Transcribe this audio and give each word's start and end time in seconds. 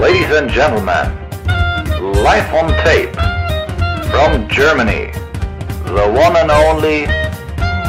Ladies 0.00 0.30
and 0.30 0.48
gentlemen, 0.48 1.10
live 2.22 2.54
on 2.54 2.68
tape 2.84 3.12
from 4.12 4.46
Germany, 4.48 5.10
the 5.86 6.06
one 6.14 6.36
and 6.36 6.52
only 6.52 7.06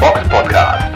Box 0.00 0.18
Podcast. 0.28 0.92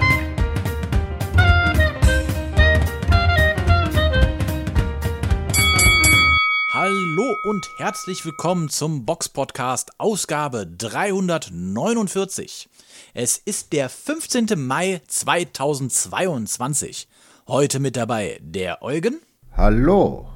Hallo 6.73 7.37
und 7.45 7.71
herzlich 7.79 8.27
willkommen 8.27 8.69
zum 8.69 9.07
Box 9.07 9.29
Podcast 9.29 9.93
Ausgabe 9.99 10.67
349. 10.67 12.69
Es 13.15 13.39
ist 13.39 13.73
der 13.73 13.89
15. 13.89 14.49
Mai 14.57 15.01
2022. 15.07 17.07
Heute 17.46 17.79
mit 17.79 17.95
dabei 17.95 18.41
der 18.43 18.83
Eugen. 18.83 19.21
Hallo. 19.57 20.34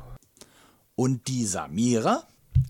Und 0.98 1.28
die 1.28 1.46
Samira. 1.46 2.24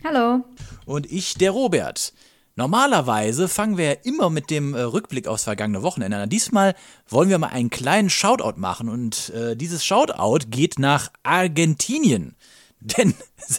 Hallo. 0.04 0.44
Und 0.84 1.10
ich, 1.10 1.36
der 1.36 1.50
Robert. 1.50 2.12
Normalerweise 2.56 3.48
fangen 3.48 3.78
wir 3.78 3.84
ja 3.86 3.96
immer 4.04 4.28
mit 4.28 4.50
dem 4.50 4.74
äh, 4.74 4.82
Rückblick 4.82 5.26
aufs 5.26 5.44
vergangene 5.44 5.82
Wochenende 5.82 6.18
an. 6.18 6.28
Diesmal 6.28 6.74
wollen 7.08 7.30
wir 7.30 7.38
mal 7.38 7.46
einen 7.46 7.70
kleinen 7.70 8.10
Shoutout 8.10 8.60
machen 8.60 8.90
und 8.90 9.30
äh, 9.30 9.56
dieses 9.56 9.82
Shoutout 9.82 10.50
geht 10.50 10.78
nach 10.78 11.10
Argentinien. 11.22 12.36
Denn 12.80 13.14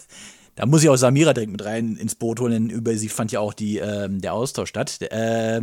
da 0.54 0.66
muss 0.66 0.84
ich 0.84 0.88
auch 0.88 0.94
Samira 0.94 1.32
direkt 1.32 1.50
mit 1.50 1.64
rein 1.64 1.96
ins 1.96 2.14
Boot 2.14 2.38
holen, 2.38 2.52
denn 2.52 2.70
über 2.70 2.96
sie 2.96 3.08
fand 3.08 3.32
ja 3.32 3.40
auch 3.40 3.54
die, 3.54 3.80
äh, 3.80 4.08
der 4.08 4.34
Austausch 4.34 4.68
statt. 4.68 5.02
Äh, 5.02 5.62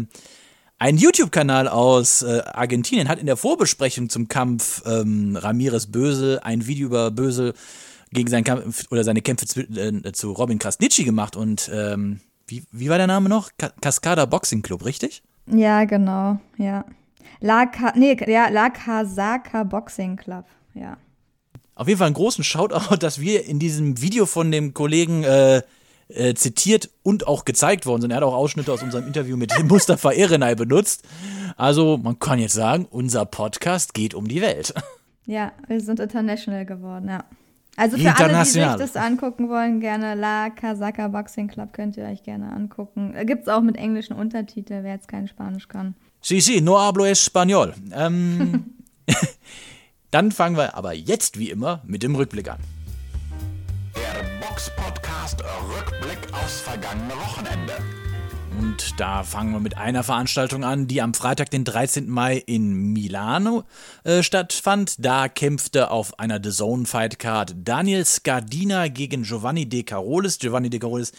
ein 0.79 0.97
YouTube-Kanal 0.97 1.69
aus 1.69 2.23
äh, 2.23 2.41
Argentinien 2.45 3.07
hat 3.07 3.19
in 3.19 3.25
der 3.25 3.37
Vorbesprechung 3.37 4.09
zum 4.09 4.27
Kampf 4.27 4.83
ähm, 4.85 5.37
Ramirez 5.37 5.85
Bösel 5.85 6.39
ein 6.39 6.67
Video 6.67 6.87
über 6.87 7.09
Bösel 7.09 7.53
gegen 8.11 8.29
seinen 8.29 8.43
Kampf 8.43 8.85
oder 8.91 9.03
seine 9.03 9.21
Kämpfe 9.21 9.45
zu, 9.45 9.61
äh, 9.61 10.11
zu 10.13 10.31
Robin 10.31 10.59
Krasnitschi 10.59 11.03
gemacht 11.03 11.35
und 11.35 11.69
ähm, 11.73 12.21
wie, 12.47 12.63
wie 12.71 12.89
war 12.89 12.97
der 12.97 13.07
Name 13.07 13.29
noch? 13.29 13.49
Ka 13.57 13.71
Cascada 13.81 14.25
Boxing 14.25 14.61
Club, 14.61 14.85
richtig? 14.85 15.21
Ja, 15.47 15.85
genau, 15.85 16.39
ja. 16.57 16.85
La, 17.39 17.65
Ka 17.65 17.93
nee, 17.95 18.17
ja, 18.27 18.49
La 18.49 18.69
Casaca 18.69 19.63
Boxing 19.63 20.15
Club, 20.15 20.45
ja. 20.73 20.97
Auf 21.75 21.87
jeden 21.87 21.99
Fall 21.99 22.07
einen 22.07 22.15
großen 22.15 22.43
Shoutout, 22.43 22.95
dass 22.97 23.19
wir 23.19 23.45
in 23.45 23.59
diesem 23.59 24.01
Video 24.01 24.25
von 24.25 24.51
dem 24.51 24.73
Kollegen 24.73 25.23
äh, 25.23 25.61
äh, 26.09 26.33
zitiert 26.33 26.89
und 27.03 27.27
auch 27.27 27.45
gezeigt 27.45 27.85
worden 27.85 28.01
sind. 28.01 28.11
Er 28.11 28.17
hat 28.17 28.23
auch 28.23 28.33
Ausschnitte 28.33 28.71
aus 28.71 28.81
unserem 28.81 29.05
Interview 29.05 29.37
mit 29.37 29.51
Mustafa 29.65 30.11
Erenay 30.11 30.55
benutzt. 30.55 31.03
Also 31.55 31.97
man 31.97 32.17
kann 32.17 32.39
jetzt 32.39 32.53
sagen, 32.53 32.87
unser 32.89 33.25
Podcast 33.25 33.93
geht 33.93 34.13
um 34.13 34.27
die 34.27 34.41
Welt. 34.41 34.73
Ja, 35.25 35.51
wir 35.67 35.81
sind 35.81 35.99
international 35.99 36.65
geworden, 36.65 37.09
ja. 37.09 37.25
Also 37.77 37.95
für 37.95 38.15
alle, 38.17 38.39
die 38.39 38.49
sich 38.49 38.63
das 38.63 38.95
angucken 38.95 39.49
wollen, 39.49 39.79
gerne 39.79 40.15
La 40.15 40.49
Casaca 40.49 41.09
Boxing 41.09 41.47
Club 41.47 41.73
könnt 41.73 41.95
ihr 41.95 42.05
euch 42.05 42.23
gerne 42.23 42.51
angucken. 42.51 43.13
Gibt 43.25 43.43
es 43.43 43.47
auch 43.47 43.61
mit 43.61 43.77
englischen 43.77 44.13
Untertiteln, 44.15 44.83
wer 44.83 44.93
jetzt 44.93 45.07
kein 45.07 45.27
Spanisch 45.27 45.67
kann. 45.67 45.93
Sí, 46.19 46.41
sí, 46.41 46.59
no 46.59 46.79
hablo 46.79 47.05
español. 47.05 47.73
Ähm, 47.93 48.73
dann 50.11 50.31
fangen 50.31 50.57
wir 50.57 50.75
aber 50.75 50.93
jetzt 50.93 51.37
wie 51.37 51.51
immer 51.51 51.83
mit 51.85 52.01
dem 52.01 52.15
Rückblick 52.15 52.49
an. 52.49 52.57
Box 54.41 54.71
Podcast 54.75 55.43
Rückblick 55.43 56.33
aufs 56.33 56.61
vergangene 56.61 57.13
Wochenende. 57.13 57.73
Und 58.59 58.99
da 58.99 59.23
fangen 59.23 59.53
wir 59.53 59.59
mit 59.59 59.77
einer 59.77 60.01
Veranstaltung 60.03 60.63
an, 60.63 60.87
die 60.87 61.01
am 61.01 61.13
Freitag, 61.13 61.51
den 61.51 61.63
13. 61.63 62.09
Mai 62.09 62.37
in 62.37 62.91
Milano 62.91 63.65
äh, 64.03 64.23
stattfand. 64.23 64.95
Da 64.97 65.27
kämpfte 65.27 65.91
auf 65.91 66.17
einer 66.17 66.39
The 66.43 66.49
Zone 66.49 66.85
Fight 66.85 67.19
Card 67.19 67.55
Daniel 67.57 68.03
Scardina 68.03 68.87
gegen 68.87 69.23
Giovanni 69.23 69.69
De 69.69 69.83
Carolis. 69.83 70.39
Giovanni 70.39 70.71
De 70.71 70.79
Carolis, 70.79 71.11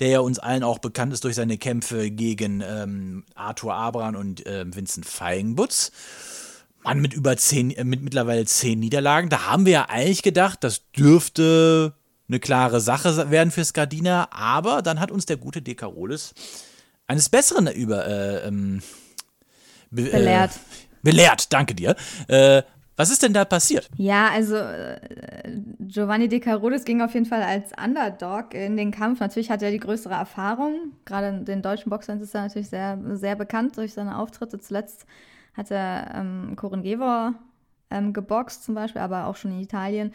der 0.00 0.08
ja 0.08 0.20
uns 0.20 0.38
allen 0.38 0.62
auch 0.62 0.78
bekannt 0.78 1.12
ist 1.12 1.24
durch 1.24 1.34
seine 1.34 1.58
Kämpfe 1.58 2.10
gegen 2.10 2.62
ähm, 2.66 3.24
Arthur 3.34 3.74
Abraham 3.74 4.16
und 4.16 4.46
äh, 4.46 4.64
Vincent 4.66 5.04
Feigenbutz. 5.04 5.92
Mann 6.82 7.00
mit 7.00 7.12
über 7.12 7.36
zehn, 7.36 7.72
äh, 7.72 7.84
mit 7.84 8.00
mittlerweile 8.00 8.46
zehn 8.46 8.80
Niederlagen. 8.80 9.28
Da 9.28 9.46
haben 9.50 9.66
wir 9.66 9.72
ja 9.72 9.86
eigentlich 9.90 10.22
gedacht, 10.22 10.64
das 10.64 10.90
dürfte 10.92 11.92
eine 12.28 12.40
klare 12.40 12.80
Sache 12.80 13.30
werden 13.30 13.50
für 13.50 13.64
Skardina, 13.64 14.28
aber 14.30 14.80
dann 14.80 14.98
hat 14.98 15.10
uns 15.10 15.26
der 15.26 15.36
gute 15.36 15.60
Dekarolis 15.60 16.32
eines 17.06 17.28
Besseren 17.28 17.68
über 17.68 18.06
äh, 18.06 18.48
ähm, 18.48 18.82
be 19.90 20.02
belehrt. 20.04 20.52
Äh, 20.52 20.96
belehrt, 21.02 21.52
danke 21.52 21.74
dir. 21.74 21.94
Äh, 22.28 22.62
was 22.96 23.10
ist 23.10 23.22
denn 23.22 23.34
da 23.34 23.44
passiert? 23.44 23.90
Ja, 23.96 24.30
also 24.30 24.56
äh, 24.56 24.98
Giovanni 25.80 26.28
De 26.28 26.40
Carolis 26.40 26.84
ging 26.84 27.02
auf 27.02 27.12
jeden 27.12 27.26
Fall 27.26 27.42
als 27.42 27.70
Underdog 27.82 28.54
in 28.54 28.78
den 28.78 28.90
Kampf. 28.90 29.20
Natürlich 29.20 29.50
hat 29.50 29.62
er 29.62 29.70
die 29.70 29.80
größere 29.80 30.14
Erfahrung. 30.14 30.92
Gerade 31.04 31.44
den 31.44 31.60
deutschen 31.60 31.90
Boxern 31.90 32.20
ist 32.20 32.34
er 32.34 32.42
natürlich 32.42 32.70
sehr, 32.70 32.98
sehr 33.12 33.36
bekannt 33.36 33.76
durch 33.76 33.92
seine 33.92 34.18
Auftritte. 34.18 34.58
Zuletzt 34.58 35.04
hat 35.54 35.70
er 35.70 36.14
ähm, 36.14 36.56
Corin 36.56 36.82
Gevor 36.82 37.34
ähm, 37.90 38.14
geboxt 38.14 38.64
zum 38.64 38.74
Beispiel, 38.74 39.02
aber 39.02 39.26
auch 39.26 39.36
schon 39.36 39.52
in 39.52 39.60
Italien. 39.60 40.12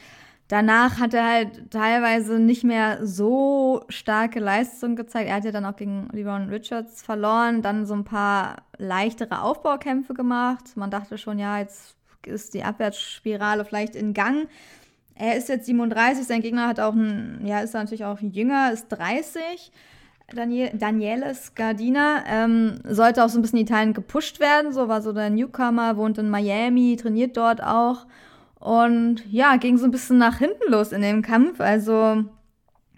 Danach 0.51 0.99
hat 0.99 1.13
er 1.13 1.25
halt 1.25 1.71
teilweise 1.71 2.37
nicht 2.37 2.65
mehr 2.65 3.07
so 3.07 3.85
starke 3.87 4.41
Leistungen 4.41 4.97
gezeigt. 4.97 5.29
Er 5.29 5.35
hat 5.35 5.45
ja 5.45 5.53
dann 5.53 5.63
auch 5.63 5.77
gegen 5.77 6.09
Livon 6.11 6.49
Richards 6.49 7.01
verloren, 7.01 7.61
dann 7.61 7.85
so 7.85 7.93
ein 7.93 8.03
paar 8.03 8.57
leichtere 8.77 9.43
Aufbaukämpfe 9.43 10.13
gemacht. 10.13 10.75
Man 10.75 10.91
dachte 10.91 11.17
schon, 11.17 11.39
ja, 11.39 11.59
jetzt 11.59 11.95
ist 12.25 12.53
die 12.53 12.63
Abwärtsspirale 12.63 13.63
vielleicht 13.63 13.95
in 13.95 14.13
Gang. 14.13 14.49
Er 15.15 15.37
ist 15.37 15.47
jetzt 15.47 15.67
37, 15.67 16.27
sein 16.27 16.41
Gegner 16.41 16.67
hat 16.67 16.81
auch 16.81 16.95
ein, 16.95 17.39
ja, 17.45 17.61
ist 17.61 17.73
natürlich 17.73 18.03
auch 18.03 18.19
jünger, 18.19 18.73
ist 18.73 18.89
30. 18.89 19.71
Daniel, 20.35 20.71
Daniele 20.73 21.33
Scardina 21.33 22.25
ähm, 22.27 22.75
sollte 22.83 23.23
auch 23.23 23.29
so 23.29 23.39
ein 23.39 23.41
bisschen 23.41 23.59
Italien 23.59 23.93
gepusht 23.93 24.41
werden, 24.41 24.73
so 24.73 24.89
war 24.89 25.01
so 25.01 25.13
der 25.13 25.29
Newcomer, 25.29 25.95
wohnt 25.95 26.17
in 26.17 26.29
Miami, 26.29 26.97
trainiert 26.97 27.37
dort 27.37 27.63
auch 27.63 28.05
und 28.61 29.23
ja, 29.31 29.57
ging 29.57 29.77
so 29.77 29.85
ein 29.85 29.91
bisschen 29.91 30.19
nach 30.19 30.37
hinten 30.37 30.71
los 30.71 30.91
in 30.91 31.01
dem 31.01 31.23
Kampf. 31.23 31.59
Also 31.59 32.23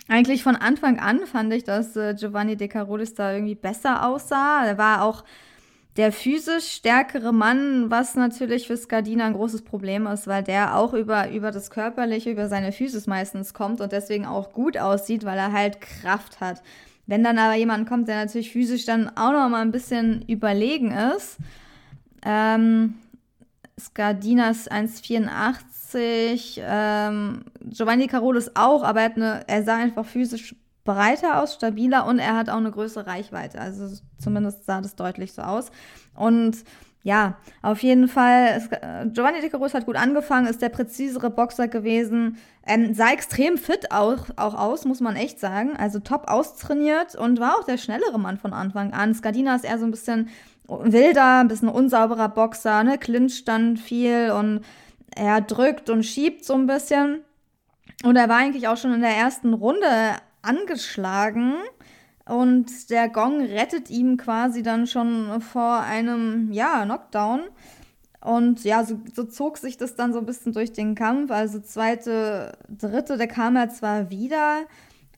eigentlich 0.10 0.44
von 0.44 0.58
Anfang 0.58 1.00
an 1.00 1.26
fand 1.26 1.54
ich, 1.54 1.64
dass 1.64 1.96
äh, 1.96 2.14
Giovanni 2.16 2.58
De 2.58 2.68
Carolis 2.68 3.16
da 3.16 3.34
irgendwie 3.34 3.56
besser 3.56 4.06
aussah. 4.06 4.66
Er 4.66 4.78
war 4.78 5.04
auch 5.04 5.24
der 5.96 6.12
physisch 6.12 6.68
stärkere 6.68 7.32
Mann, 7.32 7.90
was 7.90 8.16
natürlich 8.16 8.68
für 8.68 8.76
Skardina 8.76 9.26
ein 9.26 9.34
großes 9.34 9.62
Problem 9.62 10.06
ist, 10.08 10.28
weil 10.28 10.44
der 10.44 10.76
auch 10.76 10.94
über, 10.94 11.32
über 11.32 11.52
das 11.52 11.70
Körperliche, 11.70 12.32
über 12.32 12.50
seine 12.50 12.74
Physis 12.74 13.08
meistens 13.08 13.54
kommt 13.54 13.80
und 13.80 13.94
deswegen 13.94 14.26
auch 14.26 14.52
gut 14.52 14.78
aussieht, 14.78 15.24
weil 15.24 15.38
er 15.38 15.54
halt 15.54 15.80
Kraft 15.80 16.42
hat. 16.42 16.62
Wenn 17.06 17.24
dann 17.24 17.38
aber 17.38 17.56
jemand 17.56 17.88
kommt, 17.88 18.10
der 18.10 18.18
natürlich 18.18 18.52
physisch 18.52 18.86
dann 18.86 19.10
auch 19.16 19.32
noch 19.32 19.48
mal 19.50 19.62
ein 19.62 19.72
bisschen 19.72 20.24
überlegen 20.28 20.92
ist, 20.92 21.38
ähm, 22.26 22.96
Scardinas 23.84 24.70
1,84. 24.70 26.60
Ähm, 26.60 27.46
Giovanni 27.62 28.08
Carolis 28.08 28.52
auch, 28.56 28.84
aber 28.84 29.02
er, 29.02 29.06
hat 29.06 29.16
eine, 29.16 29.44
er 29.48 29.64
sah 29.64 29.78
einfach 29.78 30.06
physisch 30.06 30.56
breiter 30.84 31.42
aus, 31.42 31.54
stabiler 31.56 32.06
und 32.06 32.20
er 32.20 32.36
hat 32.36 32.50
auch 32.50 32.58
eine 32.58 32.72
größere 32.72 33.08
Reichweite. 33.08 33.60
Also 33.60 33.98
zumindest 34.18 34.66
sah 34.66 34.82
das 34.82 34.96
deutlich 34.96 35.34
so 35.34 35.42
aus. 35.42 35.72
Und 36.16 36.64
ja, 37.06 37.36
auf 37.62 37.84
jeden 37.84 38.08
Fall, 38.08 38.62
Giovanni 39.14 39.42
De 39.42 39.50
Carolis 39.50 39.74
hat 39.74 39.86
gut 39.86 39.98
angefangen, 39.98 40.48
ist 40.48 40.62
der 40.62 40.70
präzisere 40.70 41.30
Boxer 41.30 41.68
gewesen, 41.68 42.38
ähm, 42.66 42.94
sah 42.94 43.12
extrem 43.12 43.58
fit 43.58 43.92
auch, 43.92 44.28
auch 44.38 44.56
aus, 44.56 44.86
muss 44.86 45.02
man 45.02 45.18
echt 45.18 45.38
sagen. 45.38 45.76
Also 45.76 46.00
top 46.00 46.30
austrainiert 46.30 47.16
und 47.16 47.42
war 47.42 47.60
auch 47.60 47.66
der 47.66 47.78
schnellere 47.78 48.18
Mann 48.18 48.38
von 48.38 48.54
Anfang 48.54 48.94
an. 48.94 49.14
Skardina 49.14 49.56
ist 49.56 49.66
eher 49.66 49.80
so 49.80 49.86
ein 49.86 49.92
bisschen 49.92 50.30
wilder, 50.68 51.40
ein 51.40 51.48
bisschen 51.48 51.70
unsauberer 51.70 52.30
Boxer, 52.30 52.84
ne, 52.84 52.98
clincht 52.98 53.48
dann 53.48 53.78
viel 53.78 54.32
und 54.32 54.62
er 55.16 55.42
drückt 55.42 55.90
und 55.90 56.04
schiebt 56.04 56.46
so 56.46 56.54
ein 56.54 56.68
bisschen. 56.68 57.22
Und 58.04 58.16
er 58.16 58.30
war 58.30 58.38
eigentlich 58.38 58.68
auch 58.68 58.78
schon 58.78 58.94
in 58.94 59.02
der 59.02 59.16
ersten 59.16 59.54
Runde 59.54 59.88
angeschlagen. 60.42 61.54
Und 62.26 62.90
der 62.90 63.10
Gong 63.10 63.42
rettet 63.42 63.90
ihm 63.90 64.18
quasi 64.18 64.64
dann 64.64 64.88
schon 64.88 65.42
vor 65.42 65.82
einem, 65.82 66.52
ja, 66.52 66.84
Knockdown. 66.86 67.42
Und 68.22 68.64
ja, 68.64 68.86
so, 68.86 69.00
so, 69.14 69.26
zog 69.26 69.58
sich 69.58 69.78
das 69.78 69.96
dann 69.96 70.14
so 70.14 70.20
ein 70.20 70.26
bisschen 70.26 70.54
durch 70.54 70.72
den 70.72 70.96
Kampf. 70.96 71.32
Also 71.32 71.60
zweite, 71.60 72.58
dritte, 72.70 73.18
der 73.18 73.28
kam 73.28 73.56
ja 73.56 73.68
zwar 73.68 74.10
wieder, 74.10 74.62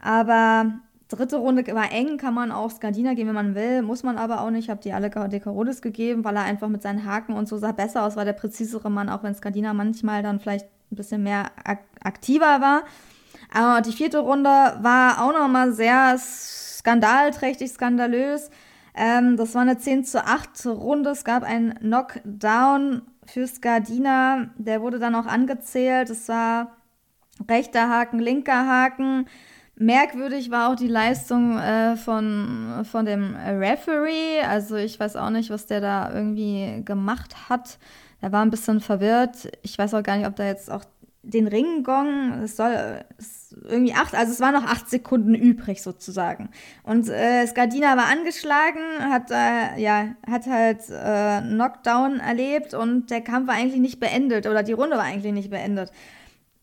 aber 0.01 0.79
dritte 1.09 1.37
Runde 1.37 1.65
war 1.73 1.91
eng, 1.91 2.17
kann 2.17 2.33
man 2.33 2.51
auch 2.51 2.71
Skandina 2.71 3.13
geben, 3.13 3.29
wenn 3.29 3.35
man 3.35 3.55
will, 3.55 3.81
muss 3.81 4.03
man 4.03 4.17
aber 4.17 4.41
auch 4.41 4.49
nicht. 4.49 4.65
Ich 4.65 4.69
habe 4.69 4.81
die 4.81 4.93
alle 4.93 5.09
Dekarodis 5.09 5.81
gegeben, 5.81 6.23
weil 6.23 6.35
er 6.35 6.43
einfach 6.43 6.67
mit 6.67 6.81
seinen 6.81 7.05
Haken 7.05 7.33
und 7.33 7.47
so 7.47 7.57
sah 7.57 7.71
besser 7.71 8.03
aus, 8.03 8.15
war 8.15 8.25
der 8.25 8.33
präzisere 8.33 8.89
Mann, 8.89 9.09
auch 9.09 9.23
wenn 9.23 9.35
Skandina 9.35 9.73
manchmal 9.73 10.23
dann 10.23 10.39
vielleicht 10.39 10.67
ein 10.91 10.95
bisschen 10.95 11.23
mehr 11.23 11.51
ak 11.63 11.79
aktiver 12.03 12.61
war. 12.61 12.83
Aber 13.53 13.81
die 13.81 13.91
vierte 13.91 14.19
Runde 14.19 14.49
war 14.49 15.21
auch 15.21 15.33
nochmal 15.33 15.73
sehr 15.73 16.17
skandalträchtig, 16.19 17.71
skandalös. 17.71 18.49
Ähm, 18.95 19.37
das 19.37 19.55
war 19.55 19.61
eine 19.61 19.77
10 19.77 20.05
zu 20.05 20.23
8 20.23 20.65
Runde. 20.67 21.09
Es 21.11 21.23
gab 21.23 21.43
einen 21.43 21.73
Knockdown 21.79 23.01
für 23.25 23.47
Skardina. 23.47 24.49
Der 24.57 24.81
wurde 24.81 24.99
dann 24.99 25.15
auch 25.15 25.25
angezählt. 25.25 26.09
Es 26.09 26.29
war 26.29 26.75
rechter 27.49 27.89
Haken, 27.89 28.19
linker 28.19 28.67
Haken. 28.67 29.27
Merkwürdig 29.77 30.51
war 30.51 30.71
auch 30.71 30.75
die 30.75 30.87
Leistung 30.87 31.57
äh, 31.57 31.97
von, 31.97 32.85
von 32.89 33.05
dem 33.05 33.35
Referee. 33.35 34.41
Also 34.47 34.75
ich 34.77 34.99
weiß 34.99 35.17
auch 35.17 35.29
nicht, 35.29 35.49
was 35.49 35.65
der 35.65 35.81
da 35.81 36.13
irgendwie 36.13 36.81
gemacht 36.85 37.49
hat. 37.49 37.77
Er 38.21 38.31
war 38.31 38.41
ein 38.41 38.51
bisschen 38.51 38.79
verwirrt. 38.79 39.49
Ich 39.63 39.77
weiß 39.77 39.93
auch 39.93 40.03
gar 40.03 40.17
nicht, 40.17 40.27
ob 40.27 40.35
da 40.37 40.45
jetzt 40.45 40.71
auch 40.71 40.85
den 41.25 41.47
Ringgong, 41.47 42.43
es 42.43 42.55
soll 42.55 43.03
es 43.17 43.55
irgendwie 43.63 43.93
acht, 43.93 44.13
also 44.13 44.31
es 44.31 44.39
waren 44.39 44.53
noch 44.53 44.65
acht 44.65 44.89
Sekunden 44.89 45.33
übrig 45.33 45.81
sozusagen. 45.81 46.49
Und 46.83 47.09
äh, 47.09 47.45
Skardina 47.47 47.97
war 47.97 48.05
angeschlagen, 48.05 48.81
hat 48.99 49.31
äh, 49.31 49.81
ja 49.81 50.09
hat 50.29 50.45
halt 50.45 50.89
äh, 50.89 51.41
Knockdown 51.41 52.19
erlebt 52.19 52.73
und 52.73 53.09
der 53.09 53.21
Kampf 53.21 53.47
war 53.47 53.55
eigentlich 53.55 53.81
nicht 53.81 53.99
beendet 53.99 54.45
oder 54.45 54.61
die 54.61 54.73
Runde 54.73 54.97
war 54.97 55.03
eigentlich 55.03 55.33
nicht 55.33 55.49
beendet. 55.49 55.91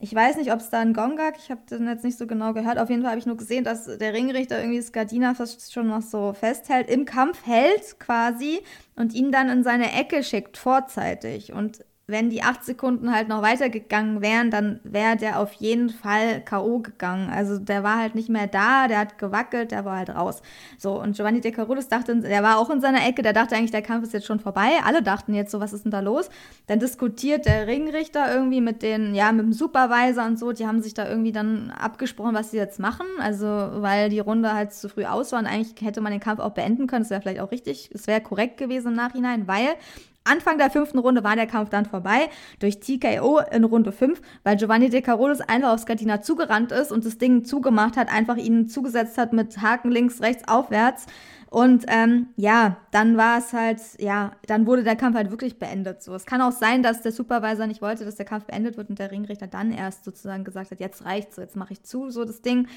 Ich 0.02 0.12
weiß 0.12 0.34
nicht, 0.36 0.52
ob 0.52 0.58
es 0.58 0.68
da 0.68 0.80
einen 0.80 0.94
Gong 0.94 1.14
gab. 1.14 1.36
Ich 1.38 1.48
habe 1.48 1.60
den 1.70 1.86
jetzt 1.86 2.02
nicht 2.02 2.18
so 2.18 2.26
genau 2.26 2.54
gehört. 2.54 2.76
Auf 2.76 2.90
jeden 2.90 3.02
Fall 3.02 3.12
habe 3.12 3.20
ich 3.20 3.26
nur 3.26 3.36
gesehen, 3.36 3.62
dass 3.62 3.84
der 3.84 4.12
Ringrichter 4.12 4.58
irgendwie 4.58 4.82
Skardina 4.82 5.34
fast 5.34 5.72
schon 5.72 5.86
noch 5.86 6.02
so 6.02 6.32
festhält, 6.32 6.90
im 6.90 7.04
Kampf 7.04 7.46
hält 7.46 8.00
quasi 8.00 8.62
und 8.96 9.14
ihn 9.14 9.30
dann 9.30 9.48
in 9.48 9.62
seine 9.62 9.92
Ecke 9.92 10.24
schickt, 10.24 10.56
vorzeitig. 10.56 11.52
Und 11.52 11.84
wenn 12.12 12.30
die 12.30 12.44
acht 12.44 12.64
Sekunden 12.64 13.12
halt 13.12 13.26
noch 13.26 13.42
weitergegangen 13.42 14.22
wären, 14.22 14.50
dann 14.52 14.78
wäre 14.84 15.16
der 15.16 15.40
auf 15.40 15.52
jeden 15.54 15.90
Fall 15.90 16.40
K.O. 16.44 16.78
gegangen. 16.78 17.28
Also 17.28 17.58
der 17.58 17.82
war 17.82 17.98
halt 17.98 18.14
nicht 18.14 18.28
mehr 18.28 18.46
da, 18.46 18.86
der 18.86 19.00
hat 19.00 19.18
gewackelt, 19.18 19.72
der 19.72 19.84
war 19.84 19.96
halt 19.96 20.10
raus. 20.10 20.42
So, 20.78 21.00
und 21.00 21.16
Giovanni 21.16 21.40
De 21.40 21.50
Carolis 21.50 21.88
dachte, 21.88 22.14
der 22.14 22.42
war 22.44 22.58
auch 22.58 22.70
in 22.70 22.80
seiner 22.80 23.04
Ecke, 23.06 23.22
der 23.22 23.32
dachte 23.32 23.56
eigentlich, 23.56 23.72
der 23.72 23.82
Kampf 23.82 24.04
ist 24.04 24.12
jetzt 24.12 24.26
schon 24.26 24.38
vorbei. 24.38 24.70
Alle 24.84 25.02
dachten 25.02 25.34
jetzt 25.34 25.50
so, 25.50 25.58
was 25.58 25.72
ist 25.72 25.84
denn 25.84 25.90
da 25.90 26.00
los? 26.00 26.30
Dann 26.68 26.78
diskutiert 26.78 27.46
der 27.46 27.66
Ringrichter 27.66 28.32
irgendwie 28.32 28.60
mit 28.60 28.82
den, 28.82 29.14
ja, 29.14 29.32
mit 29.32 29.44
dem 29.46 29.52
Supervisor 29.52 30.26
und 30.26 30.38
so, 30.38 30.52
die 30.52 30.66
haben 30.66 30.82
sich 30.82 30.94
da 30.94 31.08
irgendwie 31.08 31.32
dann 31.32 31.70
abgesprochen, 31.70 32.34
was 32.34 32.52
sie 32.52 32.58
jetzt 32.58 32.78
machen. 32.78 33.06
Also, 33.18 33.46
weil 33.46 34.10
die 34.10 34.20
Runde 34.20 34.54
halt 34.54 34.72
zu 34.72 34.88
früh 34.88 35.04
aus 35.04 35.32
war 35.32 35.38
und 35.38 35.46
eigentlich 35.46 35.74
hätte 35.80 36.00
man 36.00 36.12
den 36.12 36.20
Kampf 36.20 36.40
auch 36.40 36.52
beenden 36.52 36.86
können. 36.86 37.02
Das 37.02 37.10
wäre 37.10 37.22
vielleicht 37.22 37.40
auch 37.40 37.50
richtig, 37.50 37.90
es 37.92 38.06
wäre 38.06 38.20
korrekt 38.20 38.58
gewesen 38.58 38.88
im 38.88 38.94
Nachhinein, 38.94 39.48
weil 39.48 39.74
Anfang 40.24 40.58
der 40.58 40.70
fünften 40.70 40.98
Runde 40.98 41.24
war 41.24 41.34
der 41.34 41.46
Kampf 41.46 41.70
dann 41.70 41.84
vorbei 41.84 42.28
durch 42.60 42.78
TKO 42.78 43.40
in 43.50 43.64
Runde 43.64 43.92
5, 43.92 44.20
weil 44.44 44.56
Giovanni 44.56 44.88
De 44.88 45.02
Carolis 45.02 45.40
einfach 45.40 45.72
auf 45.72 45.80
Skatina 45.80 46.20
zugerannt 46.22 46.72
ist 46.72 46.92
und 46.92 47.04
das 47.04 47.18
Ding 47.18 47.44
zugemacht 47.44 47.96
hat, 47.96 48.12
einfach 48.12 48.36
ihn 48.36 48.68
zugesetzt 48.68 49.18
hat 49.18 49.32
mit 49.32 49.60
Haken 49.60 49.90
links, 49.90 50.20
rechts, 50.20 50.46
aufwärts. 50.46 51.06
Und 51.52 51.84
ähm, 51.88 52.28
ja, 52.36 52.78
dann 52.92 53.18
war 53.18 53.36
es 53.36 53.52
halt, 53.52 53.78
ja, 53.98 54.32
dann 54.46 54.66
wurde 54.66 54.84
der 54.84 54.96
Kampf 54.96 55.16
halt 55.16 55.30
wirklich 55.30 55.58
beendet. 55.58 56.02
So, 56.02 56.14
es 56.14 56.24
kann 56.24 56.40
auch 56.40 56.50
sein, 56.50 56.82
dass 56.82 57.02
der 57.02 57.12
Supervisor 57.12 57.66
nicht 57.66 57.82
wollte, 57.82 58.06
dass 58.06 58.14
der 58.14 58.24
Kampf 58.24 58.46
beendet 58.46 58.78
wird 58.78 58.88
und 58.88 58.98
der 58.98 59.10
Ringrichter 59.10 59.48
dann 59.48 59.70
erst 59.70 60.06
sozusagen 60.06 60.44
gesagt 60.44 60.70
hat, 60.70 60.80
jetzt 60.80 61.04
reicht's, 61.04 61.36
jetzt 61.36 61.54
mache 61.54 61.74
ich 61.74 61.82
zu, 61.82 62.08
so 62.08 62.24
das 62.24 62.40
Ding. 62.40 62.68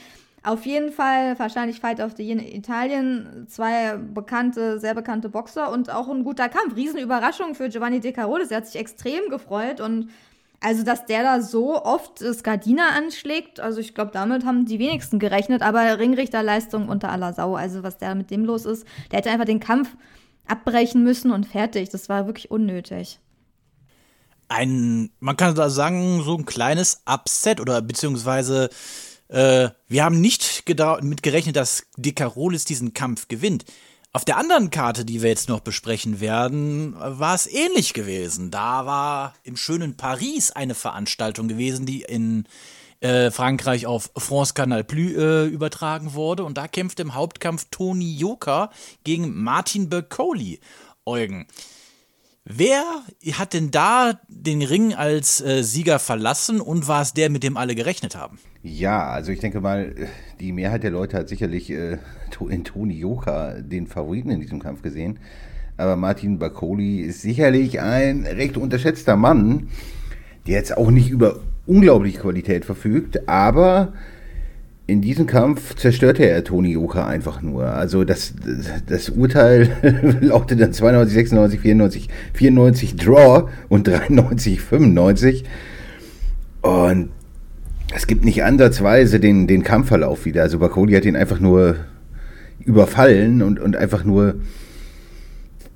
Auf 0.43 0.65
jeden 0.65 0.91
Fall 0.91 1.39
wahrscheinlich 1.39 1.79
Fight 1.79 2.01
of 2.01 2.17
the 2.17 2.23
Year 2.23 2.37
in 2.37 2.45
Italien. 2.45 3.45
Zwei 3.47 3.95
bekannte, 3.95 4.77
sehr 4.77 4.93
bekannte 4.93 5.29
Boxer 5.29 5.71
und 5.71 5.89
auch 5.89 6.09
ein 6.09 6.25
guter 6.25 6.49
Kampf. 6.49 6.75
Riesenüberraschung 6.75 7.55
für 7.55 7.69
Giovanni 7.69 8.01
De 8.01 8.11
Carolis. 8.11 8.51
Er 8.51 8.57
hat 8.57 8.67
sich 8.67 8.75
extrem 8.75 9.29
gefreut 9.29 9.79
und 9.79 10.09
also, 10.65 10.81
dass 10.81 11.05
der 11.05 11.21
da 11.21 11.41
so 11.43 11.79
oft 11.79 12.17
Skardina 12.17 12.89
anschlägt, 12.97 13.59
also 13.59 13.79
ich 13.79 13.93
glaube, 13.93 14.09
damit 14.11 14.45
haben 14.45 14.65
die 14.65 14.79
wenigsten 14.79 15.19
gerechnet, 15.19 15.61
aber 15.61 15.99
Ringrichterleistung 15.99 16.89
unter 16.89 17.11
aller 17.11 17.33
Sau. 17.33 17.55
Also, 17.55 17.83
was 17.83 17.99
der 17.99 18.15
mit 18.15 18.31
dem 18.31 18.45
los 18.45 18.65
ist, 18.65 18.83
der 19.11 19.19
hätte 19.19 19.29
einfach 19.29 19.45
den 19.45 19.59
Kampf 19.59 19.89
abbrechen 20.47 21.03
müssen 21.03 21.29
und 21.29 21.45
fertig. 21.45 21.89
Das 21.89 22.09
war 22.09 22.25
wirklich 22.25 22.49
unnötig. 22.49 23.19
Ein, 24.47 25.11
man 25.19 25.37
kann 25.37 25.53
da 25.53 25.69
sagen, 25.69 26.23
so 26.23 26.35
ein 26.35 26.45
kleines 26.45 27.03
Upset 27.05 27.59
oder 27.59 27.83
beziehungsweise 27.83 28.71
äh, 29.27 29.69
wir 29.87 30.03
haben 30.03 30.19
nicht 30.19 30.67
damit 30.79 31.21
gerechnet, 31.21 31.57
dass 31.57 31.83
Dekarolis 31.95 32.65
diesen 32.65 32.93
Kampf 32.93 33.27
gewinnt. 33.27 33.65
Auf 34.15 34.23
der 34.23 34.37
anderen 34.37 34.69
Karte, 34.69 35.03
die 35.03 35.21
wir 35.21 35.29
jetzt 35.29 35.49
noch 35.49 35.59
besprechen 35.59 36.21
werden, 36.21 36.95
war 36.97 37.35
es 37.35 37.47
ähnlich 37.47 37.91
gewesen. 37.93 38.49
Da 38.49 38.85
war 38.85 39.33
im 39.43 39.57
schönen 39.57 39.97
Paris 39.97 40.51
eine 40.51 40.73
Veranstaltung 40.73 41.49
gewesen, 41.49 41.85
die 41.85 42.03
in 42.03 42.47
äh, 43.01 43.29
Frankreich 43.29 43.87
auf 43.87 44.11
France 44.15 44.53
Canal 44.53 44.85
Plus 44.85 45.11
äh, 45.17 45.47
übertragen 45.47 46.13
wurde. 46.13 46.45
Und 46.45 46.57
da 46.57 46.69
kämpfte 46.69 47.01
im 47.01 47.13
Hauptkampf 47.13 47.67
Tony 47.71 48.15
Joker 48.15 48.69
gegen 49.03 49.43
Martin 49.43 49.89
Bercoli. 49.89 50.61
Eugen. 51.05 51.45
Wer 52.47 52.83
hat 53.33 53.53
denn 53.53 53.71
da 53.71 54.19
den 54.27 54.61
Ring 54.61 54.93
als 54.93 55.41
äh, 55.41 55.63
Sieger 55.63 55.97
verlassen 55.97 56.61
und 56.61 56.87
war 56.87 57.01
es 57.01 57.13
der, 57.13 57.31
mit 57.31 57.41
dem 57.41 57.57
alle 57.57 57.73
gerechnet 57.73 58.15
haben? 58.15 58.37
Ja, 58.61 59.07
also 59.07 59.31
ich 59.31 59.39
denke 59.39 59.61
mal, 59.61 59.95
die 60.39 60.51
Mehrheit 60.51 60.83
der 60.83 60.91
Leute 60.91 61.17
hat 61.17 61.27
sicherlich 61.27 61.71
äh, 61.71 61.97
in 62.47 62.63
Toni 62.63 62.99
Joka 62.99 63.55
den 63.61 63.87
Favoriten 63.87 64.29
in 64.29 64.41
diesem 64.41 64.59
Kampf 64.59 64.83
gesehen. 64.83 65.17
Aber 65.77 65.95
Martin 65.95 66.37
Baccoli 66.37 67.01
ist 67.01 67.23
sicherlich 67.23 67.81
ein 67.81 68.27
recht 68.27 68.57
unterschätzter 68.57 69.15
Mann, 69.15 69.69
der 70.45 70.57
jetzt 70.57 70.77
auch 70.77 70.91
nicht 70.91 71.09
über 71.09 71.39
unglaubliche 71.65 72.19
Qualität 72.19 72.63
verfügt, 72.63 73.27
aber 73.27 73.93
in 74.87 75.01
diesem 75.01 75.25
Kampf 75.25 75.75
zerstörte 75.75 76.27
er 76.29 76.43
Toni 76.43 76.71
Joka 76.73 77.07
einfach 77.07 77.41
nur. 77.41 77.65
Also 77.65 78.03
das, 78.03 78.33
das 78.85 79.09
Urteil 79.09 79.69
lautet 80.21 80.61
dann 80.61 80.73
92, 80.73 81.13
96, 81.13 81.59
94, 81.59 82.09
94 82.33 82.95
Draw 82.95 83.49
und 83.67 83.87
93, 83.87 84.61
95. 84.61 85.43
Und 86.61 87.09
es 87.95 88.05
gibt 88.05 88.25
nicht 88.25 88.43
ansatzweise 88.43 89.19
den, 89.19 89.47
den 89.47 89.63
Kampfverlauf 89.63 90.25
wieder. 90.25 90.43
Also 90.43 90.59
Bakoli 90.59 90.93
hat 90.93 91.05
ihn 91.05 91.15
einfach 91.15 91.39
nur 91.39 91.77
überfallen 92.59 93.41
und, 93.41 93.59
und 93.59 93.75
einfach 93.75 94.03
nur 94.03 94.35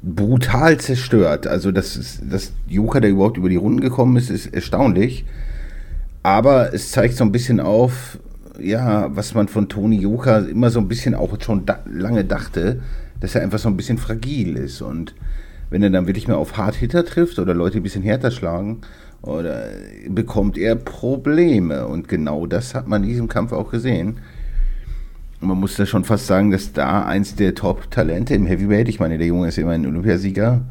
brutal 0.04 0.78
zerstört. 0.78 1.48
Also 1.48 1.72
dass, 1.72 2.20
dass 2.30 2.54
Joka, 2.68 3.00
der 3.00 3.10
überhaupt 3.10 3.38
über 3.38 3.50
die 3.50 3.56
Runden 3.56 3.82
gekommen 3.82 4.18
ist, 4.18 4.30
ist 4.30 4.54
erstaunlich. 4.54 5.26
Aber 6.22 6.74
es 6.76 6.92
zeigt 6.92 7.16
so 7.16 7.24
ein 7.24 7.32
bisschen 7.32 7.60
auf, 7.60 8.20
ja, 8.62 9.16
was 9.16 9.34
man 9.34 9.48
von 9.48 9.70
Toni 9.70 9.98
Joka 9.98 10.40
immer 10.40 10.70
so 10.70 10.80
ein 10.80 10.88
bisschen 10.88 11.16
auch 11.16 11.36
schon 11.42 11.66
da, 11.66 11.80
lange 11.86 12.26
dachte, 12.26 12.82
dass 13.20 13.36
er 13.36 13.42
einfach 13.42 13.60
so 13.60 13.70
ein 13.70 13.78
bisschen 13.78 13.98
fragil 13.98 14.56
ist. 14.56 14.82
Und 14.82 15.16
wenn 15.70 15.84
er 15.84 15.90
dann 15.90 16.08
wirklich 16.08 16.28
mal 16.28 16.36
auf 16.36 16.58
Hard-Hitter 16.58 17.06
trifft 17.06 17.40
oder 17.40 17.54
Leute 17.54 17.78
ein 17.78 17.84
bisschen 17.84 18.04
härter 18.04 18.32
schlagen, 18.32 18.82
oder 19.22 19.66
bekommt 20.08 20.58
er 20.58 20.76
Probleme. 20.76 21.86
Und 21.88 22.08
genau 22.08 22.46
das 22.46 22.76
hat 22.76 22.88
man 22.88 23.04
in 23.04 23.10
diesem 23.10 23.28
Kampf 23.28 23.52
auch 23.52 23.72
gesehen. 23.72 24.20
Und 25.42 25.48
man 25.48 25.60
muss 25.60 25.76
da 25.76 25.86
schon 25.86 26.04
fast 26.04 26.28
sagen, 26.28 26.52
dass 26.52 26.74
da 26.74 27.06
eins 27.06 27.36
der 27.36 27.56
Top-Talente 27.56 28.34
im 28.34 28.46
Heavyweight, 28.46 28.90
ich 28.90 29.00
meine, 29.00 29.18
der 29.18 29.28
Junge 29.28 29.48
ist 29.48 29.58
immer 29.58 29.72
ein 29.72 29.86
Olympiasieger, 29.86 30.62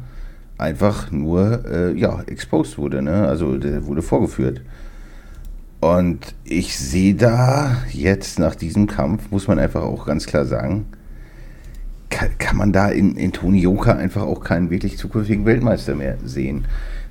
einfach 0.57 1.11
nur, 1.11 1.65
äh, 1.65 1.93
ja, 1.97 2.21
exposed 2.27 2.77
wurde, 2.77 3.01
ne? 3.01 3.27
Also 3.27 3.57
der 3.57 3.85
wurde 3.85 4.01
vorgeführt. 4.01 4.61
Und 5.79 6.35
ich 6.43 6.77
sehe 6.77 7.15
da 7.15 7.77
jetzt 7.91 8.37
nach 8.37 8.55
diesem 8.55 8.87
Kampf, 8.87 9.31
muss 9.31 9.47
man 9.47 9.59
einfach 9.59 9.81
auch 9.81 10.05
ganz 10.05 10.25
klar 10.25 10.45
sagen, 10.45 10.87
kann, 12.09 12.37
kann 12.37 12.57
man 12.57 12.73
da 12.73 12.89
in, 12.89 13.15
in 13.15 13.31
Toni 13.31 13.59
Joka 13.59 13.93
einfach 13.93 14.23
auch 14.23 14.43
keinen 14.43 14.69
wirklich 14.71 14.97
zukünftigen 14.97 15.45
Weltmeister 15.45 15.95
mehr 15.95 16.17
sehen. 16.23 16.65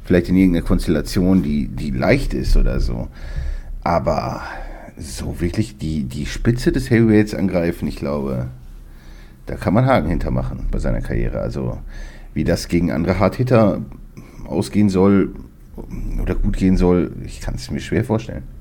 Vielleicht 0.04 0.28
in 0.28 0.36
irgendeiner 0.36 0.66
Konstellation, 0.66 1.42
die, 1.42 1.68
die 1.68 1.90
leicht 1.90 2.34
ist 2.34 2.56
oder 2.56 2.80
so. 2.80 3.08
Aber 3.84 4.42
so 4.98 5.40
wirklich 5.40 5.78
die, 5.78 6.04
die 6.04 6.26
Spitze 6.26 6.72
des 6.72 6.90
Heavyweights 6.90 7.34
angreifen, 7.34 7.88
ich 7.88 7.96
glaube, 7.96 8.48
da 9.46 9.54
kann 9.54 9.72
man 9.72 9.86
Haken 9.86 10.10
hintermachen 10.10 10.66
bei 10.70 10.78
seiner 10.78 11.00
Karriere. 11.00 11.40
Also 11.40 11.78
wie 12.34 12.44
das 12.44 12.68
gegen 12.68 12.92
andere 12.92 13.18
Hardhitter 13.18 13.80
ausgehen 14.44 14.90
soll 14.90 15.34
oder 16.20 16.34
gut 16.34 16.56
gehen 16.56 16.76
soll, 16.76 17.12
ich 17.24 17.40
kann 17.40 17.54
es 17.54 17.70
mir 17.70 17.80
schwer 17.80 18.04
vorstellen. 18.04 18.57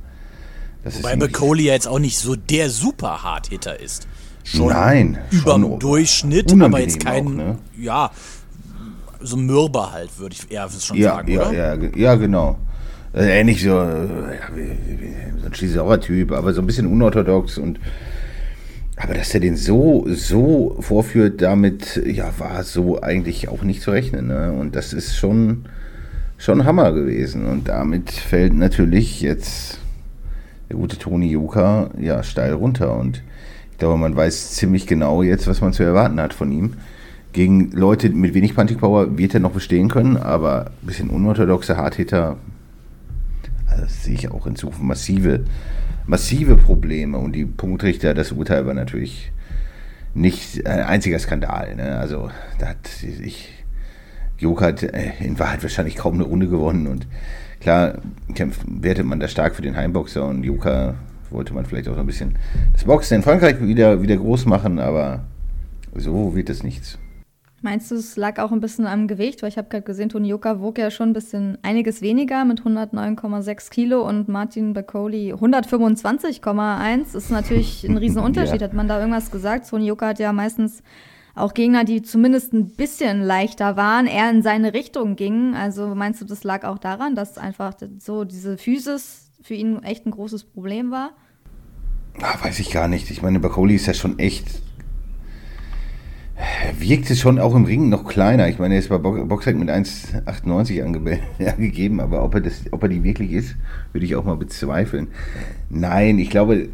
Das 0.83 0.97
Wobei 0.97 1.15
Bacoli 1.15 1.65
ja 1.65 1.73
jetzt 1.73 1.87
auch 1.87 1.99
nicht 1.99 2.17
so 2.17 2.35
der 2.35 2.69
super 2.69 3.23
Hard-Hitter 3.23 3.79
ist. 3.79 4.07
Schon 4.43 4.69
Nein, 4.69 5.17
über 5.31 5.55
dem 5.55 5.79
Durchschnitt, 5.79 6.53
aber 6.61 6.79
jetzt 6.79 7.01
kein, 7.01 7.27
auch, 7.27 7.31
ne? 7.31 7.57
ja, 7.77 8.11
so 9.19 9.35
Mürber 9.35 9.91
halt, 9.91 10.17
würde 10.19 10.35
ich 10.35 10.49
eher 10.49 10.69
schon 10.69 10.95
ja, 10.95 11.15
sagen, 11.15 11.31
ja, 11.31 11.41
oder? 11.41 11.53
Ja, 11.53 11.75
ja, 11.95 12.15
genau. 12.15 12.57
Äh, 13.13 13.39
ähnlich 13.39 13.61
so, 13.61 13.69
so 13.69 13.75
ein 13.75 15.53
schließlicher 15.53 15.99
Typ, 15.99 16.31
aber 16.31 16.53
so 16.53 16.61
ein 16.61 16.67
bisschen 16.67 16.87
unorthodox 16.87 17.57
und 17.57 17.79
aber 18.99 19.13
dass 19.13 19.33
er 19.33 19.39
den 19.39 19.55
so, 19.55 20.05
so 20.09 20.75
vorführt, 20.79 21.41
damit 21.41 22.01
ja, 22.03 22.31
war 22.39 22.63
so 22.63 22.99
eigentlich 22.99 23.47
auch 23.47 23.61
nicht 23.61 23.83
zu 23.83 23.91
rechnen. 23.91 24.27
Ne? 24.27 24.51
Und 24.51 24.75
das 24.75 24.91
ist 24.91 25.15
schon, 25.15 25.65
schon 26.39 26.65
Hammer 26.65 26.91
gewesen. 26.93 27.45
Und 27.45 27.67
damit 27.67 28.09
fällt 28.09 28.53
natürlich 28.53 29.21
jetzt 29.21 29.77
der 30.69 30.77
gute 30.77 30.97
Toni 30.97 31.27
Joka 31.27 31.89
ja 31.99 32.23
steil 32.23 32.53
runter. 32.53 32.97
Und 32.97 33.23
ich 33.71 33.77
glaube, 33.77 33.97
man 33.97 34.15
weiß 34.15 34.53
ziemlich 34.53 34.87
genau 34.87 35.23
jetzt, 35.23 35.47
was 35.47 35.61
man 35.61 35.73
zu 35.73 35.83
erwarten 35.83 36.19
hat 36.19 36.33
von 36.33 36.51
ihm. 36.51 36.73
Gegen 37.33 37.71
Leute 37.71 38.09
mit 38.09 38.33
wenig 38.33 38.55
Punching 38.55 38.77
Power 38.77 39.17
wird 39.17 39.33
er 39.33 39.39
noch 39.39 39.51
bestehen 39.51 39.89
können, 39.89 40.17
aber 40.17 40.71
ein 40.81 40.87
bisschen 40.87 41.09
unorthodoxe 41.09 41.77
Hardhitter, 41.77 42.37
das 43.69 44.05
sehe 44.05 44.15
ich 44.15 44.31
auch 44.31 44.47
in 44.47 44.55
Zukunft 44.55 44.81
massive, 44.81 45.41
massive 46.07 46.55
Probleme. 46.55 47.17
Und 47.17 47.33
die 47.33 47.45
Punktrichter, 47.45 48.13
das 48.13 48.31
Urteil 48.31 48.65
war 48.65 48.73
natürlich 48.73 49.31
nicht 50.13 50.65
ein 50.65 50.79
einziger 50.79 51.19
Skandal. 51.19 51.75
Ne? 51.75 51.97
Also 51.97 52.31
da 52.57 52.69
hat 52.69 52.89
ich, 53.03 53.49
Joka 54.39 54.65
hat 54.65 54.83
äh, 54.83 55.11
in 55.19 55.37
Wahrheit 55.37 55.61
wahrscheinlich 55.61 55.95
kaum 55.95 56.15
eine 56.15 56.23
Runde 56.23 56.47
gewonnen 56.47 56.87
und 56.87 57.07
klar 57.59 57.99
kämpft, 58.33 58.61
wertet 58.67 59.05
man 59.05 59.19
da 59.19 59.27
stark 59.27 59.55
für 59.55 59.61
den 59.61 59.75
Heimboxer 59.75 60.25
und 60.25 60.43
Joka 60.43 60.95
wollte 61.29 61.53
man 61.53 61.65
vielleicht 61.65 61.87
auch 61.87 61.93
noch 61.93 62.01
ein 62.01 62.05
bisschen 62.05 62.37
das 62.73 62.85
Boxen 62.85 63.15
in 63.15 63.23
Frankreich 63.23 63.61
wieder, 63.61 64.01
wieder 64.01 64.17
groß 64.17 64.45
machen, 64.45 64.79
aber 64.79 65.25
so 65.95 66.35
wird 66.35 66.49
es 66.49 66.63
nichts. 66.63 66.97
Meinst 67.61 67.89
du, 67.89 67.95
es 67.95 68.15
lag 68.17 68.37
auch 68.39 68.51
ein 68.51 68.59
bisschen 68.59 68.85
am 68.85 69.07
Gewicht? 69.07 69.41
Weil 69.41 69.49
ich 69.49 69.57
habe 69.57 69.67
gerade 69.67 69.83
gesehen, 69.83 70.09
Toni 70.09 70.29
Joka 70.29 70.61
wog 70.61 70.77
ja 70.77 70.91
schon 70.91 71.09
ein 71.09 71.13
bisschen 71.13 71.57
einiges 71.63 72.01
weniger 72.01 72.45
mit 72.45 72.61
109,6 72.61 73.71
Kilo 73.71 74.07
und 74.07 74.27
Martin 74.27 74.73
Baccoli 74.73 75.33
125,1. 75.33 76.99
Das 76.99 77.15
ist 77.15 77.31
natürlich 77.31 77.83
ein 77.83 77.97
Riesenunterschied. 77.97 78.61
ja. 78.61 78.67
Hat 78.67 78.73
man 78.73 78.87
da 78.87 78.99
irgendwas 78.99 79.31
gesagt? 79.31 79.67
Toni 79.67 79.87
Joka 79.87 80.09
hat 80.09 80.19
ja 80.19 80.31
meistens 80.33 80.83
auch 81.37 81.53
Gegner, 81.53 81.83
die 81.83 82.01
zumindest 82.01 82.53
ein 82.53 82.69
bisschen 82.69 83.21
leichter 83.21 83.77
waren, 83.77 84.07
eher 84.07 84.29
in 84.29 84.41
seine 84.41 84.73
Richtung 84.73 85.15
gingen. 85.15 85.53
Also 85.53 85.95
meinst 85.95 86.21
du, 86.21 86.25
das 86.25 86.43
lag 86.43 86.63
auch 86.63 86.77
daran, 86.77 87.15
dass 87.15 87.37
einfach 87.37 87.73
so 87.99 88.23
diese 88.23 88.57
Physis 88.57 89.31
für 89.41 89.53
ihn 89.53 89.81
echt 89.83 90.05
ein 90.05 90.11
großes 90.11 90.43
Problem 90.45 90.91
war? 90.91 91.11
Ach, 92.21 92.43
weiß 92.43 92.59
ich 92.59 92.71
gar 92.71 92.87
nicht. 92.87 93.11
Ich 93.11 93.21
meine, 93.21 93.39
Baccoli 93.39 93.75
ist 93.75 93.85
ja 93.85 93.93
schon 93.93 94.17
echt 94.19 94.61
wirkte 96.79 97.15
schon 97.15 97.39
auch 97.39 97.55
im 97.55 97.65
Ring 97.65 97.89
noch 97.89 98.05
kleiner. 98.05 98.47
Ich 98.47 98.59
meine, 98.59 98.75
er 98.75 98.79
ist 98.79 98.89
bei 98.89 98.97
Boxrec 98.97 99.57
mit 99.57 99.69
1,98 99.69 100.83
angegeben, 100.83 101.99
aber 102.01 102.23
ob 102.23 102.35
er, 102.35 102.41
das, 102.41 102.61
ob 102.71 102.83
er 102.83 102.89
die 102.89 103.03
wirklich 103.03 103.31
ist, 103.31 103.55
würde 103.91 104.05
ich 104.05 104.15
auch 104.15 104.23
mal 104.23 104.37
bezweifeln. 104.37 105.07
Nein, 105.69 106.19
ich 106.19 106.29
glaube, 106.29 106.69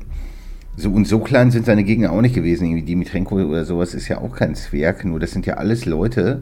so 0.76 0.92
und 0.92 1.08
so 1.08 1.20
klein 1.20 1.52
sind 1.52 1.66
seine 1.66 1.84
Gegner 1.84 2.12
auch 2.12 2.22
nicht 2.22 2.36
gewesen. 2.36 2.66
Irgendwie 2.66 2.84
Dimitrenko 2.84 3.36
oder 3.36 3.66
sowas 3.66 3.94
ist 3.94 4.08
ja 4.08 4.20
auch 4.20 4.36
kein 4.36 4.56
Zwerg, 4.56 5.06
nur 5.06 5.20
das 5.20 5.32
sind 5.32 5.46
ja 5.46 5.56
alles 5.56 5.86
Leute. 5.86 6.42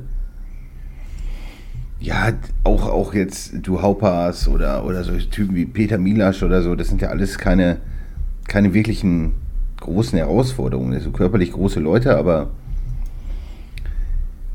Ja, 2.00 2.33
auch, 2.63 2.88
auch 2.88 3.13
jetzt 3.13 3.53
du 3.61 3.81
Haupas 3.81 4.47
oder, 4.47 4.85
oder 4.85 5.03
solche 5.03 5.29
Typen 5.29 5.55
wie 5.55 5.65
Peter 5.65 5.97
Milasch 5.97 6.41
oder 6.41 6.63
so, 6.63 6.75
das 6.75 6.88
sind 6.88 7.01
ja 7.01 7.09
alles 7.09 7.38
keine, 7.38 7.77
keine 8.47 8.73
wirklichen 8.73 9.33
großen 9.79 10.17
Herausforderungen. 10.17 11.00
So 11.00 11.11
körperlich 11.11 11.51
große 11.51 11.79
Leute, 11.79 12.17
aber 12.17 12.50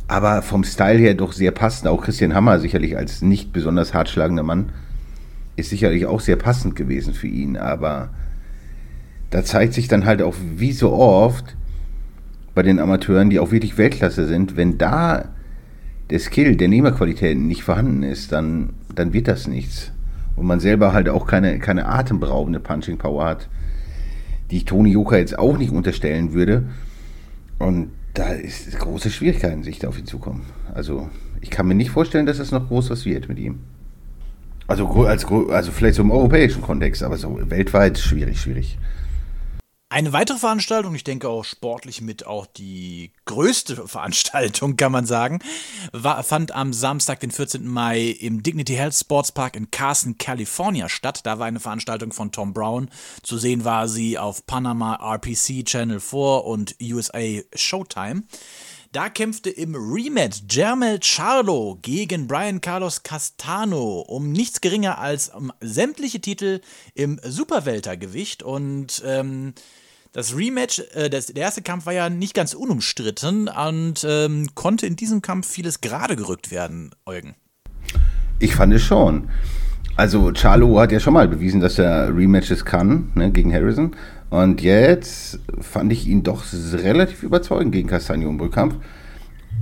aber 0.09 0.42
vom 0.42 0.62
Style 0.64 0.99
her 0.99 1.14
doch 1.14 1.33
sehr 1.33 1.50
passend. 1.50 1.88
Auch 1.88 2.02
Christian 2.02 2.35
Hammer 2.35 2.61
sicherlich 2.61 2.97
als 2.97 3.23
nicht 3.23 3.52
besonders 3.52 3.92
hartschlagender 3.92 4.45
Mann 4.45 4.71
ist 5.56 5.71
sicherlich 5.71 6.06
auch 6.06 6.21
sehr 6.21 6.37
passend 6.37 6.76
gewesen 6.76 7.12
für 7.12 7.26
ihn. 7.26 7.56
Aber 7.56 8.11
da 9.30 9.45
zeigt 9.45 9.75
sich 9.75 9.88
dann 9.88 10.04
halt 10.04 10.23
auch 10.23 10.35
wie 10.56 10.73
so 10.73 10.92
oft 10.92 11.56
bei 12.54 12.62
den 12.62 12.78
Amateuren, 12.78 13.30
die 13.30 13.38
auch 13.38 13.50
wirklich 13.50 13.76
Weltklasse 13.76 14.26
sind, 14.26 14.56
wenn 14.56 14.78
da 14.78 15.28
der 16.11 16.18
Skill 16.21 16.56
der 16.56 16.68
Nehmerqualitäten 16.68 17.47
nicht 17.47 17.64
vorhanden 17.64 18.02
ist, 18.02 18.33
dann, 18.33 18.71
dann 18.95 19.12
wird 19.12 19.28
das 19.28 19.47
nichts. 19.47 19.92
Und 20.37 20.47
man 20.47 20.61
selber 20.61 20.92
halt 20.92 21.09
auch 21.09 21.26
keine, 21.26 21.59
keine 21.59 21.87
atemberaubende 21.87 22.61
Punching 22.61 22.99
Power 22.99 23.25
hat, 23.25 23.49
die 24.50 24.59
ich 24.59 24.64
Toni 24.64 24.90
Joka 24.90 25.16
jetzt 25.16 25.38
auch 25.38 25.59
nicht 25.59 25.73
unterstellen 25.73 26.33
würde. 26.33 26.64
Und 27.59 27.90
da 28.14 28.28
ist 28.28 28.78
große 28.78 29.11
Schwierigkeiten, 29.11 29.62
sich 29.62 29.78
da 29.78 29.88
auf 29.88 29.99
ihn 29.99 30.06
zukommen. 30.06 30.47
Also 30.75 31.11
ich 31.40 31.50
kann 31.50 31.66
mir 31.66 31.75
nicht 31.75 31.90
vorstellen, 31.90 32.26
dass 32.26 32.38
es 32.38 32.52
noch 32.52 32.68
groß 32.68 32.90
was 32.90 33.04
wird 33.04 33.28
mit 33.28 33.38
ihm. 33.38 33.59
Also, 34.68 34.88
als, 35.06 35.25
also 35.25 35.71
vielleicht 35.71 35.95
so 35.95 36.02
im 36.02 36.11
europäischen 36.11 36.61
Kontext, 36.62 37.02
aber 37.02 37.16
so 37.16 37.38
weltweit 37.50 37.99
schwierig, 37.99 38.40
schwierig. 38.40 38.78
Eine 39.88 40.12
weitere 40.12 40.38
Veranstaltung, 40.38 40.97
ich 40.97 41.05
denke 41.05 41.28
auch 41.28 41.45
sportlich 41.45 42.00
mit 42.00 42.26
auch 42.26 42.47
die 42.47 43.12
größte 43.25 43.87
Veranstaltung, 43.87 44.75
kann 44.75 44.90
man 44.90 45.07
sagen, 45.07 45.38
war, 45.93 46.25
fand 46.25 46.50
am 46.50 46.73
Samstag, 46.73 47.21
den 47.21 47.31
14. 47.31 47.69
Mai 47.69 48.00
im 48.00 48.43
Dignity 48.43 48.75
Health 48.75 48.97
Sports 48.97 49.31
Park 49.31 49.55
in 49.55 49.71
Carson, 49.71 50.19
California 50.19 50.88
statt. 50.88 51.21
Da 51.23 51.38
war 51.38 51.47
eine 51.47 51.61
Veranstaltung 51.61 52.12
von 52.12 52.33
Tom 52.33 52.52
Brown. 52.52 52.90
Zu 53.23 53.38
sehen 53.38 53.64
war 53.64 53.87
sie 53.87 54.19
auf 54.19 54.45
Panama 54.45 54.97
RPC 54.97 55.64
Channel 55.64 56.00
4 56.00 56.19
und 56.45 56.75
USA 56.83 57.43
Showtime. 57.55 58.25
Da 58.97 59.11
kämpfte 59.11 59.50
im 59.50 59.75
Rematch 59.75 60.45
Jermel 60.49 60.99
Charlo 61.03 61.79
gegen 61.83 62.26
Brian 62.26 62.62
Carlos 62.62 63.03
Castano 63.03 64.00
um 64.00 64.33
nichts 64.33 64.62
geringer 64.62 64.97
als 64.97 65.29
um 65.29 65.53
sämtliche 65.61 66.19
Titel 66.19 66.62
im 66.95 67.21
Superweltergewicht 67.23 68.43
und 68.43 69.03
ähm, 69.05 69.53
das 70.12 70.35
Rematch, 70.35 70.83
äh, 70.95 71.11
das, 71.11 71.26
der 71.26 71.43
erste 71.43 71.61
Kampf 71.61 71.85
war 71.85 71.93
ja 71.93 72.09
nicht 72.09 72.33
ganz 72.33 72.55
unumstritten 72.55 73.49
und 73.49 74.03
ähm, 74.09 74.49
konnte 74.55 74.87
in 74.87 74.97
diesem 74.97 75.21
Kampf 75.21 75.47
vieles 75.47 75.83
gerade 75.83 76.17
gerückt 76.17 76.50
werden, 76.50 76.95
Eugen. 77.05 77.35
Ich 78.38 78.55
fand 78.55 78.73
es 78.73 78.81
schon. 78.81 79.29
Also 79.97 80.33
Charlo 80.33 80.81
hat 80.81 80.91
ja 80.91 81.00
schon 81.00 81.12
mal 81.12 81.29
bewiesen, 81.29 81.61
dass 81.61 81.79
er 81.79 82.17
Rematches 82.17 82.65
kann 82.65 83.12
ne, 83.15 83.31
gegen 83.31 83.53
Harrison. 83.53 83.95
Und 84.30 84.61
jetzt 84.61 85.38
fand 85.61 85.92
ich 85.92 86.06
ihn 86.06 86.23
doch 86.23 86.45
relativ 86.73 87.23
überzeugend 87.23 87.73
gegen 87.73 87.88
Castagno 87.88 88.28
im 88.28 88.40
Rückkampf. 88.40 88.75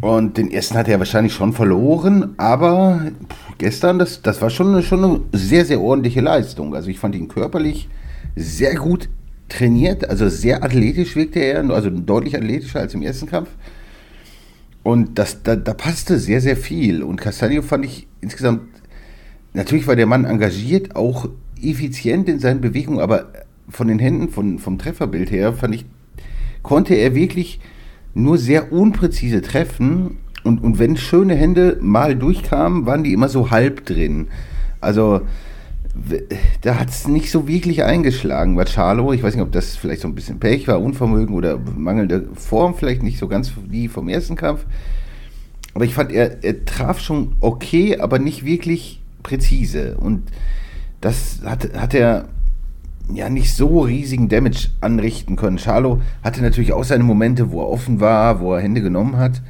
Und 0.01 0.37
den 0.37 0.51
ersten 0.51 0.77
hat 0.77 0.89
er 0.89 0.99
wahrscheinlich 0.99 1.33
schon 1.33 1.53
verloren, 1.53 2.35
aber 2.37 3.13
gestern, 3.59 3.99
das, 3.99 4.23
das 4.23 4.43
war 4.43 4.51
schon 4.51 4.69
eine, 4.73 4.83
schon 4.83 5.05
eine 5.05 5.21
sehr, 5.33 5.65
sehr 5.65 5.81
ordentliche 5.81 6.21
Leistung. 6.21 6.75
Also 6.75 6.91
ich 6.91 6.99
fand 6.99 7.15
ihn 7.15 7.29
körperlich 7.29 7.89
sehr 8.37 8.75
gut 8.75 9.09
trainiert, 9.49 10.09
also 10.09 10.29
sehr 10.29 10.65
athletisch 10.65 11.17
wirkte 11.17 11.39
er, 11.39 11.71
also 11.71 11.91
deutlich 11.91 12.37
athletischer 12.37 12.81
als 12.81 12.95
im 12.95 13.03
ersten 13.03 13.27
Kampf. 13.27 13.51
Und 14.83 15.19
das, 15.19 15.43
da, 15.43 15.57
da 15.57 15.73
passte 15.73 16.19
sehr, 16.19 16.41
sehr 16.41 16.57
viel. 16.57 17.03
Und 17.03 17.21
Castagno 17.21 17.63
fand 17.63 17.85
ich 17.85 18.07
insgesamt, 18.21 18.63
natürlich 19.53 19.87
war 19.87 19.97
der 19.97 20.07
Mann 20.07 20.25
engagiert, 20.25 20.97
auch 20.97 21.29
effizient 21.63 22.29
in 22.29 22.41
seinen 22.41 22.61
Bewegungen, 22.61 23.01
aber 23.01 23.29
von 23.69 23.89
den 23.89 23.99
Händen, 23.99 24.29
von, 24.29 24.59
vom 24.59 24.79
Trefferbild 24.79 25.31
her, 25.31 25.53
fand 25.53 25.75
ich, 25.75 25.87
konnte 26.63 26.95
er 26.95 27.15
wirklich 27.15 27.61
nur 28.15 28.39
sehr 28.39 28.73
unpräzise 28.73 29.43
treffen. 29.43 30.19
Und, 30.45 30.63
und 30.63 30.79
wenn 30.79 30.97
schöne 30.97 31.35
Hände 31.35 31.79
mal 31.81 32.15
durchkamen, 32.15 32.87
waren 32.87 33.03
die 33.03 33.13
immer 33.13 33.29
so 33.29 33.51
halb 33.51 33.87
drin. 33.87 34.29
Also 34.81 35.23
da 36.61 36.79
hat 36.79 36.91
es 36.91 37.07
nicht 37.07 37.31
so 37.31 37.47
wirklich 37.47 37.85
eingeschlagen 37.85 38.57
bei 38.57 38.65
Charlo. 38.65 39.13
Ich 39.13 39.23
weiß 39.23 39.35
nicht, 39.35 39.43
ob 39.43 39.53
das 39.53 39.77
vielleicht 39.77 40.03
so 40.03 40.09
ein 40.09 40.15
bisschen 40.15 40.41
Pech 40.41 40.67
war, 40.67 40.81
Unvermögen 40.81 41.35
oder 41.35 41.59
mangelnde 41.59 42.29
Form, 42.35 42.75
vielleicht 42.75 43.03
nicht 43.03 43.19
so 43.19 43.29
ganz 43.29 43.53
wie 43.69 43.89
vom 43.89 44.09
ersten 44.09 44.35
Kampf. 44.35 44.67
Aber 45.73 45.85
ich 45.85 45.95
fand, 45.95 46.13
er, 46.13 46.43
er 46.43 46.65
traf 46.65 47.01
schon 47.01 47.37
okay, 47.41 47.99
aber 47.99 48.19
nicht 48.19 48.45
wirklich 48.45 49.01
präzise. 49.23 49.97
Und 49.97 50.25
das 51.01 51.41
hat, 51.45 51.75
hat 51.75 51.95
er 51.95 52.29
ja 53.13 53.29
nicht 53.29 53.55
so 53.55 53.81
riesigen 53.81 54.29
Damage 54.29 54.69
anrichten 54.81 55.37
können. 55.37 55.59
Charlo 55.59 56.01
hatte 56.23 56.43
natürlich 56.43 56.73
auch 56.73 56.85
seine 56.85 57.05
Momente, 57.05 57.51
wo 57.51 57.61
er 57.61 57.69
offen 57.69 58.01
war, 58.01 58.41
wo 58.41 58.55
er 58.55 58.63
Hände 58.63 58.81
genommen 58.81 59.17
hat, 59.17 59.43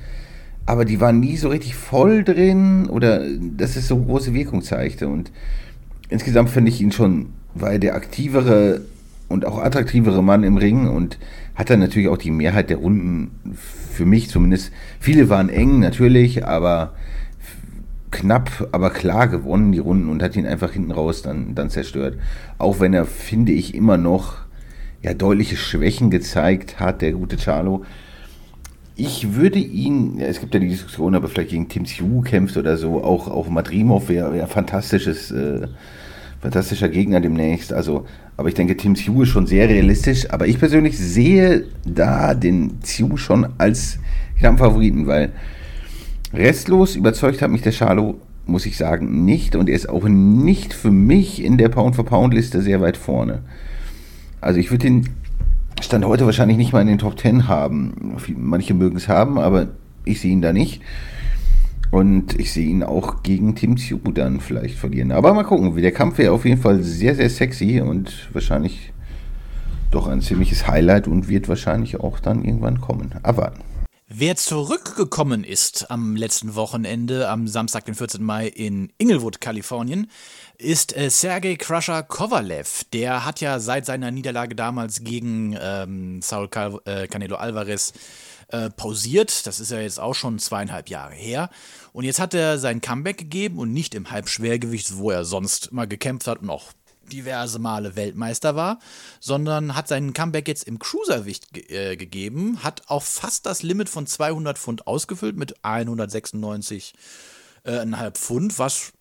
aber 0.66 0.84
die 0.84 1.00
waren 1.00 1.20
nie 1.20 1.36
so 1.36 1.48
richtig 1.48 1.74
voll 1.74 2.24
drin 2.24 2.86
oder 2.88 3.22
dass 3.56 3.76
es 3.76 3.88
so 3.88 3.98
große 3.98 4.34
Wirkung 4.34 4.62
zeigte. 4.62 5.08
Und 5.08 5.30
insgesamt 6.08 6.50
finde 6.50 6.70
ich 6.70 6.80
ihn 6.80 6.92
schon, 6.92 7.26
weil 7.54 7.78
der 7.78 7.94
aktivere 7.94 8.80
und 9.28 9.44
auch 9.44 9.58
attraktivere 9.58 10.22
Mann 10.22 10.42
im 10.42 10.56
Ring 10.56 10.88
und 10.88 11.18
hat 11.54 11.70
dann 11.70 11.80
natürlich 11.80 12.08
auch 12.08 12.18
die 12.18 12.30
Mehrheit 12.30 12.70
der 12.70 12.78
Runden 12.78 13.30
für 13.54 14.06
mich 14.06 14.28
zumindest. 14.28 14.72
Viele 15.00 15.28
waren 15.28 15.48
eng 15.48 15.80
natürlich, 15.80 16.44
aber 16.46 16.94
knapp, 18.14 18.68
aber 18.72 18.90
klar 18.90 19.28
gewonnen, 19.28 19.72
die 19.72 19.78
Runden, 19.78 20.08
und 20.08 20.22
hat 20.22 20.36
ihn 20.36 20.46
einfach 20.46 20.72
hinten 20.72 20.92
raus 20.92 21.22
dann, 21.22 21.54
dann 21.54 21.70
zerstört. 21.70 22.16
Auch 22.58 22.80
wenn 22.80 22.94
er, 22.94 23.04
finde 23.04 23.52
ich, 23.52 23.74
immer 23.74 23.96
noch 23.96 24.36
ja, 25.02 25.12
deutliche 25.12 25.56
Schwächen 25.56 26.10
gezeigt 26.10 26.80
hat, 26.80 27.02
der 27.02 27.12
gute 27.12 27.36
Charlo. 27.36 27.84
Ich 28.96 29.34
würde 29.34 29.58
ihn, 29.58 30.18
ja, 30.18 30.26
es 30.26 30.40
gibt 30.40 30.54
ja 30.54 30.60
die 30.60 30.68
Diskussion, 30.68 31.14
ob 31.14 31.24
er 31.24 31.28
vielleicht 31.28 31.50
gegen 31.50 31.68
Tim 31.68 31.84
Siu 31.84 32.22
kämpft 32.22 32.56
oder 32.56 32.76
so, 32.76 33.02
auch, 33.02 33.28
auch 33.28 33.48
Madrimov 33.48 34.08
wäre 34.08 34.32
wär 34.32 34.46
fantastisches, 34.46 35.30
äh, 35.30 35.66
fantastischer 36.40 36.88
Gegner 36.88 37.20
demnächst. 37.20 37.72
Also, 37.72 38.06
aber 38.36 38.48
ich 38.48 38.54
denke, 38.54 38.76
Tim 38.76 38.94
Siu 38.96 39.22
ist 39.22 39.30
schon 39.30 39.46
sehr 39.46 39.68
realistisch, 39.68 40.30
aber 40.30 40.46
ich 40.46 40.58
persönlich 40.58 40.96
sehe 40.96 41.64
da 41.84 42.34
den 42.34 42.78
Siu 42.82 43.16
schon 43.16 43.48
als 43.58 43.98
knappen 44.38 44.58
Favoriten, 44.58 45.06
weil 45.06 45.32
Restlos 46.34 46.96
überzeugt 46.96 47.42
hat 47.42 47.50
mich 47.50 47.62
der 47.62 47.72
Charlo, 47.72 48.20
muss 48.46 48.66
ich 48.66 48.76
sagen, 48.76 49.24
nicht. 49.24 49.56
Und 49.56 49.68
er 49.68 49.76
ist 49.76 49.88
auch 49.88 50.04
nicht 50.08 50.74
für 50.74 50.90
mich 50.90 51.42
in 51.42 51.58
der 51.58 51.68
Pound-for-Pound-Liste 51.68 52.60
sehr 52.60 52.80
weit 52.80 52.96
vorne. 52.96 53.42
Also 54.40 54.58
ich 54.58 54.70
würde 54.70 54.86
den 54.86 55.08
Stand 55.80 56.04
heute 56.04 56.26
wahrscheinlich 56.26 56.56
nicht 56.56 56.72
mal 56.72 56.80
in 56.80 56.88
den 56.88 56.98
Top 56.98 57.18
10 57.18 57.48
haben. 57.48 58.16
Manche 58.36 58.74
mögen 58.74 58.96
es 58.96 59.08
haben, 59.08 59.38
aber 59.38 59.68
ich 60.04 60.20
sehe 60.20 60.32
ihn 60.32 60.42
da 60.42 60.52
nicht. 60.52 60.82
Und 61.90 62.38
ich 62.40 62.52
sehe 62.52 62.66
ihn 62.66 62.82
auch 62.82 63.22
gegen 63.22 63.54
Tim 63.54 63.76
Tzu 63.76 63.98
dann 64.12 64.40
vielleicht 64.40 64.76
verlieren. 64.76 65.12
Aber 65.12 65.32
mal 65.32 65.44
gucken, 65.44 65.76
der 65.76 65.92
Kampf 65.92 66.18
wäre 66.18 66.32
auf 66.32 66.44
jeden 66.44 66.60
Fall 66.60 66.82
sehr, 66.82 67.14
sehr 67.14 67.30
sexy 67.30 67.80
und 67.80 68.28
wahrscheinlich 68.32 68.92
doch 69.92 70.08
ein 70.08 70.20
ziemliches 70.20 70.66
Highlight 70.66 71.06
und 71.06 71.28
wird 71.28 71.48
wahrscheinlich 71.48 72.00
auch 72.00 72.18
dann 72.18 72.44
irgendwann 72.44 72.80
kommen. 72.80 73.14
Aber 73.22 73.52
Wer 74.16 74.36
zurückgekommen 74.36 75.42
ist 75.42 75.90
am 75.90 76.14
letzten 76.14 76.54
Wochenende, 76.54 77.28
am 77.28 77.48
Samstag, 77.48 77.84
den 77.86 77.96
14. 77.96 78.22
Mai 78.22 78.46
in 78.46 78.92
Inglewood, 78.96 79.40
Kalifornien, 79.40 80.08
ist 80.56 80.96
äh, 80.96 81.10
Sergei 81.10 81.56
Crusher 81.56 82.04
Kovalev. 82.04 82.84
Der 82.92 83.24
hat 83.24 83.40
ja 83.40 83.58
seit 83.58 83.86
seiner 83.86 84.12
Niederlage 84.12 84.54
damals 84.54 85.02
gegen 85.02 85.58
ähm, 85.60 86.22
Saul 86.22 86.46
Cal 86.46 86.78
äh, 86.84 87.08
Canelo 87.08 87.34
Alvarez 87.34 87.92
äh, 88.50 88.70
pausiert. 88.70 89.48
Das 89.48 89.58
ist 89.58 89.72
ja 89.72 89.80
jetzt 89.80 89.98
auch 89.98 90.14
schon 90.14 90.38
zweieinhalb 90.38 90.90
Jahre 90.90 91.14
her. 91.14 91.50
Und 91.92 92.04
jetzt 92.04 92.20
hat 92.20 92.34
er 92.34 92.60
sein 92.60 92.80
Comeback 92.80 93.18
gegeben 93.18 93.58
und 93.58 93.72
nicht 93.72 93.96
im 93.96 94.12
Halbschwergewicht, 94.12 94.96
wo 94.96 95.10
er 95.10 95.24
sonst 95.24 95.72
immer 95.72 95.88
gekämpft 95.88 96.28
hat 96.28 96.40
und 96.40 96.50
auch 96.50 96.70
diverse 97.12 97.58
Male 97.58 97.96
Weltmeister 97.96 98.56
war, 98.56 98.78
sondern 99.20 99.74
hat 99.76 99.88
seinen 99.88 100.12
Comeback 100.12 100.48
jetzt 100.48 100.64
im 100.64 100.78
Cruisergewicht 100.78 101.52
ge 101.52 101.64
äh, 101.68 101.96
gegeben, 101.96 102.62
hat 102.62 102.82
auch 102.88 103.02
fast 103.02 103.46
das 103.46 103.62
Limit 103.62 103.88
von 103.88 104.06
200 104.06 104.58
Pfund 104.58 104.86
ausgefüllt 104.86 105.36
mit 105.36 105.60
196,5 105.64 106.92
äh, 107.64 108.10
Pfund, 108.12 108.58
was 108.58 108.92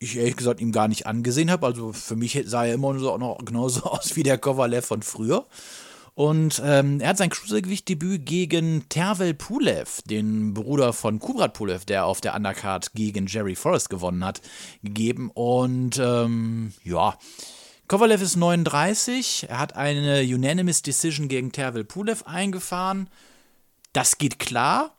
ich 0.00 0.16
ehrlich 0.16 0.36
gesagt 0.36 0.60
ihm 0.60 0.72
gar 0.72 0.88
nicht 0.88 1.06
angesehen 1.06 1.50
habe. 1.50 1.66
Also 1.66 1.92
für 1.92 2.16
mich 2.16 2.42
sah 2.46 2.64
er 2.64 2.74
immer 2.74 2.94
noch 2.94 3.38
genauso 3.44 3.82
aus 3.84 4.16
wie 4.16 4.22
der 4.22 4.38
Kovalev 4.38 4.86
von 4.86 5.02
früher. 5.02 5.46
Und 6.14 6.60
ähm, 6.64 7.00
er 7.00 7.10
hat 7.10 7.18
sein 7.18 7.30
Cruisergewicht-Debüt 7.30 8.26
gegen 8.26 8.88
Tervel 8.88 9.34
Pulev, 9.34 10.02
den 10.02 10.54
Bruder 10.54 10.92
von 10.92 11.18
Kubrat 11.18 11.54
Pulev, 11.54 11.84
der 11.84 12.04
auf 12.04 12.20
der 12.20 12.34
Undercard 12.34 12.92
gegen 12.94 13.26
Jerry 13.26 13.54
Forrest 13.54 13.90
gewonnen 13.90 14.24
hat, 14.24 14.40
gegeben. 14.82 15.30
Und 15.32 15.98
ähm, 15.98 16.72
ja, 16.84 17.16
Kovalev 17.90 18.22
ist 18.22 18.36
39. 18.36 19.46
Er 19.48 19.58
hat 19.58 19.74
eine 19.74 20.20
Unanimous 20.22 20.82
Decision 20.82 21.26
gegen 21.26 21.50
Tervel 21.50 21.82
Pulev 21.82 22.22
eingefahren. 22.24 23.10
Das 23.92 24.16
geht 24.16 24.38
klar. 24.38 24.96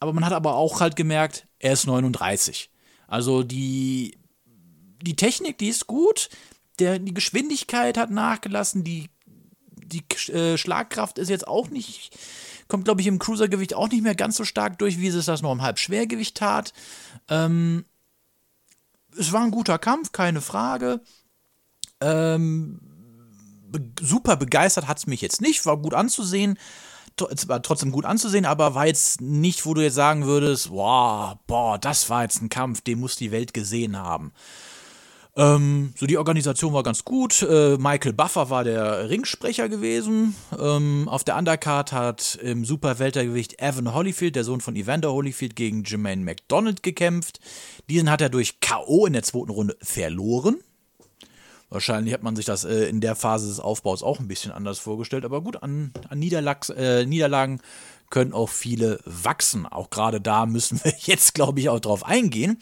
Aber 0.00 0.14
man 0.14 0.24
hat 0.24 0.32
aber 0.32 0.54
auch 0.54 0.80
halt 0.80 0.96
gemerkt, 0.96 1.46
er 1.58 1.74
ist 1.74 1.86
39. 1.86 2.70
Also 3.06 3.42
die, 3.42 4.16
die 5.02 5.14
Technik, 5.14 5.58
die 5.58 5.68
ist 5.68 5.86
gut. 5.86 6.30
Der, 6.78 6.98
die 6.98 7.12
Geschwindigkeit 7.12 7.98
hat 7.98 8.10
nachgelassen, 8.10 8.82
die 8.82 9.10
die 9.86 10.04
äh, 10.32 10.56
Schlagkraft 10.56 11.18
ist 11.18 11.28
jetzt 11.28 11.46
auch 11.46 11.68
nicht, 11.70 12.16
kommt 12.68 12.84
glaube 12.84 13.00
ich 13.00 13.06
im 13.06 13.18
Cruisergewicht 13.18 13.74
auch 13.74 13.88
nicht 13.88 14.02
mehr 14.02 14.14
ganz 14.14 14.36
so 14.36 14.44
stark 14.44 14.78
durch, 14.78 14.98
wie 14.98 15.08
es 15.08 15.26
das 15.26 15.42
noch 15.42 15.52
im 15.52 15.62
Halbschwergewicht 15.62 16.36
tat. 16.36 16.72
Ähm, 17.28 17.84
es 19.18 19.32
war 19.32 19.42
ein 19.42 19.50
guter 19.50 19.78
Kampf, 19.78 20.12
keine 20.12 20.40
Frage. 20.40 21.00
Ähm, 22.00 22.80
be 23.68 23.80
super 24.00 24.36
begeistert 24.36 24.88
hat 24.88 24.98
es 24.98 25.06
mich 25.06 25.20
jetzt 25.20 25.40
nicht, 25.40 25.64
war 25.66 25.76
gut 25.76 25.94
anzusehen. 25.94 26.58
Es 27.30 27.48
war 27.48 27.62
trotzdem 27.62 27.92
gut 27.92 28.04
anzusehen, 28.04 28.44
aber 28.44 28.74
war 28.74 28.86
jetzt 28.86 29.22
nicht, 29.22 29.64
wo 29.64 29.72
du 29.72 29.82
jetzt 29.82 29.94
sagen 29.94 30.26
würdest, 30.26 30.70
wow, 30.70 31.36
boah, 31.46 31.78
das 31.78 32.10
war 32.10 32.22
jetzt 32.22 32.42
ein 32.42 32.50
Kampf, 32.50 32.82
den 32.82 33.00
muss 33.00 33.16
die 33.16 33.30
Welt 33.30 33.54
gesehen 33.54 33.96
haben. 33.96 34.32
Ähm, 35.36 35.92
so 35.96 36.06
die 36.06 36.16
Organisation 36.16 36.72
war 36.72 36.82
ganz 36.82 37.04
gut. 37.04 37.42
Äh, 37.42 37.76
Michael 37.76 38.14
Buffer 38.14 38.48
war 38.48 38.64
der 38.64 39.10
Ringsprecher 39.10 39.68
gewesen. 39.68 40.34
Ähm, 40.58 41.08
auf 41.08 41.24
der 41.24 41.36
Undercard 41.36 41.92
hat 41.92 42.38
im 42.42 42.64
Superweltergewicht 42.64 43.60
Evan 43.60 43.94
Holyfield, 43.94 44.34
der 44.34 44.44
Sohn 44.44 44.62
von 44.62 44.76
Evander 44.76 45.12
Holyfield, 45.12 45.54
gegen 45.54 45.84
Jermaine 45.84 46.24
McDonald 46.24 46.82
gekämpft. 46.82 47.40
Diesen 47.90 48.10
hat 48.10 48.22
er 48.22 48.30
durch 48.30 48.60
K.O. 48.60 49.04
in 49.04 49.12
der 49.12 49.24
zweiten 49.24 49.50
Runde 49.50 49.76
verloren. 49.82 50.56
Wahrscheinlich 51.68 52.14
hat 52.14 52.22
man 52.22 52.36
sich 52.36 52.46
das 52.46 52.64
äh, 52.64 52.84
in 52.84 53.00
der 53.00 53.16
Phase 53.16 53.48
des 53.48 53.60
Aufbaus 53.60 54.02
auch 54.02 54.20
ein 54.20 54.28
bisschen 54.28 54.52
anders 54.52 54.78
vorgestellt, 54.78 55.24
aber 55.24 55.42
gut, 55.42 55.62
an, 55.62 55.92
an 56.08 56.22
äh, 56.22 57.04
Niederlagen 57.04 57.60
können 58.10 58.32
auch 58.32 58.48
viele 58.48 59.00
wachsen. 59.04 59.66
Auch 59.66 59.90
gerade 59.90 60.20
da 60.20 60.46
müssen 60.46 60.80
wir 60.82 60.92
jetzt, 61.00 61.34
glaube 61.34 61.60
ich, 61.60 61.68
auch 61.68 61.80
drauf 61.80 62.04
eingehen. 62.04 62.58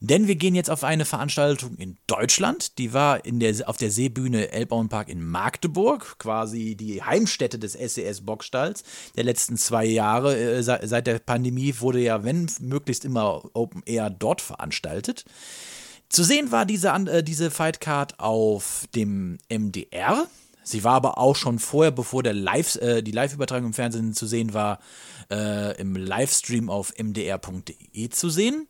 Denn 0.00 0.28
wir 0.28 0.36
gehen 0.36 0.54
jetzt 0.54 0.70
auf 0.70 0.84
eine 0.84 1.04
Veranstaltung 1.04 1.76
in 1.76 1.96
Deutschland. 2.06 2.78
Die 2.78 2.92
war 2.92 3.24
in 3.24 3.40
der, 3.40 3.68
auf 3.68 3.76
der 3.76 3.90
Seebühne 3.90 4.52
Elbauenpark 4.52 5.08
in 5.08 5.24
Magdeburg, 5.24 6.18
quasi 6.18 6.76
die 6.76 7.02
Heimstätte 7.02 7.58
des 7.58 7.72
SES 7.72 8.20
Bockstalls 8.20 8.84
der 9.16 9.24
letzten 9.24 9.56
zwei 9.56 9.84
Jahre. 9.84 10.36
Äh, 10.36 10.62
seit 10.62 11.06
der 11.06 11.18
Pandemie 11.18 11.74
wurde 11.80 12.00
ja, 12.00 12.22
wenn 12.22 12.48
möglichst 12.60 13.04
immer 13.04 13.42
Open 13.54 13.82
Air 13.86 14.10
dort 14.10 14.40
veranstaltet. 14.40 15.24
Zu 16.08 16.24
sehen 16.24 16.52
war 16.52 16.64
diese, 16.64 16.88
äh, 16.88 17.22
diese 17.22 17.50
Fightcard 17.50 18.18
auf 18.18 18.86
dem 18.94 19.38
MDR. 19.50 20.26
Sie 20.68 20.84
war 20.84 20.94
aber 20.94 21.18
auch 21.18 21.34
schon 21.34 21.58
vorher, 21.58 21.90
bevor 21.90 22.22
der 22.22 22.34
Live, 22.34 22.76
äh, 22.76 23.02
die 23.02 23.10
Live-Übertragung 23.10 23.68
im 23.68 23.72
Fernsehen 23.72 24.12
zu 24.12 24.26
sehen 24.26 24.52
war, 24.52 24.80
äh, 25.30 25.78
im 25.80 25.96
Livestream 25.96 26.68
auf 26.68 26.92
mdr.de 26.98 28.08
zu 28.10 28.28
sehen. 28.28 28.66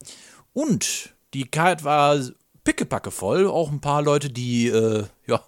Und 0.52 1.14
die 1.34 1.44
Card 1.44 1.84
war 1.84 2.20
pickepacke 2.64 3.10
voll. 3.10 3.46
Auch 3.48 3.72
ein 3.72 3.80
paar 3.80 4.02
Leute, 4.02 4.30
die 4.30 4.68
äh, 4.68 5.04
ja, 5.26 5.40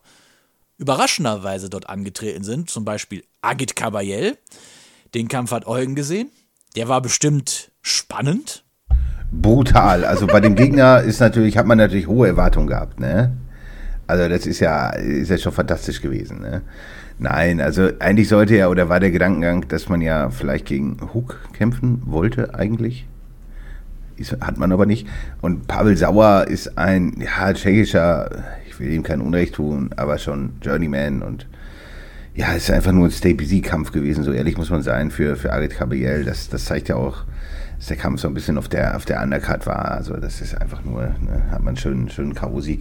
überraschenderweise 0.78 1.70
dort 1.70 1.88
angetreten 1.88 2.42
sind. 2.42 2.68
Zum 2.68 2.84
Beispiel 2.84 3.24
Agit 3.42 3.76
Kabayel. 3.76 4.36
Den 5.14 5.28
Kampf 5.28 5.52
hat 5.52 5.66
Eugen 5.66 5.94
gesehen. 5.94 6.30
Der 6.76 6.88
war 6.88 7.00
bestimmt 7.00 7.70
spannend. 7.82 8.64
Brutal. 9.32 10.04
Also 10.04 10.26
bei 10.26 10.40
dem 10.40 10.56
Gegner 10.56 11.00
ist 11.02 11.20
natürlich, 11.20 11.56
hat 11.56 11.66
man 11.66 11.78
natürlich 11.78 12.08
hohe 12.08 12.26
Erwartungen 12.26 12.66
gehabt, 12.66 12.98
ne? 12.98 13.36
Also 14.10 14.28
das 14.28 14.46
ist 14.46 14.60
ja, 14.60 14.90
ist 14.90 15.30
ja 15.30 15.38
schon 15.38 15.52
fantastisch 15.52 16.02
gewesen, 16.02 16.40
ne? 16.40 16.62
Nein, 17.18 17.60
also 17.60 17.90
eigentlich 17.98 18.28
sollte 18.28 18.56
ja, 18.56 18.68
oder 18.68 18.88
war 18.88 18.98
der 18.98 19.10
Gedankengang, 19.10 19.68
dass 19.68 19.90
man 19.90 20.00
ja 20.00 20.30
vielleicht 20.30 20.66
gegen 20.66 20.96
Hook 21.12 21.38
kämpfen 21.52 22.02
wollte 22.06 22.54
eigentlich. 22.54 23.06
Hat 24.40 24.58
man 24.58 24.72
aber 24.72 24.86
nicht. 24.86 25.06
Und 25.40 25.66
Pavel 25.66 25.96
Sauer 25.96 26.46
ist 26.48 26.78
ein 26.78 27.14
ja, 27.20 27.52
tschechischer, 27.52 28.30
ich 28.66 28.80
will 28.80 28.90
ihm 28.92 29.02
kein 29.02 29.20
Unrecht 29.20 29.54
tun, 29.54 29.90
aber 29.96 30.18
schon 30.18 30.54
Journeyman 30.62 31.22
und 31.22 31.46
ja, 32.34 32.54
es 32.54 32.64
ist 32.64 32.70
einfach 32.70 32.92
nur 32.92 33.06
ein 33.06 33.10
Stay-Busy-Kampf 33.10 33.92
gewesen, 33.92 34.24
so 34.24 34.32
ehrlich 34.32 34.56
muss 34.56 34.70
man 34.70 34.82
sein, 34.82 35.10
für, 35.10 35.36
für 35.36 35.52
Arit 35.52 35.74
Kabayel. 35.74 36.24
Das, 36.24 36.48
das 36.48 36.64
zeigt 36.64 36.88
ja 36.88 36.96
auch, 36.96 37.24
dass 37.76 37.88
der 37.88 37.96
Kampf 37.96 38.20
so 38.20 38.28
ein 38.28 38.34
bisschen 38.34 38.56
auf 38.56 38.68
der, 38.68 38.96
auf 38.96 39.04
der 39.04 39.22
Undercard 39.22 39.66
war. 39.66 39.90
Also 39.90 40.16
das 40.16 40.40
ist 40.40 40.54
einfach 40.54 40.84
nur, 40.84 41.02
ne, 41.02 41.42
hat 41.50 41.60
man 41.60 41.68
einen 41.68 41.76
schönen, 41.76 42.08
schönen 42.08 42.34
K.O.-Sieg. 42.34 42.80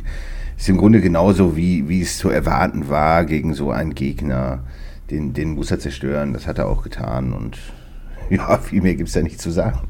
Ist 0.60 0.68
im 0.68 0.78
Grunde 0.78 1.00
genauso, 1.00 1.56
wie, 1.56 1.88
wie 1.88 2.02
es 2.02 2.18
zu 2.18 2.30
erwarten 2.30 2.90
war 2.90 3.24
gegen 3.24 3.54
so 3.54 3.72
einen 3.72 3.96
Gegner. 3.96 4.66
Den, 5.10 5.34
den 5.34 5.52
muss 5.52 5.72
er 5.72 5.80
zerstören, 5.80 6.34
das 6.34 6.48
hat 6.48 6.58
er 6.58 6.68
auch 6.68 6.84
getan 6.84 7.32
und 7.32 7.58
ja, 8.30 8.58
viel 8.58 8.82
mehr 8.82 8.96
gibt 8.96 9.08
es 9.08 9.16
da 9.16 9.22
nicht 9.22 9.42
zu 9.42 9.52
sagen. 9.52 9.88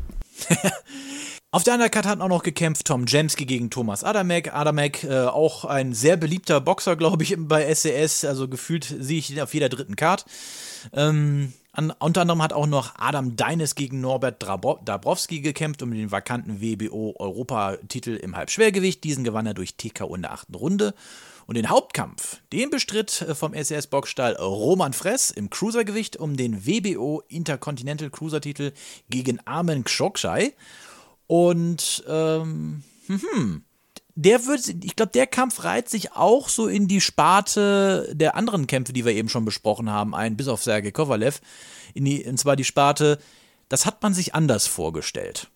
Auf 1.52 1.64
der 1.64 1.74
Undercard 1.74 2.06
hat 2.06 2.22
auch 2.22 2.28
noch 2.28 2.44
gekämpft 2.44 2.86
Tom 2.86 3.08
Jemski 3.08 3.48
gegen 3.48 3.72
Thomas 3.72 4.04
Adamek. 4.04 4.54
Adamek, 4.54 5.04
äh, 5.04 5.26
auch 5.26 5.66
ein 5.66 5.94
sehr 5.94 6.16
beliebter 6.16 6.62
Boxer, 6.62 6.96
glaube 6.98 7.24
ich, 7.24 7.36
bei 7.40 7.74
SES. 7.74 8.24
Also 8.24 8.48
gefühlt 8.48 8.84
sehe 8.84 9.18
ich 9.18 9.32
ihn 9.32 9.42
auf 9.42 9.56
jeder 9.56 9.70
dritten 9.70 9.96
Card. 9.96 10.26
Ähm, 10.94 11.54
an, 11.72 11.92
unter 12.00 12.22
anderem 12.22 12.42
hat 12.42 12.54
auch 12.54 12.66
noch 12.66 12.96
Adam 12.98 13.36
Deines 13.36 13.76
gegen 13.76 14.02
Norbert 14.02 14.42
Dabrowski 14.42 15.42
gekämpft 15.42 15.82
um 15.84 15.92
den 15.92 16.12
vakanten 16.12 16.62
WBO-Europatitel 16.62 18.16
im 18.16 18.36
Halbschwergewicht. 18.36 19.04
Diesen 19.04 19.24
gewann 19.24 19.46
er 19.46 19.54
durch 19.54 19.76
TKO 19.76 20.16
in 20.16 20.24
der 20.24 20.32
achten 20.32 20.56
Runde. 20.56 20.94
Und 21.46 21.56
den 21.56 21.70
Hauptkampf, 21.70 22.42
den 22.54 22.70
bestritt 22.70 23.22
äh, 23.22 23.34
vom 23.34 23.54
SES 23.54 23.88
Boxstall 23.88 24.36
Roman 24.36 24.94
Fress 24.94 25.32
im 25.32 25.50
Cruisergewicht 25.50 26.18
um 26.18 26.38
den 26.38 26.66
WBO 26.66 27.24
Intercontinental 27.28 28.10
Cruiser-Titel 28.10 28.72
gegen 29.10 29.40
Armen 29.48 29.84
Kshokshay. 29.84 30.54
Und 31.26 32.04
ähm, 32.08 32.84
hm, 33.08 33.64
der 34.22 34.46
wird, 34.48 34.68
ich 34.84 34.98
glaube, 34.98 35.14
der 35.14 35.28
Kampf 35.28 35.64
reiht 35.64 35.88
sich 35.88 36.12
auch 36.12 36.50
so 36.50 36.68
in 36.68 36.90
die 36.90 37.00
Sparte 37.00 38.12
der 38.14 38.36
anderen 38.36 38.68
Kämpfe, 38.68 38.92
die 38.92 39.06
wir 39.06 39.14
eben 39.14 39.30
schon 39.30 39.46
besprochen 39.46 39.90
haben, 39.90 40.14
ein, 40.14 40.36
bis 40.36 40.50
auf 40.50 40.62
Sergei 40.62 40.92
Kovalev. 40.92 41.40
In 41.94 42.04
die, 42.04 42.26
und 42.26 42.38
zwar 42.38 42.58
die 42.58 42.66
Sparte, 42.66 43.18
das 43.70 43.86
hat 43.86 44.04
man 44.04 44.14
sich 44.14 44.36
anders 44.36 44.68
vorgestellt. 44.68 45.50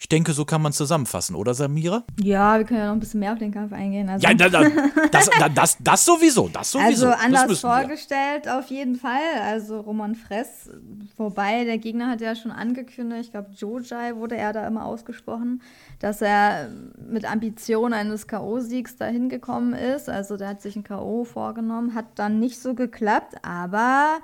Ich 0.00 0.08
denke, 0.08 0.32
so 0.32 0.44
kann 0.44 0.62
man 0.62 0.72
zusammenfassen, 0.72 1.34
oder 1.34 1.54
Samira? 1.54 2.04
Ja, 2.22 2.56
wir 2.56 2.64
können 2.64 2.78
ja 2.78 2.86
noch 2.86 2.92
ein 2.92 3.00
bisschen 3.00 3.18
mehr 3.18 3.32
auf 3.32 3.40
den 3.40 3.50
Kampf 3.52 3.72
eingehen. 3.72 4.08
Also. 4.08 4.24
Ja, 4.28 4.32
da, 4.32 4.48
da, 4.48 4.62
das, 5.10 5.28
da, 5.28 5.48
das, 5.48 5.76
das 5.80 6.04
sowieso, 6.04 6.48
das 6.48 6.70
sowieso. 6.70 7.08
Also 7.08 7.08
anders 7.08 7.60
vorgestellt 7.60 8.44
wir. 8.44 8.60
auf 8.60 8.66
jeden 8.66 8.94
Fall. 8.94 9.40
Also 9.42 9.80
Roman 9.80 10.14
Fress, 10.14 10.70
wobei 11.16 11.64
der 11.64 11.78
Gegner 11.78 12.08
hat 12.10 12.20
ja 12.20 12.36
schon 12.36 12.52
angekündigt, 12.52 13.24
ich 13.24 13.30
glaube 13.32 13.50
Jojai 13.56 14.14
wurde 14.14 14.36
er 14.36 14.52
da 14.52 14.68
immer 14.68 14.86
ausgesprochen, 14.86 15.62
dass 15.98 16.22
er 16.22 16.70
mit 17.10 17.28
Ambition 17.28 17.92
eines 17.92 18.28
K.O.-Siegs 18.28 18.98
dahin 18.98 19.28
gekommen 19.28 19.72
ist. 19.72 20.08
Also 20.08 20.36
der 20.36 20.50
hat 20.50 20.62
sich 20.62 20.76
ein 20.76 20.84
K.O. 20.84 21.24
vorgenommen, 21.24 21.94
hat 21.94 22.06
dann 22.14 22.38
nicht 22.38 22.60
so 22.60 22.74
geklappt, 22.74 23.34
aber 23.42 24.18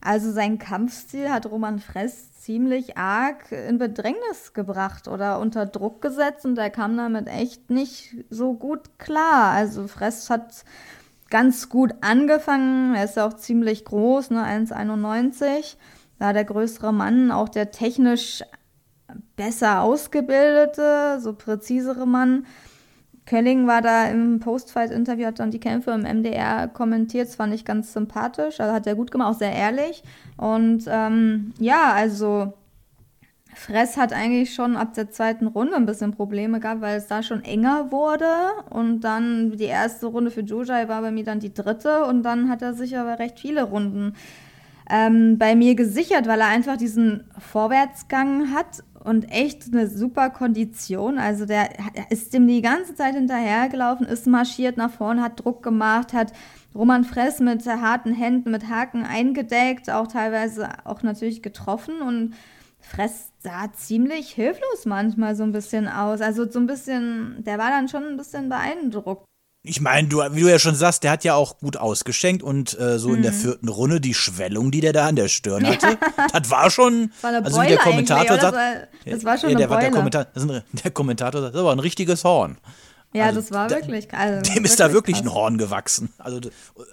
Also 0.00 0.32
sein 0.32 0.58
Kampfstil 0.58 1.30
hat 1.30 1.46
Roman 1.46 1.78
Fress 1.78 2.29
ziemlich 2.50 2.96
arg 2.96 3.52
in 3.52 3.78
Bedrängnis 3.78 4.54
gebracht 4.54 5.06
oder 5.06 5.38
unter 5.38 5.66
Druck 5.66 6.02
gesetzt 6.02 6.44
und 6.44 6.58
er 6.58 6.68
kam 6.68 6.96
damit 6.96 7.28
echt 7.28 7.70
nicht 7.70 8.16
so 8.28 8.54
gut 8.54 8.98
klar. 8.98 9.52
Also 9.52 9.86
Fress 9.86 10.28
hat 10.30 10.64
ganz 11.30 11.68
gut 11.68 11.94
angefangen, 12.00 12.96
er 12.96 13.04
ist 13.04 13.16
ja 13.16 13.28
auch 13.28 13.34
ziemlich 13.34 13.84
groß, 13.84 14.30
ne, 14.30 14.44
1,91, 14.44 15.76
war 16.18 16.32
der 16.32 16.44
größere 16.44 16.92
Mann, 16.92 17.30
auch 17.30 17.48
der 17.48 17.70
technisch 17.70 18.42
besser 19.36 19.82
ausgebildete, 19.82 21.20
so 21.20 21.34
präzisere 21.34 22.04
Mann. 22.04 22.46
Kölling 23.30 23.68
war 23.68 23.80
da 23.80 24.06
im 24.06 24.40
Postfight-Interview, 24.40 25.26
hat 25.26 25.38
dann 25.38 25.52
die 25.52 25.60
Kämpfe 25.60 25.92
im 25.92 26.02
MDR 26.02 26.66
kommentiert. 26.66 27.28
Das 27.28 27.36
fand 27.36 27.54
ich 27.54 27.64
ganz 27.64 27.92
sympathisch. 27.92 28.58
Also 28.58 28.74
hat 28.74 28.88
er 28.88 28.96
gut 28.96 29.12
gemacht, 29.12 29.32
auch 29.32 29.38
sehr 29.38 29.52
ehrlich. 29.52 30.02
Und 30.36 30.86
ähm, 30.88 31.52
ja, 31.60 31.92
also 31.92 32.54
Fress 33.54 33.96
hat 33.96 34.12
eigentlich 34.12 34.52
schon 34.52 34.76
ab 34.76 34.94
der 34.94 35.12
zweiten 35.12 35.46
Runde 35.46 35.76
ein 35.76 35.86
bisschen 35.86 36.10
Probleme 36.10 36.58
gehabt, 36.58 36.80
weil 36.80 36.98
es 36.98 37.06
da 37.06 37.22
schon 37.22 37.44
enger 37.44 37.92
wurde. 37.92 38.26
Und 38.68 39.02
dann 39.02 39.52
die 39.52 39.62
erste 39.62 40.06
Runde 40.06 40.32
für 40.32 40.40
Jojai 40.40 40.88
war 40.88 41.00
bei 41.00 41.12
mir 41.12 41.22
dann 41.22 41.38
die 41.38 41.54
dritte. 41.54 42.06
Und 42.06 42.24
dann 42.24 42.48
hat 42.48 42.62
er 42.62 42.74
sich 42.74 42.98
aber 42.98 43.20
recht 43.20 43.38
viele 43.38 43.62
Runden 43.62 44.14
ähm, 44.90 45.38
bei 45.38 45.54
mir 45.54 45.76
gesichert, 45.76 46.26
weil 46.26 46.40
er 46.40 46.48
einfach 46.48 46.76
diesen 46.76 47.30
Vorwärtsgang 47.38 48.52
hat 48.52 48.82
und 49.02 49.30
echt 49.32 49.72
eine 49.72 49.88
super 49.88 50.30
Kondition. 50.30 51.18
Also 51.18 51.46
der 51.46 51.70
ist 52.10 52.34
dem 52.34 52.46
die 52.46 52.62
ganze 52.62 52.94
Zeit 52.94 53.14
hinterhergelaufen, 53.14 54.06
ist 54.06 54.26
marschiert 54.26 54.76
nach 54.76 54.90
vorne, 54.90 55.22
hat 55.22 55.44
Druck 55.44 55.62
gemacht, 55.62 56.12
hat 56.12 56.32
Roman 56.74 57.04
Fress 57.04 57.40
mit 57.40 57.66
harten 57.66 58.14
Händen, 58.14 58.50
mit 58.50 58.68
Haken 58.68 59.04
eingedeckt, 59.04 59.90
auch 59.90 60.06
teilweise 60.06 60.68
auch 60.84 61.02
natürlich 61.02 61.42
getroffen 61.42 62.00
und 62.00 62.34
Fress 62.78 63.32
sah 63.40 63.72
ziemlich 63.72 64.30
hilflos 64.30 64.86
manchmal 64.86 65.34
so 65.34 65.42
ein 65.42 65.52
bisschen 65.52 65.88
aus. 65.88 66.20
Also 66.20 66.50
so 66.50 66.58
ein 66.58 66.66
bisschen, 66.66 67.42
der 67.44 67.58
war 67.58 67.70
dann 67.70 67.88
schon 67.88 68.04
ein 68.04 68.16
bisschen 68.16 68.48
beeindruckt 68.48 69.29
ich 69.62 69.80
meine, 69.80 70.08
du, 70.08 70.18
wie 70.32 70.40
du 70.40 70.50
ja 70.50 70.58
schon 70.58 70.74
sagst, 70.74 71.02
der 71.02 71.10
hat 71.10 71.22
ja 71.22 71.34
auch 71.34 71.58
gut 71.58 71.76
ausgeschenkt 71.76 72.42
und 72.42 72.78
äh, 72.78 72.98
so 72.98 73.10
mhm. 73.10 73.16
in 73.16 73.22
der 73.22 73.32
mhm. 73.32 73.36
vierten 73.36 73.68
Runde 73.68 74.00
die 74.00 74.14
Schwellung, 74.14 74.70
die 74.70 74.80
der 74.80 74.94
da 74.94 75.06
an 75.06 75.16
der 75.16 75.28
Stirn 75.28 75.66
hatte, 75.66 75.98
das 76.32 76.50
war 76.50 76.70
schon. 76.70 77.12
War 77.20 77.30
eine 77.30 77.44
also 77.44 77.60
wie 77.60 77.68
der 77.68 77.78
Kommentator 77.78 78.40
sagt, 78.40 78.42
das 78.42 78.52
war, 78.54 78.72
das 79.04 79.24
war 79.24 79.38
schon 79.38 79.50
ja, 79.50 79.58
der, 79.58 79.70
eine 79.70 79.76
Beule. 79.76 79.82
Der, 79.82 79.90
Kommentator, 79.90 80.62
der 80.72 80.90
Kommentator 80.90 81.40
sagt, 81.42 81.54
das 81.54 81.62
war 81.62 81.72
ein 81.72 81.78
richtiges 81.78 82.24
Horn. 82.24 82.56
Ja, 83.12 83.24
also, 83.26 83.40
das 83.40 83.50
war 83.50 83.68
wirklich. 83.70 84.12
Also, 84.14 84.42
dem 84.42 84.54
wirklich 84.54 84.64
ist 84.64 84.80
da 84.80 84.92
wirklich 84.92 85.16
krass. 85.16 85.26
ein 85.26 85.34
Horn 85.34 85.58
gewachsen. 85.58 86.10
Also, 86.18 86.40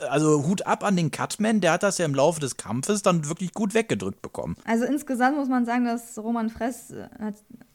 also 0.10 0.48
Hut 0.48 0.66
ab 0.66 0.84
an 0.84 0.96
den 0.96 1.12
Cutman, 1.12 1.62
der 1.62 1.74
hat 1.74 1.84
das 1.84 2.00
ja 2.00 2.06
im 2.06 2.16
Laufe 2.16 2.40
des 2.40 2.58
Kampfes 2.58 3.04
dann 3.04 3.30
wirklich 3.30 3.54
gut 3.54 3.76
weggedrückt 3.76 4.24
bekommen. 4.24 4.56
Also 4.66 4.86
insgesamt 4.86 5.38
muss 5.38 5.48
man 5.48 5.66
sagen, 5.66 5.86
dass 5.86 6.18
Roman 6.18 6.50
Fress 6.50 6.92
äh, 6.92 7.08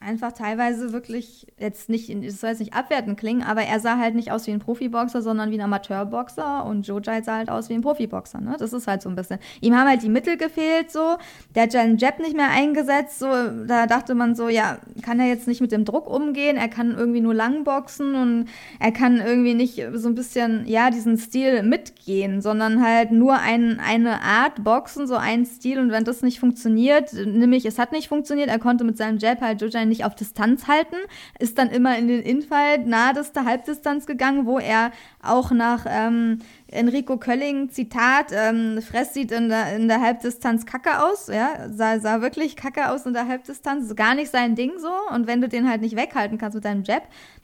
einfach 0.01 0.33
teilweise 0.33 0.93
wirklich 0.93 1.47
jetzt 1.59 1.89
nicht, 1.89 2.13
das 2.13 2.41
soll 2.41 2.51
jetzt 2.51 2.59
nicht 2.59 2.75
abwertend 2.75 3.19
klingen, 3.19 3.45
aber 3.45 3.63
er 3.63 3.79
sah 3.79 3.99
halt 3.99 4.17
nicht 4.17 4.33
aus 4.33 4.49
wie 4.49 4.51
ein 4.51 4.59
Profiboxer, 4.59 5.23
sondern 5.23 5.53
wie 5.53 5.59
ein 5.59 5.61
Amateurboxer 5.61 6.65
und 6.65 6.85
Jojai 6.87 7.23
sah 7.23 7.37
halt 7.37 7.49
aus 7.49 7.69
wie 7.69 7.75
ein 7.75 7.83
Profiboxer. 7.83 8.41
Ne? 8.41 8.57
Das 8.59 8.73
ist 8.73 8.89
halt 8.89 9.03
so 9.03 9.09
ein 9.09 9.15
bisschen. 9.15 9.39
Ihm 9.61 9.77
haben 9.77 9.89
halt 9.89 10.03
die 10.03 10.09
Mittel 10.09 10.37
gefehlt, 10.37 10.91
so. 10.91 11.17
Der 11.55 11.65
hat 11.65 11.73
seinen 11.73 11.97
Jab 11.99 12.19
nicht 12.19 12.37
mehr 12.37 12.51
eingesetzt, 12.51 13.21
so. 13.21 13.27
Da 13.67 13.87
dachte 13.87 14.17
man 14.17 14.35
so, 14.35 14.49
ja, 14.49 14.79
kann 15.03 15.21
er 15.21 15.27
jetzt 15.27 15.47
nicht 15.47 15.61
mit 15.61 15.71
dem 15.71 15.85
Druck 15.85 16.09
umgehen? 16.09 16.57
Er 16.57 16.69
kann 16.69 16.91
irgendwie 16.97 17.21
nur 17.21 17.35
lang 17.35 17.63
boxen 17.63 18.17
und 18.17 18.32
er 18.79 18.92
kann 18.92 19.18
irgendwie 19.18 19.55
nicht 19.55 19.83
so 19.95 20.09
ein 20.09 20.14
bisschen, 20.14 20.66
ja, 20.66 20.90
diesen 20.90 21.18
Stil 21.18 21.62
mitgehen, 21.62 22.40
sondern 22.40 22.85
halt 22.85 23.12
nur 23.12 23.38
ein, 23.38 23.81
eine 23.81 24.23
Art 24.23 24.64
Boxen, 24.64 25.07
so 25.07 25.16
ein 25.16 25.47
Stil. 25.47 25.79
Und 25.79 25.90
wenn 25.90 26.05
das 26.05 26.23
nicht 26.23 26.40
funktioniert, 26.40 27.12
nämlich 27.12 27.64
es 27.66 27.79
hat 27.79 27.92
nicht 27.92 28.09
funktioniert, 28.09 28.49
er 28.49 28.59
konnte 28.59 28.85
mit 28.85 28.97
seinem 28.97 29.18
Jab 29.18 29.40
halt 29.40 29.61
Jojai 29.61 29.85
nicht 29.85 30.05
auf 30.05 30.14
Distanz 30.14 30.66
halten, 30.68 30.97
ist 31.38 31.59
dann 31.59 31.71
immer 31.71 31.97
in 31.99 32.09
den 32.09 32.23
Infight 32.23 32.87
naheste 32.87 33.45
Halbdistanz 33.45 34.07
gegangen, 34.07 34.47
wo 34.47 34.59
er 34.59 34.92
auch 35.23 35.51
nach 35.51 35.87
ähm, 35.88 36.40
Enrico 36.73 37.18
Kölling, 37.18 37.71
Zitat, 37.71 38.33
ähm, 38.33 38.81
Fress 38.83 39.14
sieht 39.14 39.31
in 39.31 39.49
der, 39.49 39.77
in 39.77 39.88
der 39.88 40.01
Halbdistanz 40.01 40.66
kacke 40.66 41.03
aus, 41.05 41.29
ja, 41.29 41.68
sah, 41.71 42.01
sah 42.01 42.21
wirklich 42.23 42.57
kacke 42.57 42.90
aus 42.90 43.07
in 43.07 43.12
der 43.12 43.29
Halbdistanz, 43.29 43.95
gar 43.95 44.14
nicht 44.14 44.31
sein 44.31 44.55
Ding 44.55 44.73
so. 44.79 44.90
Und 45.14 45.27
wenn 45.27 45.40
du 45.40 45.49
den 45.49 45.68
halt 45.68 45.83
nicht 45.83 45.97
weghalten 45.97 46.38
kannst 46.38 46.55
mit 46.55 46.64
deinem 46.64 46.83
Jab, 46.83 47.03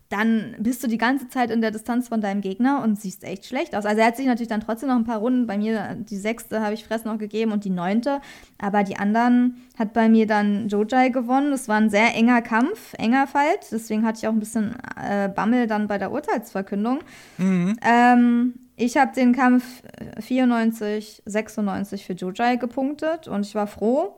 dann 0.09 0.57
bist 0.59 0.83
du 0.83 0.89
die 0.89 0.97
ganze 0.97 1.29
Zeit 1.29 1.51
in 1.51 1.61
der 1.61 1.71
Distanz 1.71 2.09
von 2.09 2.21
deinem 2.21 2.41
Gegner 2.41 2.83
und 2.83 2.99
siehst 2.99 3.25
echt 3.25 3.45
schlecht 3.45 3.75
aus. 3.75 3.85
Also 3.85 4.01
er 4.01 4.07
hat 4.07 4.17
sich 4.17 4.27
natürlich 4.27 4.49
dann 4.49 4.63
trotzdem 4.63 4.89
noch 4.89 4.97
ein 4.97 5.05
paar 5.05 5.19
Runden, 5.19 5.47
bei 5.47 5.59
mir 5.59 5.97
die 5.99 6.17
sechste 6.17 6.63
habe 6.63 6.75
ich 6.75 6.85
Fress 6.85 7.05
noch 7.05 7.19
gegeben 7.19 7.53
und 7.53 7.65
die 7.65 7.71
neunte, 7.71 8.21
aber 8.59 8.85
die 8.85 8.97
anderen 8.97 9.63
hat 9.79 9.93
bei 9.93 10.09
mir 10.09 10.27
dann 10.27 10.69
Jojai 10.69 11.11
gewonnen. 11.11 11.51
Das 11.51 11.69
war 11.69 11.77
ein 11.77 11.91
sehr 11.91 12.15
enger 12.15 12.41
Kampf, 12.41 12.95
enger 12.95 13.27
Fight, 13.27 13.67
deswegen 13.71 14.07
hatte 14.07 14.19
ich 14.19 14.29
auch 14.29 14.33
ein 14.33 14.41
bisschen 14.41 14.77
äh, 14.97 15.29
Bammel 15.29 15.67
dann 15.67 15.89
bei 15.89 15.99
der 15.99 16.11
Urteilsverkündung. 16.11 17.01
Mhm. 17.37 17.77
Ähm, 17.83 18.55
ich 18.77 18.97
habe 18.97 19.13
den 19.13 19.35
Kampf 19.35 19.83
94, 20.21 21.23
96 21.27 22.07
für 22.07 22.13
Jojai 22.15 22.57
gepunktet 22.57 23.29
und 23.29 23.45
ich 23.45 23.55
war 23.55 23.67
froh, 23.67 24.15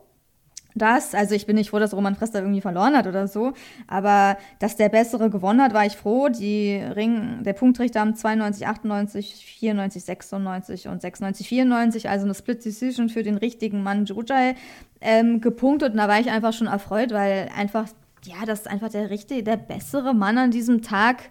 das, 0.75 1.13
also 1.13 1.35
ich 1.35 1.45
bin 1.45 1.55
nicht 1.55 1.69
froh, 1.69 1.79
dass 1.79 1.93
Roman 1.93 2.15
Frester 2.15 2.39
irgendwie 2.39 2.61
verloren 2.61 2.95
hat 2.95 3.07
oder 3.07 3.27
so, 3.27 3.53
aber 3.87 4.37
dass 4.59 4.75
der 4.75 4.89
Bessere 4.89 5.29
gewonnen 5.29 5.61
hat, 5.61 5.73
war 5.73 5.85
ich 5.85 5.97
froh. 5.97 6.29
Die 6.29 6.75
Ring, 6.75 7.43
der 7.43 7.53
Punktrichter 7.53 8.01
haben 8.01 8.15
92, 8.15 8.67
98, 8.67 9.35
94, 9.59 10.03
96 10.03 10.87
und 10.87 11.01
96, 11.01 11.47
94, 11.47 12.09
also 12.09 12.25
eine 12.25 12.35
Split 12.35 12.63
Decision 12.63 13.09
für 13.09 13.23
den 13.23 13.37
richtigen 13.37 13.83
Mann 13.83 14.05
Jojai 14.05 14.55
ähm, 15.01 15.41
gepunktet 15.41 15.91
und 15.91 15.97
da 15.97 16.07
war 16.07 16.19
ich 16.19 16.29
einfach 16.29 16.53
schon 16.53 16.67
erfreut, 16.67 17.11
weil 17.11 17.49
einfach, 17.55 17.87
ja, 18.23 18.45
das 18.45 18.61
ist 18.61 18.67
einfach 18.67 18.89
der 18.89 19.09
richtige, 19.09 19.43
der 19.43 19.57
bessere 19.57 20.13
Mann 20.13 20.37
an 20.37 20.51
diesem 20.51 20.81
Tag 20.81 21.29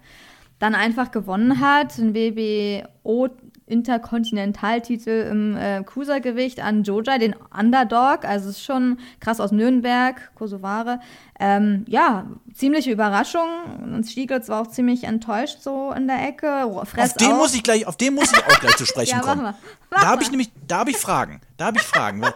dann 0.61 0.75
einfach 0.75 1.11
gewonnen 1.11 1.61
hat. 1.61 1.99
Ein 1.99 2.15
WBO 2.15 3.29
Interkontinentaltitel 3.71 5.29
im 5.31 5.57
äh, 5.57 5.83
Cruisergewicht 5.85 6.61
an 6.61 6.83
Joja, 6.83 7.19
den 7.19 7.35
Underdog. 7.57 8.25
Also 8.25 8.51
ist 8.51 8.63
schon 8.63 8.99
krass 9.21 9.41
aus 9.41 9.53
Nürnberg, 9.53 10.35
Kosovare. 10.35 11.01
Ähm, 11.39 11.85
ja, 11.89 12.27
ziemliche 12.53 12.91
Überraschung. 12.91 13.49
Und 13.83 14.05
Stieglitz 14.05 14.49
war 14.49 14.63
auch 14.63 14.67
ziemlich 14.67 15.05
enttäuscht 15.05 15.63
so 15.63 15.93
in 15.93 16.07
der 16.07 16.27
Ecke. 16.29 16.69
Fress 16.85 17.13
auf 17.13 17.17
den 17.17 17.37
muss 17.37 17.55
ich 17.55 17.63
gleich, 17.63 17.87
auf 17.87 17.97
den 17.97 18.15
muss 18.15 18.33
ich 18.33 18.39
auch 18.39 18.61
gleich 18.61 18.77
zu 18.77 18.87
sprechen 18.87 19.17
ja, 19.17 19.21
kommen. 19.21 19.43
Mach 19.43 19.53
mal. 19.53 19.59
Mach 19.91 20.01
da 20.01 20.07
habe 20.09 20.23
ich 20.23 20.31
nämlich, 20.31 20.51
da 20.67 20.79
habe 20.81 20.91
ich 20.91 20.99
Fragen. 20.99 21.41
Da 21.57 21.67
habe 21.67 21.79
ich 21.79 21.85
Fragen. 21.85 22.21
Weil, 22.21 22.35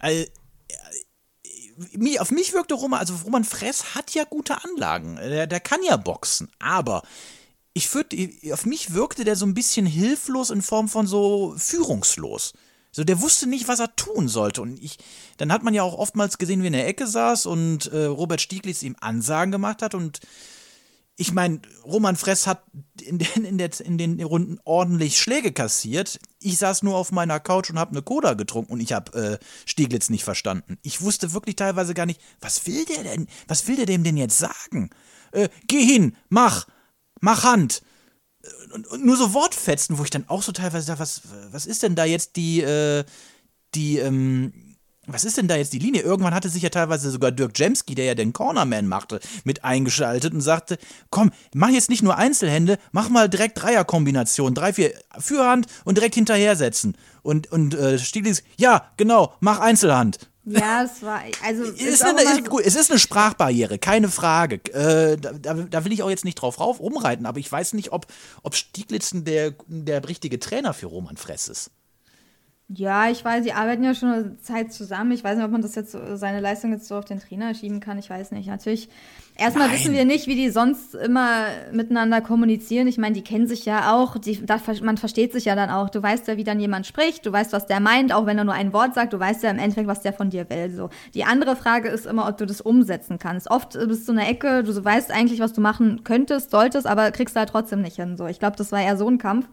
äh, 0.00 0.26
auf 2.18 2.30
mich 2.30 2.52
wirkte 2.52 2.74
Roman, 2.74 3.00
also 3.00 3.14
Roman 3.24 3.44
Fress 3.44 3.94
hat 3.94 4.12
ja 4.14 4.24
gute 4.24 4.56
Anlagen. 4.64 5.16
Der, 5.16 5.46
der 5.46 5.60
kann 5.60 5.80
ja 5.82 5.96
boxen, 5.96 6.50
aber 6.58 7.02
ich 7.72 7.88
führt, 7.88 8.14
auf 8.52 8.66
mich 8.66 8.94
wirkte 8.94 9.24
der 9.24 9.36
so 9.36 9.46
ein 9.46 9.54
bisschen 9.54 9.86
hilflos 9.86 10.50
in 10.50 10.62
Form 10.62 10.88
von 10.88 11.06
so 11.06 11.54
führungslos. 11.56 12.52
So, 12.92 13.04
der 13.04 13.20
wusste 13.20 13.46
nicht, 13.46 13.68
was 13.68 13.78
er 13.78 13.94
tun 13.94 14.26
sollte. 14.26 14.62
Und 14.62 14.82
ich, 14.82 14.98
dann 15.36 15.52
hat 15.52 15.62
man 15.62 15.74
ja 15.74 15.84
auch 15.84 15.94
oftmals 15.94 16.38
gesehen, 16.38 16.60
wie 16.60 16.66
er 16.66 16.68
in 16.68 16.72
der 16.72 16.88
Ecke 16.88 17.06
saß 17.06 17.46
und 17.46 17.86
äh, 17.86 18.06
Robert 18.06 18.40
Stieglitz 18.40 18.82
ihm 18.82 18.96
Ansagen 19.00 19.52
gemacht 19.52 19.80
hat. 19.82 19.94
Und 19.94 20.18
ich 21.14 21.32
meine, 21.32 21.60
Roman 21.84 22.16
Fress 22.16 22.48
hat 22.48 22.64
in 23.00 23.18
den, 23.18 23.44
in, 23.44 23.58
der, 23.58 23.70
in 23.80 23.96
den 23.96 24.20
Runden 24.20 24.58
ordentlich 24.64 25.20
Schläge 25.20 25.52
kassiert. 25.52 26.18
Ich 26.40 26.58
saß 26.58 26.82
nur 26.82 26.96
auf 26.96 27.12
meiner 27.12 27.38
Couch 27.38 27.70
und 27.70 27.78
habe 27.78 27.92
eine 27.92 28.02
Cola 28.02 28.34
getrunken 28.34 28.72
und 28.72 28.80
ich 28.80 28.92
habe 28.92 29.38
äh, 29.40 29.44
Stieglitz 29.66 30.10
nicht 30.10 30.24
verstanden. 30.24 30.76
Ich 30.82 31.00
wusste 31.00 31.32
wirklich 31.32 31.54
teilweise 31.54 31.94
gar 31.94 32.06
nicht, 32.06 32.20
was 32.40 32.66
will 32.66 32.84
der 32.86 33.04
denn? 33.04 33.28
Was 33.46 33.68
will 33.68 33.76
der 33.76 33.86
dem 33.86 34.02
denn 34.02 34.16
jetzt 34.16 34.38
sagen? 34.38 34.90
Äh, 35.30 35.48
geh 35.68 35.84
hin, 35.84 36.16
mach! 36.28 36.66
Mach 37.20 37.44
Hand. 37.44 37.82
Und, 38.72 38.86
und, 38.86 39.04
nur 39.04 39.16
so 39.16 39.34
Wortfetzen, 39.34 39.98
wo 39.98 40.04
ich 40.04 40.10
dann 40.10 40.28
auch 40.28 40.42
so 40.42 40.52
teilweise 40.52 40.86
sage, 40.86 41.00
was, 41.00 41.22
was 41.50 41.66
ist 41.66 41.82
denn 41.82 41.94
da 41.94 42.04
jetzt 42.04 42.36
die, 42.36 42.62
äh, 42.62 43.04
die, 43.74 43.98
ähm, 43.98 44.52
was 45.06 45.24
ist 45.24 45.36
denn 45.36 45.48
da 45.48 45.56
jetzt 45.56 45.72
die 45.72 45.78
Linie? 45.78 46.02
Irgendwann 46.02 46.34
hatte 46.34 46.48
sich 46.48 46.62
ja 46.62 46.68
teilweise 46.68 47.10
sogar 47.10 47.32
Dirk 47.32 47.58
Jemski, 47.58 47.94
der 47.94 48.04
ja 48.04 48.14
den 48.14 48.32
Cornerman 48.32 48.86
machte, 48.86 49.20
mit 49.44 49.64
eingeschaltet 49.64 50.32
und 50.32 50.40
sagte, 50.40 50.78
komm, 51.10 51.32
mach 51.54 51.70
jetzt 51.70 51.90
nicht 51.90 52.02
nur 52.02 52.16
Einzelhände, 52.16 52.78
mach 52.92 53.08
mal 53.08 53.28
direkt 53.28 53.60
Dreierkombination, 53.60 54.54
drei, 54.54 54.72
vier 54.72 54.92
Fürhand 55.18 55.66
und 55.84 55.98
direkt 55.98 56.14
hinterher 56.14 56.56
setzen. 56.56 56.96
Und, 57.22 57.50
und 57.50 57.74
äh, 57.74 57.98
Stiglitz, 57.98 58.42
ja, 58.56 58.90
genau, 58.96 59.34
mach 59.40 59.58
Einzelhand. 59.58 60.29
Ja, 60.44 60.84
es 60.84 61.02
war, 61.02 61.22
also. 61.44 61.64
Ist 61.64 61.80
ist 61.80 62.02
eine, 62.02 62.22
ist, 62.22 62.48
gut, 62.48 62.62
es 62.64 62.74
ist 62.74 62.90
eine 62.90 62.98
Sprachbarriere, 62.98 63.78
keine 63.78 64.08
Frage. 64.08 64.56
Äh, 64.72 65.16
da, 65.18 65.54
da, 65.54 65.84
will 65.84 65.92
ich 65.92 66.02
auch 66.02 66.08
jetzt 66.08 66.24
nicht 66.24 66.36
drauf 66.36 66.60
rauf 66.60 66.80
rumreiten, 66.80 67.26
aber 67.26 67.38
ich 67.38 67.50
weiß 67.50 67.74
nicht, 67.74 67.92
ob, 67.92 68.06
ob 68.42 68.54
Stieglitz 68.54 69.10
der, 69.12 69.54
der 69.66 70.08
richtige 70.08 70.38
Trainer 70.38 70.72
für 70.72 70.86
Roman 70.86 71.18
Fress 71.18 71.48
ist. 71.48 71.70
Ja, 72.72 73.10
ich 73.10 73.24
weiß, 73.24 73.42
sie 73.42 73.52
arbeiten 73.52 73.82
ja 73.82 73.96
schon 73.96 74.10
eine 74.10 74.36
Zeit 74.36 74.72
zusammen. 74.72 75.10
Ich 75.10 75.24
weiß 75.24 75.36
nicht, 75.36 75.44
ob 75.44 75.50
man 75.50 75.60
das 75.60 75.74
jetzt 75.74 75.96
seine 76.14 76.38
Leistung 76.38 76.70
jetzt 76.70 76.86
so 76.86 76.94
auf 76.94 77.04
den 77.04 77.18
Trainer 77.18 77.52
schieben 77.52 77.80
kann. 77.80 77.98
Ich 77.98 78.08
weiß 78.08 78.30
nicht. 78.30 78.46
Natürlich, 78.46 78.88
erstmal 79.36 79.66
Nein. 79.66 79.76
wissen 79.76 79.92
wir 79.92 80.04
nicht, 80.04 80.28
wie 80.28 80.36
die 80.36 80.50
sonst 80.50 80.94
immer 80.94 81.46
miteinander 81.72 82.20
kommunizieren. 82.20 82.86
Ich 82.86 82.96
meine, 82.96 83.16
die 83.16 83.24
kennen 83.24 83.48
sich 83.48 83.64
ja 83.64 83.92
auch. 83.92 84.18
Die, 84.18 84.46
da, 84.46 84.60
man 84.84 84.98
versteht 84.98 85.32
sich 85.32 85.46
ja 85.46 85.56
dann 85.56 85.68
auch. 85.68 85.90
Du 85.90 86.00
weißt 86.00 86.28
ja, 86.28 86.36
wie 86.36 86.44
dann 86.44 86.60
jemand 86.60 86.86
spricht. 86.86 87.26
Du 87.26 87.32
weißt, 87.32 87.52
was 87.52 87.66
der 87.66 87.80
meint, 87.80 88.12
auch 88.12 88.26
wenn 88.26 88.38
er 88.38 88.44
nur 88.44 88.54
ein 88.54 88.72
Wort 88.72 88.94
sagt. 88.94 89.14
Du 89.14 89.18
weißt 89.18 89.42
ja 89.42 89.50
im 89.50 89.58
Endeffekt, 89.58 89.88
was 89.88 90.02
der 90.02 90.12
von 90.12 90.30
dir 90.30 90.48
will. 90.48 90.70
So. 90.70 90.90
Die 91.14 91.24
andere 91.24 91.56
Frage 91.56 91.88
ist 91.88 92.06
immer, 92.06 92.28
ob 92.28 92.36
du 92.36 92.46
das 92.46 92.60
umsetzen 92.60 93.18
kannst. 93.18 93.50
Oft 93.50 93.72
bist 93.88 94.06
du 94.06 94.12
in 94.12 94.18
der 94.18 94.28
Ecke, 94.28 94.62
du 94.62 94.84
weißt 94.84 95.10
eigentlich, 95.10 95.40
was 95.40 95.52
du 95.52 95.60
machen 95.60 96.04
könntest, 96.04 96.52
solltest, 96.52 96.86
aber 96.86 97.10
kriegst 97.10 97.34
du 97.34 97.40
halt 97.40 97.48
trotzdem 97.48 97.80
nicht 97.80 97.96
hin. 97.96 98.16
So. 98.16 98.28
Ich 98.28 98.38
glaube, 98.38 98.56
das 98.56 98.70
war 98.70 98.80
eher 98.80 98.96
so 98.96 99.08
ein 99.08 99.18
Kampf. 99.18 99.48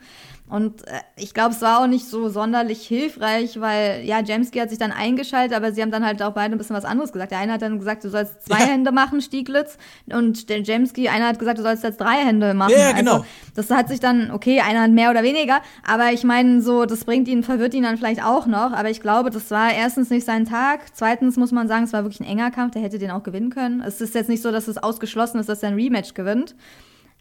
Und 0.50 0.88
äh, 0.88 1.00
ich 1.18 1.34
glaube, 1.34 1.54
es 1.54 1.62
war 1.62 1.82
auch 1.82 1.88
nicht 1.88 2.08
so 2.08 2.30
sonderlich 2.30 2.88
hilfreich, 2.88 3.60
weil, 3.60 4.06
ja, 4.06 4.22
Jamski 4.22 4.60
hat 4.60 4.70
sich 4.70 4.80
dann 4.80 4.94
eingeschaltet, 4.94 5.56
aber 5.56 5.74
sie 5.74 5.82
haben 5.82 5.92
dann 5.92 6.06
halt 6.06 6.22
auch 6.24 6.32
beide 6.32 6.56
ein 6.56 6.58
bisschen 6.58 6.76
was 6.76 6.86
anderes 6.86 7.12
gesagt. 7.12 7.32
Der 7.32 7.40
eine 7.40 7.54
hat 7.54 7.62
dann 7.62 7.80
gesagt, 7.80 8.06
du 8.06 8.10
sollst 8.10 8.46
zwei 8.46 8.60
Ja. 8.60 8.68
Hände 8.68 8.94
machen, 8.94 9.22
Stieglitz. 9.22 9.78
Und 10.10 10.48
der 10.50 10.62
Jamski, 10.62 11.10
einer 11.10 11.28
hat 11.28 11.40
gesagt, 11.40 11.60
du 11.60 11.64
sollst 11.64 11.84
jetzt 11.84 12.00
drei 12.00 12.24
Hände 12.24 12.54
machen. 12.54 12.72
Ja, 12.72 12.80
ja, 12.80 12.92
genau. 12.94 13.14
Also, 13.16 13.26
das 13.56 13.72
hat 13.72 13.90
sich 13.90 14.00
dann, 14.00 14.32
okay, 14.32 14.62
einer 14.62 14.84
hat 14.84 14.92
mehr 14.92 15.12
oder 15.12 15.24
weniger, 15.24 15.62
aber 15.86 16.14
ich 16.14 16.24
meine, 16.24 16.62
so, 16.62 16.86
das 16.86 17.04
bringt 17.04 17.28
ihn, 17.28 17.44
verwirrt 17.44 17.74
ihn 17.74 17.84
dann 17.84 17.98
vielleicht 17.98 18.24
auch 18.24 18.46
noch. 18.46 18.72
Aber 18.72 18.90
ich 18.90 19.02
glaube, 19.02 19.32
das 19.32 19.52
war 19.52 19.74
erstens 19.74 20.10
nicht 20.10 20.26
sein 20.26 20.46
Tag. 20.46 20.80
Zweitens 20.94 21.36
muss 21.36 21.52
man 21.52 21.68
sagen, 21.68 21.84
es 21.84 21.92
war 21.94 22.04
wirklich 22.04 22.22
ein 22.22 22.28
enger 22.28 22.52
Kampf, 22.52 22.72
der 22.72 22.82
hätte 22.82 23.00
den 23.00 23.12
auch 23.12 23.24
gewinnen 23.24 23.50
können. 23.50 23.82
Es 23.82 24.00
ist 24.00 24.16
jetzt 24.16 24.30
nicht 24.30 24.42
so, 24.42 24.52
dass 24.52 24.70
es 24.70 24.78
ausgeschlossen 24.78 25.40
ist, 25.40 25.50
dass 25.50 25.62
er 25.62 25.70
ein 25.70 25.76
Rematch 25.76 26.14
gewinnt. 26.14 26.56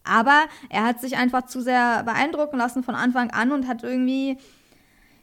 Aber 0.07 0.45
er 0.69 0.85
hat 0.85 1.01
sich 1.01 1.17
einfach 1.17 1.47
zu 1.47 1.61
sehr 1.61 2.03
beeindrucken 2.05 2.59
lassen 2.59 2.83
von 2.83 2.95
Anfang 2.95 3.31
an 3.31 3.53
und 3.53 3.67
hat 3.67 3.83
irgendwie, 3.83 4.39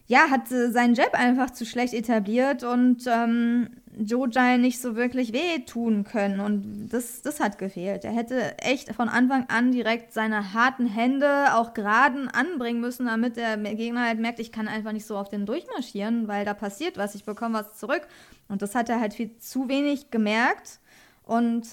ja, 0.07 0.29
hat 0.29 0.51
äh, 0.51 0.71
seinen 0.71 0.95
Jab 0.95 1.13
einfach 1.13 1.51
zu 1.51 1.65
schlecht 1.65 1.93
etabliert 1.93 2.63
und 2.63 3.05
ähm, 3.07 3.69
Jojai 3.97 4.57
nicht 4.57 4.81
so 4.81 4.95
wirklich 4.95 5.33
wehtun 5.33 6.03
können. 6.03 6.39
Und 6.39 6.89
das, 6.89 7.21
das 7.21 7.39
hat 7.39 7.57
gefehlt. 7.57 8.05
Er 8.05 8.11
hätte 8.11 8.57
echt 8.59 8.93
von 8.93 9.09
Anfang 9.09 9.45
an 9.49 9.71
direkt 9.71 10.13
seine 10.13 10.53
harten 10.53 10.87
Hände 10.87 11.55
auch 11.55 11.73
geraden 11.73 12.27
anbringen 12.27 12.81
müssen, 12.81 13.05
damit 13.05 13.37
der 13.37 13.57
Gegner 13.57 14.05
halt 14.05 14.19
merkt, 14.19 14.39
ich 14.39 14.51
kann 14.51 14.67
einfach 14.67 14.91
nicht 14.91 15.05
so 15.05 15.17
auf 15.17 15.29
den 15.29 15.45
durchmarschieren, 15.45 16.27
weil 16.27 16.45
da 16.45 16.53
passiert 16.53 16.97
was, 16.97 17.15
ich 17.15 17.25
bekomme 17.25 17.59
was 17.59 17.77
zurück. 17.77 18.07
Und 18.47 18.61
das 18.61 18.75
hat 18.75 18.89
er 18.89 18.99
halt 18.99 19.13
viel 19.13 19.37
zu 19.37 19.67
wenig 19.67 20.11
gemerkt. 20.11 20.79
Und 21.23 21.67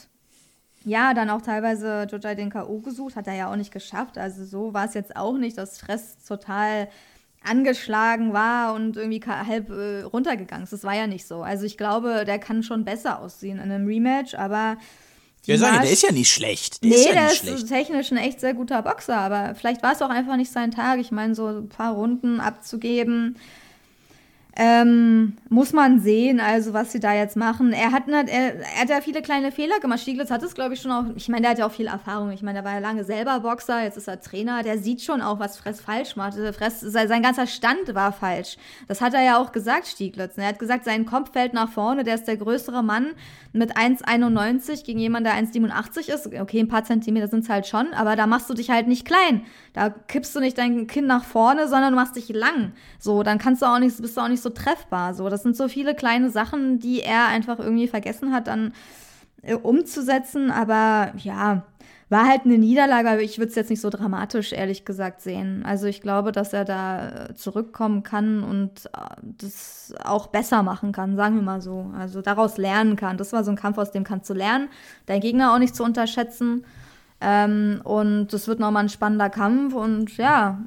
ja, 0.85 1.13
dann 1.15 1.29
auch 1.31 1.43
teilweise 1.43 2.07
Jojai 2.11 2.35
den 2.35 2.51
K.O. 2.51 2.79
gesucht, 2.81 3.17
hat 3.17 3.27
er 3.27 3.35
ja 3.35 3.51
auch 3.51 3.57
nicht 3.57 3.73
geschafft. 3.73 4.17
Also 4.19 4.45
so 4.45 4.73
war 4.73 4.87
es 4.87 4.95
jetzt 4.95 5.15
auch 5.17 5.37
nicht, 5.37 5.59
dass 5.59 5.77
Stress 5.79 6.17
total 6.27 6.89
angeschlagen 7.43 8.33
war 8.33 8.75
und 8.75 8.97
irgendwie 8.97 9.21
halb 9.27 9.71
äh, 9.71 10.03
runtergegangen 10.03 10.65
ist. 10.65 10.73
Das 10.73 10.85
war 10.85 10.95
ja 10.95 11.07
nicht 11.07 11.27
so. 11.27 11.43
Also 11.43 11.65
ich 11.65 11.77
glaube, 11.79 12.25
der 12.27 12.39
kann 12.39 12.63
schon 12.63 12.85
besser 12.85 13.21
aussehen 13.21 13.59
in 13.59 13.71
einem 13.71 13.87
Rematch, 13.87 14.35
aber 14.35 14.77
Ja, 15.47 15.57
sag 15.57 15.73
Marsch- 15.73 15.83
der 15.83 15.91
ist 15.93 16.03
ja 16.03 16.13
nicht 16.13 16.31
schlecht. 16.31 16.83
Der 16.83 16.91
Nee, 16.91 16.97
ist 16.97 17.07
ja 17.07 17.13
der 17.15 17.23
nicht 17.25 17.33
ist 17.33 17.39
schlecht. 17.41 17.69
technisch 17.69 18.11
ein 18.13 18.19
echt 18.19 18.41
sehr 18.41 18.53
guter 18.55 18.83
Boxer, 18.83 19.17
aber 19.17 19.55
vielleicht 19.55 19.83
war 19.83 19.93
es 19.93 20.03
auch 20.03 20.11
einfach 20.11 20.37
nicht 20.37 20.53
sein 20.53 20.71
Tag. 20.71 20.99
Ich 21.01 21.11
meine, 21.13 21.35
so 21.35 21.47
ein 21.47 21.69
paar 21.71 21.95
Runden 21.95 22.41
abzugeben, 22.41 23.37
ähm, 24.63 25.39
muss 25.49 25.73
man 25.73 26.01
sehen, 26.01 26.39
also 26.39 26.75
was 26.75 26.93
sie 26.93 27.01
da 27.01 27.15
jetzt 27.15 27.35
machen. 27.35 27.73
Er 27.73 27.93
hat, 27.93 28.03
er, 28.09 28.29
er 28.29 28.81
hat 28.83 28.91
ja 28.91 29.01
viele 29.01 29.23
kleine 29.23 29.53
Fehler 29.53 29.81
gemacht. 29.81 30.01
Stieglitz 30.01 30.31
hat 30.31 30.43
es, 30.43 30.55
glaube 30.55 30.75
ich, 30.75 30.83
schon 30.83 30.93
auch. 30.93 31.05
Ich 31.17 31.31
meine, 31.31 31.41
der 31.41 31.53
hat 31.53 31.59
ja 31.59 31.67
auch 31.67 31.73
viel 31.73 31.87
Erfahrung. 31.87 32.31
Ich 32.31 32.43
meine, 32.43 32.59
der 32.59 32.65
war 32.67 32.75
ja 32.75 32.79
lange 32.79 33.03
selber 33.05 33.41
Boxer, 33.41 33.83
jetzt 33.83 33.97
ist 33.97 34.07
er 34.07 34.21
Trainer. 34.21 34.63
Der 34.63 34.77
sieht 34.77 35.01
schon 35.01 35.23
auch, 35.23 35.39
was 35.39 35.57
Fress 35.57 35.81
falsch 35.81 36.15
macht. 36.15 36.35
Also 36.37 36.53
Fress, 36.53 36.81
sein, 36.81 37.09
sein 37.09 37.23
ganzer 37.23 37.47
Stand 37.47 37.95
war 37.95 38.13
falsch. 38.13 38.59
Das 38.87 39.01
hat 39.01 39.15
er 39.15 39.23
ja 39.23 39.39
auch 39.39 39.53
gesagt, 39.53 39.87
Stieglitz. 39.87 40.37
Er 40.37 40.49
hat 40.49 40.59
gesagt, 40.59 40.85
sein 40.85 41.07
Kopf 41.07 41.33
fällt 41.33 41.55
nach 41.55 41.71
vorne. 41.71 42.05
Der 42.05 42.17
ist 42.17 42.29
der 42.29 42.37
größere 42.37 42.83
Mann 42.83 43.13
mit 43.55 43.79
1,91 43.79 44.85
gegen 44.85 44.99
jemanden, 44.99 45.31
der 45.31 45.43
1,87 45.43 46.13
ist. 46.13 46.27
Okay, 46.27 46.61
ein 46.61 46.69
paar 46.69 46.85
Zentimeter 46.85 47.29
sind 47.29 47.45
es 47.45 47.49
halt 47.49 47.67
schon, 47.67 47.95
aber 47.95 48.15
da 48.15 48.27
machst 48.27 48.51
du 48.51 48.55
dich 48.55 48.69
halt 48.69 48.89
nicht 48.89 49.07
klein. 49.07 49.43
Da 49.73 49.89
kippst 49.89 50.37
du 50.37 50.41
nicht 50.41 50.59
dein 50.59 50.87
Kinn 50.87 51.07
nach 51.07 51.25
vorne, 51.25 51.67
sondern 51.67 51.93
du 51.93 51.97
machst 51.97 52.17
dich 52.17 52.29
lang. 52.29 52.73
So, 52.99 53.23
dann 53.23 53.39
kannst 53.39 53.63
du 53.63 53.67
auch 53.67 53.79
nicht, 53.79 54.01
bist 54.03 54.19
du 54.19 54.21
auch 54.21 54.29
nicht 54.29 54.43
so 54.43 54.50
treffbar. 54.51 55.15
So, 55.15 55.29
das 55.29 55.43
sind 55.43 55.57
so 55.57 55.69
viele 55.69 55.95
kleine 55.95 56.31
Sachen, 56.31 56.79
die 56.79 57.01
er 57.01 57.27
einfach 57.27 57.59
irgendwie 57.59 57.89
vergessen 57.89 58.33
hat, 58.33 58.47
dann 58.47 58.73
äh, 59.43 59.55
umzusetzen. 59.55 60.51
Aber 60.51 61.13
ja, 61.17 61.65
war 62.11 62.27
halt 62.27 62.45
eine 62.45 62.59
Niederlage, 62.59 63.09
aber 63.09 63.23
ich 63.23 63.39
würde 63.39 63.51
es 63.51 63.55
jetzt 63.55 63.71
nicht 63.71 63.81
so 63.81 63.89
dramatisch, 63.89 64.53
ehrlich 64.53 64.85
gesagt, 64.85 65.21
sehen. 65.21 65.65
Also 65.65 65.87
ich 65.87 66.01
glaube, 66.01 66.33
dass 66.33 66.53
er 66.53 66.65
da 66.65 67.09
äh, 67.09 67.35
zurückkommen 67.37 68.03
kann 68.03 68.43
und 68.43 68.87
äh, 68.87 69.17
das 69.23 69.95
auch 70.05 70.27
besser 70.27 70.65
machen 70.65 70.91
kann, 70.91 71.15
sagen 71.15 71.37
wir 71.37 71.43
mal 71.43 71.61
so. 71.61 71.93
Also 71.97 72.21
daraus 72.21 72.59
lernen 72.59 72.97
kann. 72.97 73.17
Das 73.17 73.33
war 73.33 73.45
so 73.45 73.53
ein 73.53 73.57
Kampf, 73.57 73.79
aus 73.79 73.93
dem 73.93 74.03
kannst 74.03 74.29
du 74.29 74.35
lernen. 74.35 74.69
Dein 75.07 75.21
Gegner 75.21 75.55
auch 75.55 75.59
nicht 75.59 75.77
zu 75.77 75.85
unterschätzen. 75.85 76.65
Ähm, 77.21 77.81
und 77.85 78.29
das 78.33 78.49
wird 78.49 78.59
nochmal 78.59 78.85
ein 78.85 78.89
spannender 78.89 79.31
Kampf 79.31 79.75
und 79.75 80.17
ja, 80.17 80.59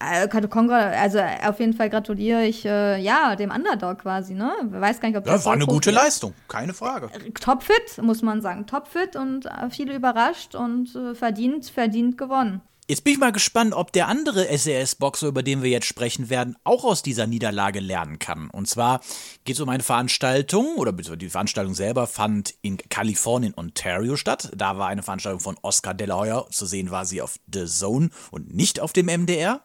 kongra- 0.00 0.92
also 0.92 1.18
auf 1.48 1.58
jeden 1.58 1.72
Fall 1.72 1.88
gratuliere 1.90 2.44
ich 2.44 2.64
äh, 2.64 2.98
ja 3.00 3.34
dem 3.36 3.50
Underdog 3.50 4.00
quasi, 4.00 4.34
ne? 4.34 4.52
Weiß 4.64 5.00
gar 5.00 5.08
nicht, 5.08 5.16
ob 5.18 5.24
der 5.24 5.34
Ja, 5.36 5.44
war 5.44 5.54
eine 5.54 5.66
gute 5.66 5.90
Profi- 5.90 5.94
Leistung, 5.94 6.34
keine 6.48 6.74
Frage. 6.74 7.08
Topfit, 7.40 8.02
muss 8.02 8.22
man 8.22 8.42
sagen. 8.42 8.66
Topfit 8.66 9.16
und 9.16 9.46
äh, 9.46 9.70
viele 9.70 9.94
überrascht 9.94 10.54
und 10.54 10.94
äh, 10.94 11.14
verdient, 11.14 11.66
verdient 11.70 12.18
gewonnen. 12.18 12.60
Jetzt 12.88 13.02
bin 13.02 13.14
ich 13.14 13.18
mal 13.18 13.32
gespannt, 13.32 13.74
ob 13.74 13.90
der 13.90 14.06
andere 14.06 14.46
SAS-Boxer, 14.56 15.26
über 15.26 15.42
den 15.42 15.60
wir 15.60 15.70
jetzt 15.70 15.86
sprechen 15.86 16.30
werden, 16.30 16.56
auch 16.62 16.84
aus 16.84 17.02
dieser 17.02 17.26
Niederlage 17.26 17.80
lernen 17.80 18.20
kann. 18.20 18.48
Und 18.48 18.68
zwar 18.68 19.00
geht 19.44 19.56
es 19.56 19.60
um 19.60 19.68
eine 19.68 19.82
Veranstaltung, 19.82 20.76
oder 20.76 20.92
die 20.92 21.28
Veranstaltung 21.28 21.74
selber 21.74 22.06
fand 22.06 22.54
in 22.62 22.76
Kalifornien, 22.76 23.54
Ontario 23.56 24.14
statt. 24.14 24.52
Da 24.54 24.78
war 24.78 24.86
eine 24.86 25.02
Veranstaltung 25.02 25.40
von 25.40 25.56
Oscar 25.62 25.94
De 25.94 26.06
La 26.06 26.16
Hoya. 26.16 26.46
Zu 26.50 26.64
sehen 26.64 26.92
war 26.92 27.06
sie 27.06 27.22
auf 27.22 27.40
The 27.52 27.66
Zone 27.66 28.10
und 28.30 28.54
nicht 28.54 28.78
auf 28.78 28.92
dem 28.92 29.06
MDR. 29.06 29.62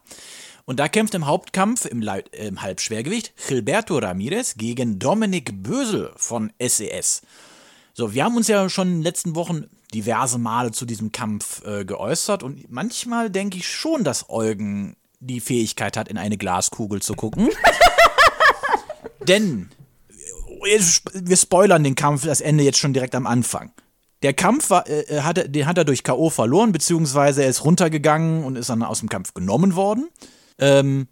Und 0.66 0.80
da 0.80 0.88
kämpft 0.88 1.14
im 1.14 1.28
Hauptkampf 1.28 1.86
im, 1.86 2.02
äh, 2.02 2.24
im 2.32 2.64
Halbschwergewicht 2.64 3.34
Gilberto 3.48 4.00
Ramirez 4.00 4.56
gegen 4.56 4.98
Dominik 4.98 5.62
Bösel 5.62 6.12
von 6.16 6.52
SES. 6.60 7.22
So, 7.94 8.14
wir 8.14 8.24
haben 8.24 8.38
uns 8.38 8.48
ja 8.48 8.70
schon 8.70 8.88
in 8.88 8.94
den 8.96 9.04
letzten 9.04 9.36
Wochen 9.36 9.66
diverse 9.94 10.38
Male 10.38 10.72
zu 10.72 10.86
diesem 10.86 11.12
Kampf 11.12 11.64
äh, 11.66 11.84
geäußert 11.86 12.44
und 12.44 12.72
manchmal 12.72 13.30
denke 13.30 13.58
ich 13.58 13.68
schon, 13.68 14.04
dass 14.04 14.30
Eugen 14.30 14.96
die 15.20 15.42
Fähigkeit 15.42 15.98
hat, 15.98 16.08
in 16.08 16.18
eine 16.18 16.38
Glaskugel 16.38 17.02
zu 17.02 17.14
gucken. 17.16 17.50
Denn 19.28 19.70
äh, 20.66 20.80
wir 21.14 21.38
spoilern 21.38 21.84
den 21.84 21.96
Kampf, 21.96 22.26
das 22.26 22.42
Ende 22.42 22.64
jetzt 22.64 22.80
schon 22.80 22.94
direkt 22.94 23.16
am 23.16 23.28
Anfang. 23.28 23.72
Der 24.24 24.34
Kampf 24.34 24.70
war, 24.70 24.88
äh, 24.88 25.22
hat, 25.22 25.38
er- 25.38 25.48
den 25.48 25.66
hat 25.66 25.78
er 25.78 25.86
durch 25.86 26.04
K.O. 26.04 26.30
verloren, 26.30 26.72
beziehungsweise 26.72 27.44
er 27.44 27.50
ist 27.50 27.66
runtergegangen 27.66 28.44
und 28.44 28.56
ist 28.56 28.70
dann 28.70 28.84
aus 28.84 29.00
dem 29.00 29.10
Kampf 29.10 29.34
genommen 29.34 29.76
worden. 29.76 30.10
Ähm, 30.60 31.08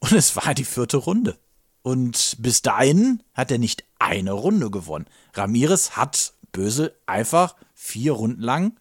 und 0.00 0.12
es 0.12 0.36
war 0.36 0.54
die 0.54 0.64
vierte 0.64 0.96
Runde. 0.98 1.38
Und 1.86 2.34
bis 2.40 2.62
dahin 2.62 3.22
hat 3.32 3.52
er 3.52 3.58
nicht 3.58 3.84
eine 4.00 4.32
Runde 4.32 4.72
gewonnen. 4.72 5.06
Ramirez 5.34 5.92
hat 5.92 6.32
Bösel 6.50 6.92
einfach 7.06 7.54
vier 7.74 8.10
Runden 8.10 8.42
lang 8.42 8.72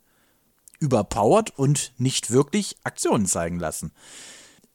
überpowert 0.79 1.51
und 1.55 1.93
nicht 1.99 2.31
wirklich 2.31 2.77
Aktionen 2.83 3.27
zeigen 3.27 3.59
lassen. 3.59 3.91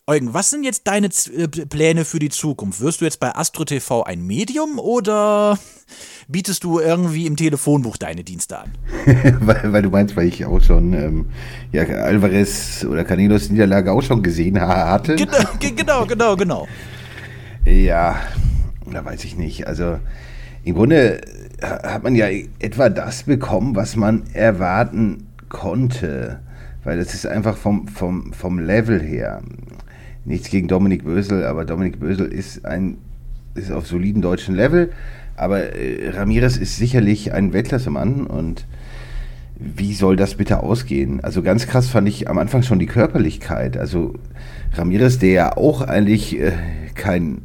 Eugen, 0.06 0.32
was 0.32 0.48
sind 0.48 0.62
jetzt 0.62 0.86
deine 0.86 1.10
Z 1.10 1.34
äh, 1.34 1.66
Pläne 1.66 2.04
für 2.04 2.20
die 2.20 2.28
Zukunft? 2.28 2.80
Wirst 2.80 3.00
du 3.00 3.04
jetzt 3.04 3.18
bei 3.18 3.34
Astro 3.34 3.64
TV 3.64 4.04
ein 4.04 4.22
Medium 4.24 4.78
oder 4.78 5.58
bietest 6.28 6.62
du 6.62 6.78
irgendwie 6.78 7.26
im 7.26 7.36
Telefonbuch 7.36 7.96
deine 7.96 8.22
Dienste 8.22 8.60
an? 8.60 8.70
weil, 9.40 9.72
weil 9.72 9.82
du 9.82 9.90
meinst, 9.90 10.14
weil 10.14 10.28
ich 10.28 10.44
auch 10.46 10.62
schon 10.62 10.92
ähm, 10.92 11.30
ja, 11.72 11.82
Alvarez 11.82 12.84
oder 12.88 13.02
Canelos 13.02 13.50
Niederlage 13.50 13.90
auch 13.90 14.02
schon 14.02 14.22
gesehen 14.22 14.60
ha- 14.60 14.88
hatte. 14.88 15.16
Genau, 15.16 15.38
ge- 15.58 15.72
genau, 15.72 16.06
genau, 16.06 16.36
genau. 16.36 16.68
Ja, 17.64 18.16
da 18.90 19.04
weiß 19.04 19.24
ich 19.24 19.36
nicht. 19.36 19.66
Also 19.66 19.98
im 20.64 20.74
Grunde 20.74 21.20
hat 21.62 22.02
man 22.02 22.14
ja 22.14 22.26
etwa 22.58 22.88
das 22.88 23.24
bekommen, 23.24 23.76
was 23.76 23.96
man 23.96 24.24
erwarten 24.32 25.28
konnte. 25.48 26.40
Weil 26.84 26.98
es 26.98 27.14
ist 27.14 27.26
einfach 27.26 27.56
vom, 27.56 27.88
vom, 27.88 28.32
vom 28.32 28.58
Level 28.58 29.00
her. 29.00 29.42
Nichts 30.24 30.50
gegen 30.50 30.68
Dominik 30.68 31.04
Bösel, 31.04 31.44
aber 31.44 31.64
Dominik 31.64 32.00
Bösel 32.00 32.26
ist 32.26 32.64
ein 32.64 32.98
ist 33.54 33.72
auf 33.72 33.86
soliden 33.86 34.22
deutschen 34.22 34.54
Level. 34.54 34.92
Aber 35.36 35.74
äh, 35.74 36.10
Ramirez 36.10 36.56
ist 36.56 36.76
sicherlich 36.76 37.32
ein 37.32 37.52
Weltklassemann 37.52 38.26
und 38.26 38.66
wie 39.56 39.92
soll 39.92 40.16
das 40.16 40.36
bitte 40.36 40.62
ausgehen? 40.62 41.22
Also 41.22 41.42
ganz 41.42 41.66
krass 41.66 41.88
fand 41.88 42.08
ich 42.08 42.30
am 42.30 42.38
Anfang 42.38 42.62
schon 42.62 42.78
die 42.78 42.86
Körperlichkeit. 42.86 43.76
Also 43.76 44.14
Ramirez, 44.72 45.18
der 45.18 45.30
ja 45.30 45.56
auch 45.56 45.82
eigentlich 45.82 46.38
äh, 46.40 46.52
kein 46.94 47.42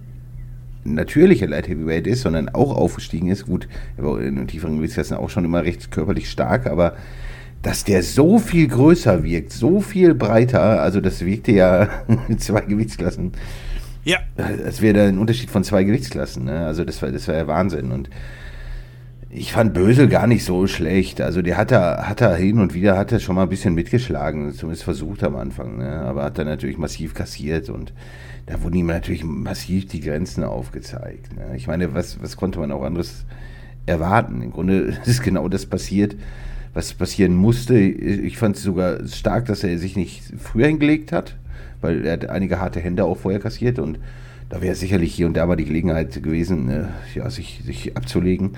natürlicher 0.86 1.48
Light 1.48 1.68
Heavyweight 1.68 2.08
ist, 2.08 2.22
sondern 2.22 2.50
auch 2.50 2.76
aufgestiegen 2.76 3.30
ist. 3.30 3.48
Gut, 3.48 3.68
er 3.98 4.06
war 4.06 4.22
in 4.22 4.36
den 4.36 4.48
tieferen 4.48 4.78
Gewichtsklassen 4.78 5.18
auch 5.18 5.30
schon 5.30 5.44
immer 5.44 5.64
recht 5.64 5.92
körperlich 5.92 6.30
stark, 6.30 6.68
aber 6.68 6.96
dass 7.62 7.84
der 7.84 8.04
so 8.04 8.38
viel 8.38 8.68
größer 8.68 9.24
wirkt, 9.24 9.52
so 9.52 9.82
viel 9.82 10.14
breiter, 10.14 10.82
also 10.82 11.02
das 11.02 11.26
wirkte 11.26 11.52
ja 11.52 11.90
in 12.30 12.38
zwei 12.38 12.62
Gewichtsklassen 12.62 13.32
Ja. 14.04 14.20
Als 14.38 14.82
wäre 14.82 14.94
da 14.94 15.08
ein 15.08 15.18
Unterschied 15.18 15.50
von 15.50 15.64
zwei 15.64 15.84
Gewichtsklassen. 15.84 16.46
Ne? 16.46 16.66
Also 16.66 16.86
das 16.86 17.02
war, 17.02 17.12
das 17.12 17.28
war 17.28 17.36
ja 17.36 17.48
Wahnsinn. 17.48 17.92
Und 17.92 18.12
ich 19.32 19.52
fand 19.52 19.74
Bösel 19.74 20.08
gar 20.08 20.28
nicht 20.28 20.46
so 20.46 20.68
schlecht. 20.68 21.22
Also 21.22 21.42
der 21.42 21.58
hat 21.58 21.72
da, 21.72 22.04
hat 22.08 22.22
da 22.22 22.36
hin 22.36 22.60
und 22.60 22.76
wieder 22.76 22.98
hat 22.98 23.12
er 23.12 23.20
schon 23.20 23.36
mal 23.36 23.44
ein 23.44 23.50
bisschen 23.50 23.74
mitgeschlagen, 23.74 24.54
zumindest 24.54 24.84
versucht 24.84 25.24
am 25.24 25.36
Anfang. 25.36 25.80
Ne? 25.80 25.90
Aber 25.90 26.24
hat 26.24 26.38
dann 26.38 26.46
natürlich 26.46 26.78
massiv 26.78 27.16
kassiert 27.16 27.70
und 27.70 27.94
da 28.46 28.62
wurden 28.62 28.76
ihm 28.76 28.88
natürlich 28.88 29.24
massiv 29.24 29.88
die 29.88 30.02
Grenzen 30.02 30.44
aufgezeigt. 30.44 31.36
Ne? 31.36 31.56
Ich 31.56 31.68
meine, 31.68 31.94
was, 31.94 32.22
was 32.22 32.38
konnte 32.38 32.60
man 32.60 32.72
auch 32.72 32.84
anderes 32.84 33.26
erwarten? 33.86 34.42
Im 34.42 34.52
Grunde 34.52 34.98
ist 35.06 35.24
genau 35.24 35.48
das 35.50 35.66
passiert, 35.66 36.16
was 36.74 36.94
passieren 36.94 37.36
musste. 37.36 37.78
Ich 37.78 38.38
fand 38.38 38.58
es 38.58 38.64
sogar 38.64 39.06
stark, 39.08 39.46
dass 39.46 39.64
er 39.64 39.78
sich 39.80 39.96
nicht 39.96 40.24
früher 40.38 40.68
hingelegt 40.68 41.12
hat, 41.12 41.36
weil 41.82 42.06
er 42.06 42.14
hat 42.14 42.30
einige 42.30 42.60
harte 42.60 42.80
Hände 42.80 43.06
auch 43.06 43.18
vorher 43.18 43.40
kassiert 43.40 43.80
und 43.80 44.00
da 44.50 44.62
wäre 44.62 44.76
sicherlich 44.76 45.16
hier 45.16 45.26
und 45.26 45.36
da 45.36 45.48
mal 45.48 45.56
die 45.56 45.66
Gelegenheit 45.66 46.22
gewesen, 46.22 46.70
äh, 46.70 46.84
ja, 47.16 47.30
sich, 47.32 47.62
sich 47.66 47.98
abzulegen. 47.98 48.52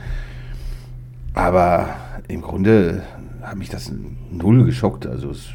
Aber 1.33 1.95
im 2.27 2.41
Grunde 2.41 3.03
hat 3.41 3.57
mich 3.57 3.69
das 3.69 3.91
null 4.31 4.65
geschockt. 4.65 5.07
Also 5.07 5.31
es 5.31 5.49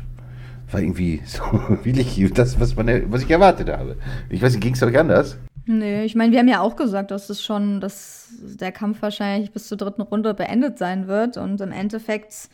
war 0.73 0.81
irgendwie 0.81 1.23
so 1.25 1.43
wirklich 1.83 2.33
das, 2.33 2.59
was, 2.61 2.77
man, 2.77 3.13
was 3.13 3.23
ich 3.23 3.31
erwartet 3.31 3.69
habe. 3.69 3.97
Ich 4.29 4.43
weiß 4.43 4.53
nicht, 4.53 4.63
ging 4.63 4.75
es 4.75 4.83
euch 4.83 4.99
anders? 4.99 5.39
Nee, 5.65 6.05
ich 6.05 6.15
meine, 6.15 6.33
wir 6.33 6.41
haben 6.41 6.49
ja 6.49 6.61
auch 6.61 6.75
gesagt, 6.75 7.13
dass 7.13 7.31
es 7.31 7.43
schon, 7.43 7.81
dass 7.81 8.29
der 8.41 8.73
Kampf 8.73 9.01
wahrscheinlich 9.01 9.53
bis 9.53 9.69
zur 9.69 9.79
dritten 9.79 10.03
Runde 10.03 10.35
beendet 10.35 10.77
sein 10.79 11.07
wird. 11.07 11.37
Und 11.37 11.61
im 11.61 11.71
Endeffekt, 11.71 12.49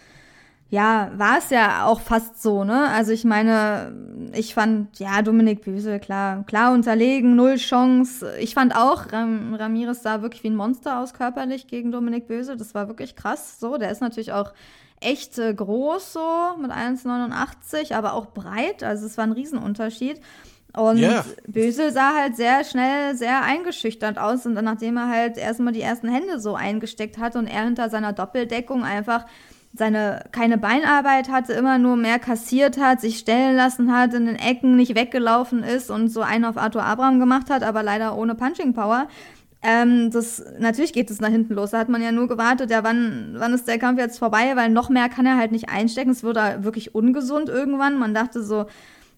ja, 0.69 1.11
war 1.17 1.39
es 1.39 1.49
ja 1.49 1.87
auch 1.87 2.01
fast 2.01 2.43
so, 2.43 2.65
ne? 2.65 2.89
Also 2.91 3.13
ich 3.13 3.25
meine, 3.25 3.95
ich 4.35 4.53
fand, 4.53 4.99
ja, 4.99 5.23
Dominik 5.23 5.63
Büsel, 5.63 6.01
klar, 6.01 6.45
klar 6.45 6.75
unterlegen, 6.75 7.35
null 7.35 7.57
Chance. 7.57 8.35
Ich 8.39 8.53
fand 8.53 8.77
auch, 8.77 9.11
Ram 9.11 9.55
Ramirez 9.55 10.03
sah 10.03 10.21
wirklich 10.21 10.43
wie 10.43 10.51
ein 10.51 10.57
Monster 10.57 11.01
aus 11.01 11.15
körperlich 11.15 11.67
gegen 11.67 11.91
Dominik 11.91 12.27
Böse. 12.27 12.57
Das 12.59 12.75
war 12.75 12.89
wirklich 12.89 13.17
krass. 13.17 13.59
So, 13.59 13.79
der 13.79 13.91
ist 13.91 14.03
natürlich 14.03 14.33
auch 14.33 14.53
echt 15.01 15.39
äh, 15.39 15.55
groß 15.55 16.13
so 16.13 16.29
mit 16.61 16.71
1,89, 16.71 17.95
aber 17.95 18.15
auch 18.15 18.27
breit. 18.27 18.83
Also 18.83 19.07
es 19.07 19.17
war 19.17 19.25
ein 19.25 19.33
Riesenunterschied. 19.33 20.21
Und 20.77 20.99
yeah. 20.99 21.25
Bösel 21.47 21.93
sah 21.93 22.15
halt 22.15 22.37
sehr 22.37 22.63
schnell 22.63 23.17
sehr 23.17 23.43
eingeschüchtert 23.43 24.19
aus. 24.19 24.47
Und 24.47 24.55
dann, 24.55 24.65
nachdem 24.65 24.97
er 24.97 25.09
halt 25.09 25.37
erstmal 25.39 25.73
die 25.73 25.81
ersten 25.81 26.09
Hände 26.09 26.41
so 26.41 26.55
eingesteckt 26.55 27.19
hat 27.19 27.37
und 27.37 27.47
er 27.47 27.65
hinter 27.65 27.91
seiner 27.91 28.13
Doppeldeckung 28.13 28.85
einfach 28.85 29.25
seine 29.75 30.25
keine 30.33 30.59
Beinarbeit 30.59 31.31
hatte, 31.31 31.53
immer 31.53 31.79
nur 31.79 31.97
mehr 31.97 32.19
kassiert 32.19 32.79
hat, 32.79 33.01
sich 33.01 33.19
stellen 33.19 33.57
lassen 33.57 33.95
hat, 33.95 34.15
in 34.15 34.27
den 34.27 34.37
Ecken 34.37 34.77
nicht 34.77 34.95
weggelaufen 34.95 35.63
ist 35.63 35.91
und 35.91 36.09
so 36.09 36.23
einen 36.23 36.45
auf 36.45 36.57
Arthur 36.57 36.85
Abraham 36.85 37.21
gemacht 37.21 37.51
hat, 37.51 37.63
aber 37.63 37.83
leider 37.83 38.17
ohne 38.17 38.35
Punching 38.35 38.73
Power. 38.73 39.09
Ähm, 39.61 40.11
das, 40.13 40.45
natürlich 40.59 40.93
geht 40.93 41.11
es 41.11 41.21
nach 41.21 41.31
hinten 41.31 41.55
los. 41.55 41.71
Da 41.71 41.79
hat 41.79 41.89
man 41.89 42.03
ja 42.03 42.13
nur 42.13 42.29
gewartet, 42.29 42.71
ja, 42.71 42.85
wann, 42.85 43.35
wann 43.39 43.55
ist 43.55 43.67
der 43.67 43.79
Kampf 43.79 43.99
jetzt 43.99 44.19
vorbei, 44.19 44.53
weil 44.55 44.71
noch 44.71 44.89
mehr 44.89 45.09
kann 45.09 45.27
er 45.27 45.37
halt 45.37 45.53
nicht 45.53 45.69
einstecken. 45.69 46.11
Es 46.11 46.23
wurde 46.23 46.59
wirklich 46.61 46.95
ungesund 46.95 47.49
irgendwann. 47.49 47.99
Man 47.99 48.15
dachte 48.15 48.43
so, 48.43 48.67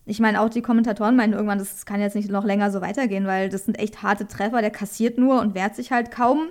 ich 0.06 0.18
meine, 0.18 0.40
auch 0.40 0.48
die 0.48 0.62
Kommentatoren 0.62 1.14
meinen 1.14 1.34
irgendwann, 1.34 1.58
das 1.58 1.84
kann 1.84 2.00
jetzt 2.00 2.16
nicht 2.16 2.30
noch 2.30 2.44
länger 2.44 2.70
so 2.70 2.80
weitergehen, 2.80 3.26
weil 3.26 3.50
das 3.50 3.66
sind 3.66 3.78
echt 3.78 4.02
harte 4.02 4.26
Treffer. 4.26 4.62
Der 4.62 4.70
kassiert 4.70 5.18
nur 5.18 5.40
und 5.40 5.54
wehrt 5.54 5.76
sich 5.76 5.92
halt 5.92 6.10
kaum. 6.10 6.48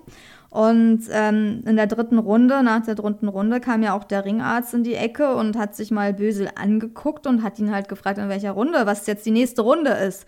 Und 0.51 1.03
ähm, 1.11 1.63
in 1.65 1.75
der 1.75 1.87
dritten 1.87 2.17
Runde, 2.17 2.63
nach 2.63 2.83
der 2.83 2.95
dritten 2.95 3.27
Runde, 3.27 3.59
kam 3.59 3.83
ja 3.83 3.93
auch 3.93 4.03
der 4.03 4.25
Ringarzt 4.25 4.73
in 4.73 4.83
die 4.83 4.95
Ecke 4.95 5.35
und 5.35 5.57
hat 5.57 5.75
sich 5.75 5.91
mal 5.91 6.13
Bösel 6.13 6.49
angeguckt 6.55 7.27
und 7.27 7.43
hat 7.43 7.59
ihn 7.59 7.71
halt 7.71 7.87
gefragt, 7.87 8.17
in 8.17 8.29
welcher 8.29 8.51
Runde, 8.51 8.85
was 8.85 9.05
jetzt 9.07 9.25
die 9.25 9.31
nächste 9.31 9.61
Runde 9.61 9.91
ist. 9.91 10.25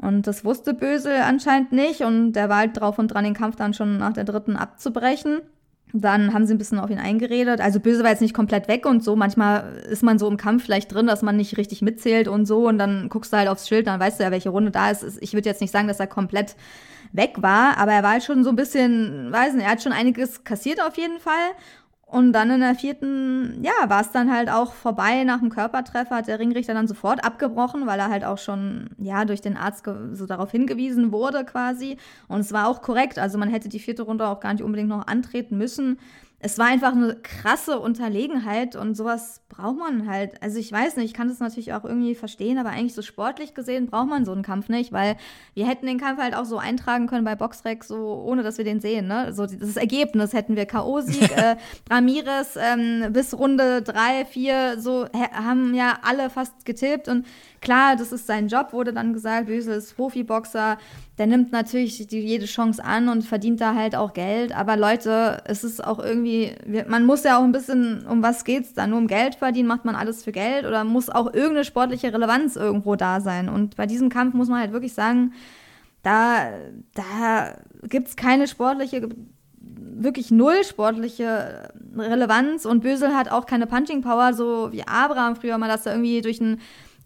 Und 0.00 0.26
das 0.26 0.44
wusste 0.44 0.74
Bösel 0.74 1.12
anscheinend 1.12 1.72
nicht 1.72 2.00
und 2.00 2.32
der 2.32 2.48
war 2.48 2.58
halt 2.58 2.80
drauf 2.80 2.98
und 2.98 3.08
dran, 3.08 3.24
den 3.24 3.34
Kampf 3.34 3.56
dann 3.56 3.74
schon 3.74 3.98
nach 3.98 4.12
der 4.12 4.24
dritten 4.24 4.56
abzubrechen. 4.56 5.40
Dann 5.92 6.32
haben 6.32 6.46
sie 6.46 6.54
ein 6.54 6.58
bisschen 6.58 6.78
auf 6.78 6.90
ihn 6.90 6.98
eingeredet. 6.98 7.60
Also 7.60 7.80
Böse 7.80 8.02
war 8.02 8.10
jetzt 8.10 8.22
nicht 8.22 8.34
komplett 8.34 8.68
weg 8.68 8.86
und 8.86 9.02
so. 9.02 9.16
Manchmal 9.16 9.76
ist 9.90 10.02
man 10.02 10.18
so 10.18 10.28
im 10.28 10.36
Kampf 10.36 10.64
vielleicht 10.64 10.94
drin, 10.94 11.06
dass 11.06 11.22
man 11.22 11.36
nicht 11.36 11.56
richtig 11.56 11.82
mitzählt 11.82 12.28
und 12.28 12.46
so. 12.46 12.68
Und 12.68 12.78
dann 12.78 13.08
guckst 13.08 13.32
du 13.32 13.36
halt 13.36 13.48
aufs 13.48 13.68
Schild, 13.68 13.88
dann 13.88 13.98
weißt 13.98 14.20
du 14.20 14.24
ja, 14.24 14.30
welche 14.30 14.50
Runde 14.50 14.70
da 14.70 14.90
ist. 14.90 15.18
Ich 15.20 15.34
würde 15.34 15.48
jetzt 15.48 15.60
nicht 15.60 15.72
sagen, 15.72 15.88
dass 15.88 16.00
er 16.00 16.06
komplett 16.06 16.54
weg 17.12 17.36
war, 17.38 17.76
aber 17.76 17.92
er 17.92 18.02
war 18.04 18.12
halt 18.12 18.22
schon 18.22 18.44
so 18.44 18.50
ein 18.50 18.56
bisschen, 18.56 19.32
weiß 19.32 19.54
nicht, 19.54 19.64
er 19.64 19.72
hat 19.72 19.82
schon 19.82 19.92
einiges 19.92 20.44
kassiert 20.44 20.80
auf 20.80 20.96
jeden 20.96 21.18
Fall. 21.18 21.50
Und 22.10 22.32
dann 22.32 22.50
in 22.50 22.58
der 22.58 22.74
vierten, 22.74 23.62
ja, 23.62 23.88
war 23.88 24.00
es 24.00 24.10
dann 24.10 24.34
halt 24.34 24.50
auch 24.50 24.72
vorbei. 24.72 25.22
Nach 25.22 25.38
dem 25.38 25.48
Körpertreffer, 25.48 26.16
hat 26.16 26.26
der 26.26 26.40
Ringrichter 26.40 26.74
dann 26.74 26.88
sofort 26.88 27.24
abgebrochen, 27.24 27.86
weil 27.86 28.00
er 28.00 28.10
halt 28.10 28.24
auch 28.24 28.38
schon, 28.38 28.90
ja, 28.98 29.24
durch 29.24 29.40
den 29.40 29.56
Arzt 29.56 29.88
so 30.14 30.26
darauf 30.26 30.50
hingewiesen 30.50 31.12
wurde 31.12 31.44
quasi. 31.44 31.98
Und 32.26 32.40
es 32.40 32.52
war 32.52 32.66
auch 32.66 32.82
korrekt, 32.82 33.20
also 33.20 33.38
man 33.38 33.48
hätte 33.48 33.68
die 33.68 33.78
vierte 33.78 34.02
Runde 34.02 34.26
auch 34.26 34.40
gar 34.40 34.52
nicht 34.52 34.64
unbedingt 34.64 34.88
noch 34.88 35.06
antreten 35.06 35.56
müssen 35.56 35.98
es 36.42 36.58
war 36.58 36.66
einfach 36.66 36.92
eine 36.92 37.16
krasse 37.22 37.78
Unterlegenheit 37.78 38.74
und 38.74 38.94
sowas 38.94 39.42
braucht 39.50 39.76
man 39.76 40.08
halt. 40.08 40.42
Also 40.42 40.58
ich 40.58 40.72
weiß 40.72 40.96
nicht, 40.96 41.06
ich 41.06 41.14
kann 41.14 41.28
das 41.28 41.38
natürlich 41.38 41.74
auch 41.74 41.84
irgendwie 41.84 42.14
verstehen, 42.14 42.56
aber 42.56 42.70
eigentlich 42.70 42.94
so 42.94 43.02
sportlich 43.02 43.52
gesehen 43.52 43.88
braucht 43.88 44.08
man 44.08 44.24
so 44.24 44.32
einen 44.32 44.42
Kampf 44.42 44.70
nicht, 44.70 44.90
weil 44.90 45.16
wir 45.52 45.68
hätten 45.68 45.86
den 45.86 46.00
Kampf 46.00 46.18
halt 46.18 46.34
auch 46.34 46.46
so 46.46 46.56
eintragen 46.56 47.08
können 47.08 47.26
bei 47.26 47.34
Boxrec, 47.34 47.84
so 47.84 48.22
ohne 48.24 48.42
dass 48.42 48.56
wir 48.56 48.64
den 48.64 48.80
sehen. 48.80 49.06
Ne? 49.06 49.34
So 49.34 49.44
das 49.44 49.76
Ergebnis 49.76 50.32
hätten 50.32 50.56
wir 50.56 50.64
K.O.-Sieg, 50.64 51.30
äh, 51.36 51.56
Ramirez 51.90 52.56
ähm, 52.56 53.12
bis 53.12 53.36
Runde 53.36 53.82
drei, 53.82 54.24
vier, 54.24 54.80
so 54.80 55.06
haben 55.34 55.74
ja 55.74 55.98
alle 56.02 56.30
fast 56.30 56.64
getippt 56.64 57.08
und 57.08 57.26
Klar, 57.60 57.96
das 57.96 58.10
ist 58.10 58.26
sein 58.26 58.48
Job, 58.48 58.72
wurde 58.72 58.94
dann 58.94 59.12
gesagt. 59.12 59.46
Bösel 59.46 59.76
ist 59.76 59.94
Profiboxer. 59.94 60.78
Der 61.18 61.26
nimmt 61.26 61.52
natürlich 61.52 62.06
die, 62.06 62.20
jede 62.20 62.46
Chance 62.46 62.82
an 62.82 63.10
und 63.10 63.22
verdient 63.22 63.60
da 63.60 63.74
halt 63.74 63.94
auch 63.94 64.14
Geld. 64.14 64.56
Aber 64.56 64.78
Leute, 64.78 65.42
es 65.44 65.62
ist 65.62 65.84
auch 65.84 65.98
irgendwie, 65.98 66.29
man 66.88 67.06
muss 67.06 67.24
ja 67.24 67.38
auch 67.38 67.44
ein 67.44 67.52
bisschen, 67.52 68.06
um 68.06 68.22
was 68.22 68.44
geht's 68.44 68.74
da? 68.74 68.86
Nur 68.86 68.98
um 68.98 69.06
Geld 69.06 69.34
verdienen? 69.34 69.68
Macht 69.68 69.84
man 69.84 69.94
alles 69.94 70.24
für 70.24 70.32
Geld? 70.32 70.66
Oder 70.66 70.84
muss 70.84 71.10
auch 71.10 71.26
irgendeine 71.26 71.64
sportliche 71.64 72.12
Relevanz 72.12 72.56
irgendwo 72.56 72.96
da 72.96 73.20
sein? 73.20 73.48
Und 73.48 73.76
bei 73.76 73.86
diesem 73.86 74.08
Kampf 74.08 74.34
muss 74.34 74.48
man 74.48 74.60
halt 74.60 74.72
wirklich 74.72 74.94
sagen, 74.94 75.32
da, 76.02 76.50
da 76.94 77.56
gibt's 77.82 78.16
keine 78.16 78.48
sportliche 78.48 79.08
wirklich 80.02 80.30
null 80.30 80.64
sportliche 80.64 81.68
Relevanz 81.96 82.64
und 82.64 82.80
Bösel 82.80 83.14
hat 83.14 83.30
auch 83.30 83.46
keine 83.46 83.66
Punching 83.66 84.00
Power, 84.00 84.32
so 84.32 84.72
wie 84.72 84.82
Abraham 84.86 85.36
früher 85.36 85.58
mal, 85.58 85.68
dass 85.68 85.86
er 85.86 85.92
irgendwie 85.92 86.22
durch 86.22 86.40
einen 86.40 86.60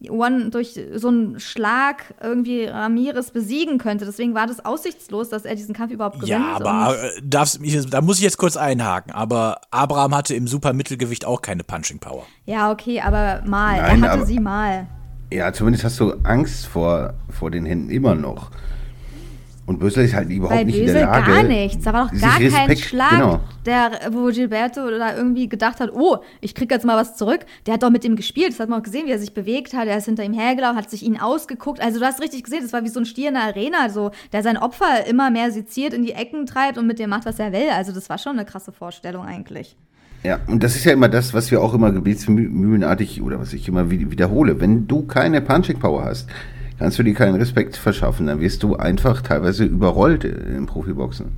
One 0.08 0.50
durch 0.50 0.78
so 0.94 1.08
einen 1.08 1.40
Schlag 1.40 2.14
irgendwie 2.22 2.64
Ramirez 2.64 3.30
besiegen 3.30 3.78
könnte. 3.78 4.04
Deswegen 4.04 4.34
war 4.34 4.46
das 4.46 4.64
aussichtslos, 4.64 5.28
dass 5.28 5.44
er 5.44 5.54
diesen 5.54 5.74
Kampf 5.74 5.92
überhaupt 5.92 6.16
gewinnt. 6.16 6.30
Ja, 6.30 6.56
aber 6.56 6.96
äh, 7.02 7.20
darfst, 7.22 7.60
da 7.90 8.00
muss 8.00 8.18
ich 8.18 8.22
jetzt 8.22 8.36
kurz 8.36 8.56
einhaken. 8.56 9.12
Aber 9.12 9.60
Abraham 9.70 10.14
hatte 10.14 10.34
im 10.34 10.46
Supermittelgewicht 10.46 11.24
auch 11.24 11.42
keine 11.42 11.64
Punching 11.64 11.98
Power. 11.98 12.24
Ja, 12.44 12.70
okay, 12.70 13.00
aber 13.00 13.42
mal. 13.46 13.76
Nein, 13.76 14.02
er 14.02 14.08
hatte 14.08 14.10
aber, 14.10 14.26
sie 14.26 14.40
mal. 14.40 14.86
Ja, 15.32 15.52
zumindest 15.52 15.84
hast 15.84 16.00
du 16.00 16.12
Angst 16.22 16.66
vor, 16.66 17.14
vor 17.30 17.50
den 17.50 17.64
Händen 17.64 17.90
immer 17.90 18.14
noch. 18.14 18.50
Und 19.66 19.78
Bösel 19.78 20.04
ist 20.04 20.14
halt 20.14 20.28
überhaupt 20.28 20.56
Bei 20.56 20.64
nicht 20.64 20.78
Bösel 20.78 20.88
in 20.88 20.94
der 20.94 21.06
Lage. 21.06 21.32
gar 21.32 21.42
nichts. 21.42 21.84
Da 21.84 21.92
war 21.94 22.10
doch 22.10 22.20
gar 22.20 22.38
kein 22.38 22.76
Schlag, 22.76 23.10
genau. 23.10 23.40
der, 23.64 23.92
wo 24.10 24.26
Gilberto 24.26 24.90
da 24.90 25.16
irgendwie 25.16 25.48
gedacht 25.48 25.80
hat, 25.80 25.90
oh, 25.94 26.18
ich 26.42 26.54
krieg 26.54 26.70
jetzt 26.70 26.84
mal 26.84 26.96
was 26.96 27.16
zurück. 27.16 27.40
Der 27.66 27.74
hat 27.74 27.82
doch 27.82 27.88
mit 27.88 28.04
ihm 28.04 28.14
gespielt. 28.14 28.50
Das 28.50 28.60
hat 28.60 28.68
man 28.68 28.80
auch 28.80 28.84
gesehen, 28.84 29.06
wie 29.06 29.12
er 29.12 29.18
sich 29.18 29.32
bewegt 29.32 29.72
hat. 29.72 29.88
Er 29.88 29.96
ist 29.96 30.04
hinter 30.04 30.22
ihm 30.22 30.34
hergelaufen, 30.34 30.76
hat 30.76 30.90
sich 30.90 31.02
ihn 31.02 31.18
ausgeguckt. 31.18 31.80
Also 31.80 31.98
du 31.98 32.04
hast 32.04 32.20
richtig 32.20 32.44
gesehen, 32.44 32.60
das 32.62 32.74
war 32.74 32.84
wie 32.84 32.88
so 32.88 33.00
ein 33.00 33.06
Stier 33.06 33.28
in 33.28 33.34
der 33.34 33.44
Arena, 33.44 33.88
so, 33.88 34.10
der 34.32 34.42
sein 34.42 34.58
Opfer 34.58 35.06
immer 35.06 35.30
mehr 35.30 35.50
seziert, 35.50 35.94
in 35.94 36.02
die 36.02 36.12
Ecken 36.12 36.44
treibt 36.44 36.76
und 36.76 36.86
mit 36.86 36.98
dem 36.98 37.08
macht, 37.08 37.24
was 37.24 37.38
er 37.38 37.52
will. 37.52 37.70
Also 37.74 37.92
das 37.92 38.10
war 38.10 38.18
schon 38.18 38.32
eine 38.32 38.44
krasse 38.44 38.72
Vorstellung 38.72 39.24
eigentlich. 39.24 39.76
Ja, 40.24 40.40
und 40.46 40.62
das 40.62 40.74
ist 40.74 40.84
ja 40.84 40.92
immer 40.92 41.08
das, 41.08 41.34
was 41.34 41.50
wir 41.50 41.62
auch 41.62 41.74
immer 41.74 41.92
gebetsmühlenartig 41.92 43.20
oder 43.20 43.38
was 43.38 43.52
ich 43.52 43.68
immer 43.68 43.90
wiederhole. 43.90 44.58
Wenn 44.58 44.86
du 44.86 45.06
keine 45.06 45.42
Punching 45.42 45.78
Power 45.78 46.04
hast, 46.04 46.28
kannst 46.78 46.98
du 46.98 47.02
dir 47.02 47.14
keinen 47.14 47.36
Respekt 47.36 47.76
verschaffen. 47.76 48.26
Dann 48.26 48.40
wirst 48.40 48.62
du 48.62 48.76
einfach 48.76 49.22
teilweise 49.22 49.64
überrollt 49.64 50.24
im 50.24 50.66
Profiboxen. 50.66 51.32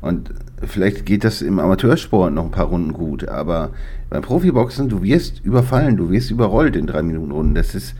Und 0.00 0.32
vielleicht 0.64 1.06
geht 1.06 1.24
das 1.24 1.42
im 1.42 1.58
Amateursport 1.58 2.32
noch 2.32 2.44
ein 2.44 2.50
paar 2.50 2.66
Runden 2.66 2.92
gut, 2.92 3.28
aber 3.28 3.70
beim 4.10 4.22
Profiboxen, 4.22 4.88
du 4.88 5.02
wirst 5.02 5.44
überfallen, 5.44 5.96
du 5.96 6.10
wirst 6.10 6.30
überrollt 6.30 6.76
in 6.76 6.86
drei 6.86 7.02
Minuten 7.02 7.32
Runden. 7.32 7.54
Das 7.54 7.74
ist, 7.74 7.94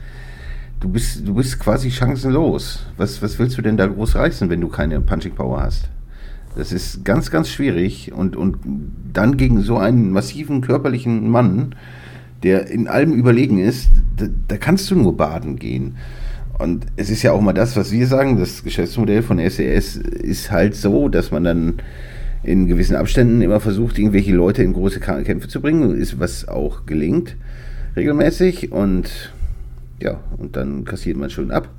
du 0.79 0.89
bist, 0.89 1.27
du 1.27 1.33
bist 1.33 1.59
quasi 1.59 1.91
chancenlos. 1.91 2.85
Was, 2.95 3.21
was 3.21 3.37
willst 3.37 3.57
du 3.57 3.61
denn 3.61 3.75
da 3.75 3.87
groß 3.87 4.15
reißen, 4.15 4.49
wenn 4.49 4.61
du 4.61 4.69
keine 4.69 5.01
Punching 5.01 5.35
Power 5.35 5.61
hast? 5.61 5.89
Das 6.55 6.71
ist 6.71 7.05
ganz, 7.05 7.31
ganz 7.31 7.49
schwierig 7.49 8.11
und, 8.13 8.35
und 8.35 8.57
dann 9.13 9.37
gegen 9.37 9.61
so 9.61 9.77
einen 9.77 10.11
massiven 10.11 10.61
körperlichen 10.61 11.29
Mann, 11.29 11.75
der 12.43 12.67
in 12.67 12.87
allem 12.87 13.13
überlegen 13.13 13.59
ist, 13.59 13.91
da, 14.17 14.25
da 14.47 14.57
kannst 14.57 14.89
du 14.89 14.95
nur 14.95 15.15
baden 15.15 15.57
gehen. 15.57 15.97
Und 16.59 16.85
es 16.97 17.09
ist 17.09 17.23
ja 17.23 17.31
auch 17.31 17.39
mal 17.41 17.53
das, 17.53 17.77
was 17.77 17.91
wir 17.91 18.05
sagen, 18.05 18.37
das 18.37 18.63
Geschäftsmodell 18.63 19.23
von 19.23 19.39
SES 19.39 19.95
ist 19.95 20.51
halt 20.51 20.75
so, 20.75 21.07
dass 21.07 21.31
man 21.31 21.45
dann 21.45 21.73
in 22.43 22.67
gewissen 22.67 22.97
Abständen 22.97 23.41
immer 23.41 23.61
versucht, 23.61 23.97
irgendwelche 23.97 24.33
Leute 24.33 24.61
in 24.61 24.73
große 24.73 24.99
Kämpfe 24.99 25.47
zu 25.47 25.61
bringen, 25.61 25.95
ist 25.95 26.19
was 26.19 26.47
auch 26.47 26.85
gelingt 26.85 27.37
regelmäßig 27.95 28.71
und 28.71 29.33
ja, 30.01 30.21
und 30.37 30.55
dann 30.55 30.85
kassiert 30.85 31.17
man 31.17 31.29
schon 31.29 31.51
ab. 31.51 31.69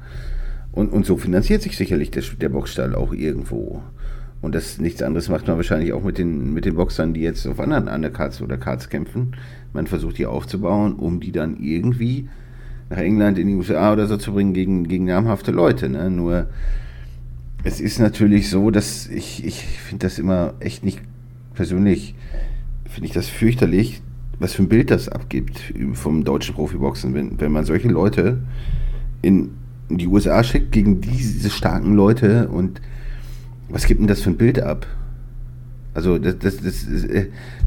Und, 0.72 0.92
und 0.92 1.04
so 1.04 1.16
finanziert 1.16 1.62
sich 1.62 1.76
sicherlich 1.76 2.10
der, 2.10 2.22
der 2.40 2.48
Boxstall 2.48 2.94
auch 2.94 3.12
irgendwo. 3.12 3.82
Und 4.40 4.54
das 4.54 4.78
nichts 4.78 5.02
anderes 5.02 5.28
macht 5.28 5.46
man 5.46 5.56
wahrscheinlich 5.56 5.92
auch 5.92 6.02
mit 6.02 6.16
den, 6.16 6.54
mit 6.54 6.64
den 6.64 6.76
Boxern, 6.76 7.12
die 7.12 7.20
jetzt 7.20 7.46
auf 7.46 7.60
anderen 7.60 7.88
Undercards 7.88 8.40
oder 8.40 8.56
Cards 8.56 8.88
kämpfen. 8.88 9.36
Man 9.72 9.86
versucht 9.86 10.16
die 10.18 10.26
aufzubauen, 10.26 10.94
um 10.94 11.20
die 11.20 11.32
dann 11.32 11.58
irgendwie 11.58 12.28
nach 12.90 12.98
England, 12.98 13.38
in 13.38 13.46
die 13.46 13.54
USA 13.54 13.92
oder 13.92 14.06
so 14.06 14.16
zu 14.16 14.32
bringen 14.32 14.52
gegen, 14.52 14.86
gegen 14.86 15.04
namhafte 15.04 15.52
Leute. 15.52 15.88
Ne? 15.88 16.10
Nur 16.10 16.48
es 17.62 17.80
ist 17.80 18.00
natürlich 18.00 18.50
so, 18.50 18.70
dass 18.70 19.06
ich, 19.06 19.44
ich 19.44 19.62
finde 19.62 20.06
das 20.06 20.18
immer 20.18 20.54
echt 20.60 20.84
nicht 20.84 21.00
persönlich, 21.54 22.14
finde 22.88 23.06
ich 23.06 23.12
das 23.12 23.28
fürchterlich, 23.28 24.02
was 24.40 24.54
für 24.54 24.62
ein 24.62 24.68
Bild 24.68 24.90
das 24.90 25.08
abgibt 25.08 25.72
vom 25.92 26.24
deutschen 26.24 26.54
Profiboxen, 26.54 27.14
wenn, 27.14 27.40
wenn 27.40 27.52
man 27.52 27.64
solche 27.64 27.88
Leute 27.88 28.42
in, 29.22 29.50
die 29.88 30.06
USA 30.06 30.42
schickt 30.42 30.72
gegen 30.72 31.00
diese 31.00 31.50
starken 31.50 31.94
Leute 31.94 32.48
und 32.48 32.80
was 33.68 33.86
gibt 33.86 34.00
denn 34.00 34.06
das 34.06 34.20
für 34.20 34.30
ein 34.30 34.36
Bild 34.36 34.60
ab? 34.60 34.86
Also 35.94 36.18
das, 36.18 36.38
das, 36.38 36.56
das, 36.58 36.86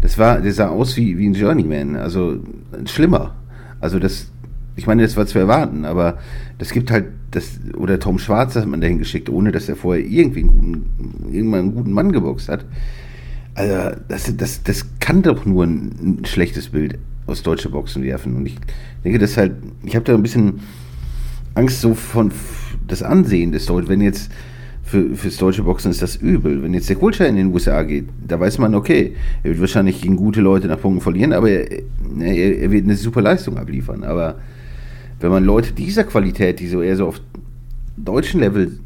das 0.01 0.17
war, 0.17 0.39
der 0.39 0.53
sah 0.53 0.69
aus 0.69 0.97
wie, 0.97 1.17
wie 1.17 1.27
ein 1.27 1.33
Journeyman, 1.33 1.95
also 1.95 2.39
schlimmer. 2.85 3.35
Also 3.79 3.99
das, 3.99 4.31
ich 4.75 4.87
meine, 4.87 5.03
das 5.03 5.15
war 5.17 5.25
zu 5.25 5.37
erwarten, 5.39 5.85
aber 5.85 6.17
das 6.57 6.71
gibt 6.71 6.91
halt 6.91 7.05
das, 7.31 7.59
oder 7.75 7.99
Tom 7.99 8.19
Schwarz 8.19 8.55
hat 8.55 8.67
man 8.67 8.81
dahin 8.81 8.99
geschickt, 8.99 9.29
ohne 9.29 9.51
dass 9.51 9.69
er 9.69 9.75
vorher 9.75 10.03
irgendwie 10.03 10.41
einen 10.41 10.49
guten, 10.49 11.31
irgendwann 11.31 11.59
einen 11.59 11.75
guten 11.75 11.91
Mann 11.91 12.11
geboxt 12.11 12.49
hat. 12.49 12.65
Also, 13.55 13.95
das, 14.07 14.35
das, 14.35 14.63
das 14.63 14.85
kann 14.99 15.21
doch 15.21 15.45
nur 15.45 15.65
ein, 15.65 16.19
ein 16.21 16.25
schlechtes 16.25 16.69
Bild 16.69 16.97
aus 17.27 17.43
deutscher 17.43 17.69
Boxen 17.69 18.03
werfen. 18.03 18.35
Und 18.35 18.45
ich 18.47 18.55
denke, 19.03 19.19
das 19.19 19.37
halt, 19.37 19.53
ich 19.83 19.95
habe 19.95 20.05
da 20.05 20.13
ein 20.13 20.23
bisschen 20.23 20.59
Angst 21.53 21.81
so 21.81 21.93
von 21.93 22.31
das 22.87 23.03
Ansehen 23.03 23.51
des 23.51 23.67
Deutschen, 23.67 23.89
wenn 23.89 24.01
jetzt 24.01 24.31
für, 24.83 25.15
fürs 25.15 25.37
deutsche 25.37 25.63
Boxen 25.63 25.91
ist 25.91 26.01
das 26.01 26.15
übel. 26.15 26.61
Wenn 26.61 26.73
jetzt 26.73 26.89
der 26.89 26.95
Kulcher 26.95 27.27
in 27.27 27.35
den 27.35 27.53
USA 27.53 27.83
geht, 27.83 28.05
da 28.27 28.39
weiß 28.39 28.57
man, 28.57 28.75
okay, 28.75 29.15
er 29.43 29.51
wird 29.51 29.61
wahrscheinlich 29.61 30.01
gegen 30.01 30.17
gute 30.17 30.41
Leute 30.41 30.67
nach 30.67 30.79
Punkten 30.79 31.01
verlieren, 31.01 31.33
aber 31.33 31.49
er, 31.49 31.71
er, 32.19 32.57
er 32.57 32.71
wird 32.71 32.83
eine 32.83 32.95
super 32.95 33.21
Leistung 33.21 33.57
abliefern. 33.57 34.03
Aber 34.03 34.35
wenn 35.23 35.31
man 35.31 35.45
Leute 35.45 35.71
dieser 35.71 36.03
Qualität, 36.03 36.59
die 36.59 36.67
so 36.67 36.81
eher 36.81 36.97
so 36.97 37.07
auf 37.07 37.21
deutschen 37.95 38.41
Level 38.41 38.77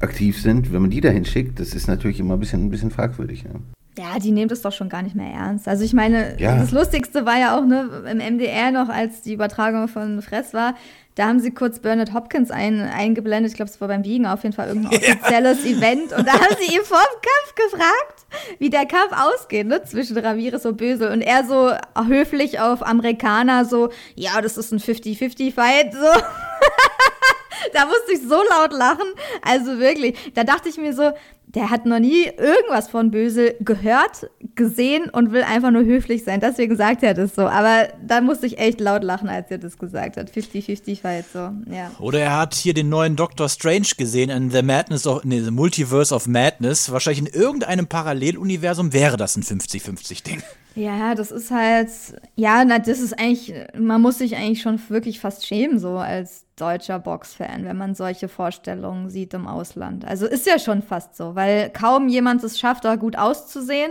aktiv 0.00 0.38
sind, 0.38 0.70
wenn 0.70 0.82
man 0.82 0.90
die 0.90 1.00
dahin 1.00 1.24
schickt, 1.24 1.58
das 1.58 1.72
ist 1.72 1.88
natürlich 1.88 2.20
immer 2.20 2.34
ein 2.34 2.40
bisschen, 2.40 2.66
ein 2.66 2.70
bisschen 2.70 2.90
fragwürdig. 2.90 3.44
Ja. 3.44 3.77
Ja, 3.98 4.18
die 4.20 4.30
nehmen 4.30 4.48
das 4.48 4.62
doch 4.62 4.72
schon 4.72 4.88
gar 4.88 5.02
nicht 5.02 5.16
mehr 5.16 5.32
ernst. 5.32 5.66
Also 5.66 5.84
ich 5.84 5.92
meine, 5.92 6.40
ja. 6.40 6.56
das 6.56 6.70
Lustigste 6.70 7.26
war 7.26 7.38
ja 7.38 7.58
auch 7.58 7.64
ne, 7.64 8.04
im 8.08 8.18
MDR 8.18 8.70
noch, 8.70 8.88
als 8.88 9.22
die 9.22 9.32
Übertragung 9.32 9.88
von 9.88 10.22
Fress 10.22 10.54
war, 10.54 10.74
da 11.18 11.26
haben 11.26 11.40
sie 11.40 11.50
kurz 11.50 11.80
Bernard 11.80 12.14
Hopkins 12.14 12.52
ein, 12.52 12.80
eingeblendet. 12.80 13.50
Ich 13.50 13.56
glaube, 13.56 13.68
es 13.72 13.80
war 13.80 13.88
beim 13.88 14.04
Wiegen 14.04 14.24
auf 14.24 14.44
jeden 14.44 14.54
Fall 14.54 14.68
irgendein 14.68 14.96
offizielles 15.02 15.64
ja. 15.64 15.76
Event. 15.76 16.12
Und 16.12 16.28
da 16.28 16.32
haben 16.32 16.54
sie 16.60 16.72
ihn 16.72 16.84
vor 16.84 17.00
dem 17.00 17.20
Kampf 17.20 17.72
gefragt, 17.72 18.26
wie 18.60 18.70
der 18.70 18.86
Kampf 18.86 19.10
ausgeht, 19.12 19.66
ne, 19.66 19.82
zwischen 19.82 20.16
Ramirez 20.16 20.64
und 20.64 20.76
Bösel. 20.76 21.10
Und 21.10 21.22
er 21.22 21.44
so 21.44 21.72
höflich 22.06 22.60
auf 22.60 22.86
Amerikaner 22.86 23.64
so, 23.64 23.90
ja, 24.14 24.40
das 24.40 24.56
ist 24.56 24.70
ein 24.70 24.78
50-50-Fight, 24.78 25.92
so. 25.92 25.98
da 27.72 27.86
musste 27.86 28.12
ich 28.12 28.20
so 28.20 28.36
laut 28.36 28.72
lachen. 28.72 29.08
Also 29.42 29.80
wirklich, 29.80 30.16
da 30.34 30.44
dachte 30.44 30.68
ich 30.68 30.76
mir 30.76 30.94
so, 30.94 31.10
der 31.54 31.70
hat 31.70 31.86
noch 31.86 31.98
nie 31.98 32.24
irgendwas 32.24 32.88
von 32.88 33.10
Bösel 33.10 33.56
gehört, 33.60 34.30
gesehen 34.54 35.08
und 35.08 35.32
will 35.32 35.42
einfach 35.42 35.70
nur 35.70 35.84
höflich 35.84 36.24
sein. 36.24 36.40
Deswegen 36.40 36.76
sagt 36.76 37.02
er 37.02 37.14
das 37.14 37.34
so. 37.34 37.42
Aber 37.42 37.88
da 38.06 38.20
musste 38.20 38.46
ich 38.46 38.58
echt 38.58 38.80
laut 38.80 39.02
lachen, 39.02 39.28
als 39.28 39.50
er 39.50 39.56
das 39.56 39.78
gesagt 39.78 40.18
hat. 40.18 40.30
50-50 40.30 41.02
war 41.04 41.14
jetzt 41.14 41.32
so, 41.32 41.50
ja. 41.72 41.90
Oder 42.00 42.20
er 42.20 42.36
hat 42.36 42.54
hier 42.54 42.74
den 42.74 42.90
neuen 42.90 43.16
Doctor 43.16 43.48
Strange 43.48 43.88
gesehen 43.96 44.28
in 44.28 44.50
The 44.50 44.62
Madness 44.62 45.06
of, 45.06 45.24
nee, 45.24 45.40
The 45.40 45.50
Multiverse 45.50 46.14
of 46.14 46.26
Madness. 46.26 46.92
Wahrscheinlich 46.92 47.32
in 47.32 47.40
irgendeinem 47.40 47.86
Paralleluniversum 47.86 48.92
wäre 48.92 49.16
das 49.16 49.36
ein 49.36 49.42
50-50-Ding. 49.42 50.42
Ja, 50.78 51.16
das 51.16 51.32
ist 51.32 51.50
halt, 51.50 51.90
ja, 52.36 52.64
na, 52.64 52.78
das 52.78 53.00
ist 53.00 53.18
eigentlich, 53.18 53.52
man 53.76 54.00
muss 54.00 54.18
sich 54.18 54.36
eigentlich 54.36 54.62
schon 54.62 54.80
wirklich 54.88 55.18
fast 55.18 55.44
schämen, 55.44 55.80
so 55.80 55.98
als 55.98 56.46
deutscher 56.54 57.00
Boxfan, 57.00 57.64
wenn 57.64 57.76
man 57.76 57.96
solche 57.96 58.28
Vorstellungen 58.28 59.10
sieht 59.10 59.34
im 59.34 59.48
Ausland. 59.48 60.04
Also 60.04 60.26
ist 60.26 60.46
ja 60.46 60.60
schon 60.60 60.82
fast 60.82 61.16
so, 61.16 61.34
weil 61.34 61.70
kaum 61.70 62.08
jemand 62.08 62.44
es 62.44 62.60
schafft, 62.60 62.84
da 62.84 62.94
gut 62.94 63.16
auszusehen. 63.16 63.90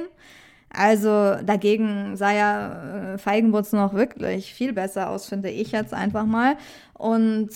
Also 0.69 1.35
dagegen 1.43 2.15
sah 2.15 2.31
ja 2.31 3.15
äh, 3.15 3.17
Feigenbutz 3.17 3.73
noch 3.73 3.93
wirklich 3.93 4.53
viel 4.53 4.71
besser 4.71 5.09
aus, 5.09 5.27
finde 5.27 5.49
ich 5.49 5.73
jetzt 5.73 5.93
einfach 5.93 6.25
mal. 6.25 6.55
Und 6.93 7.49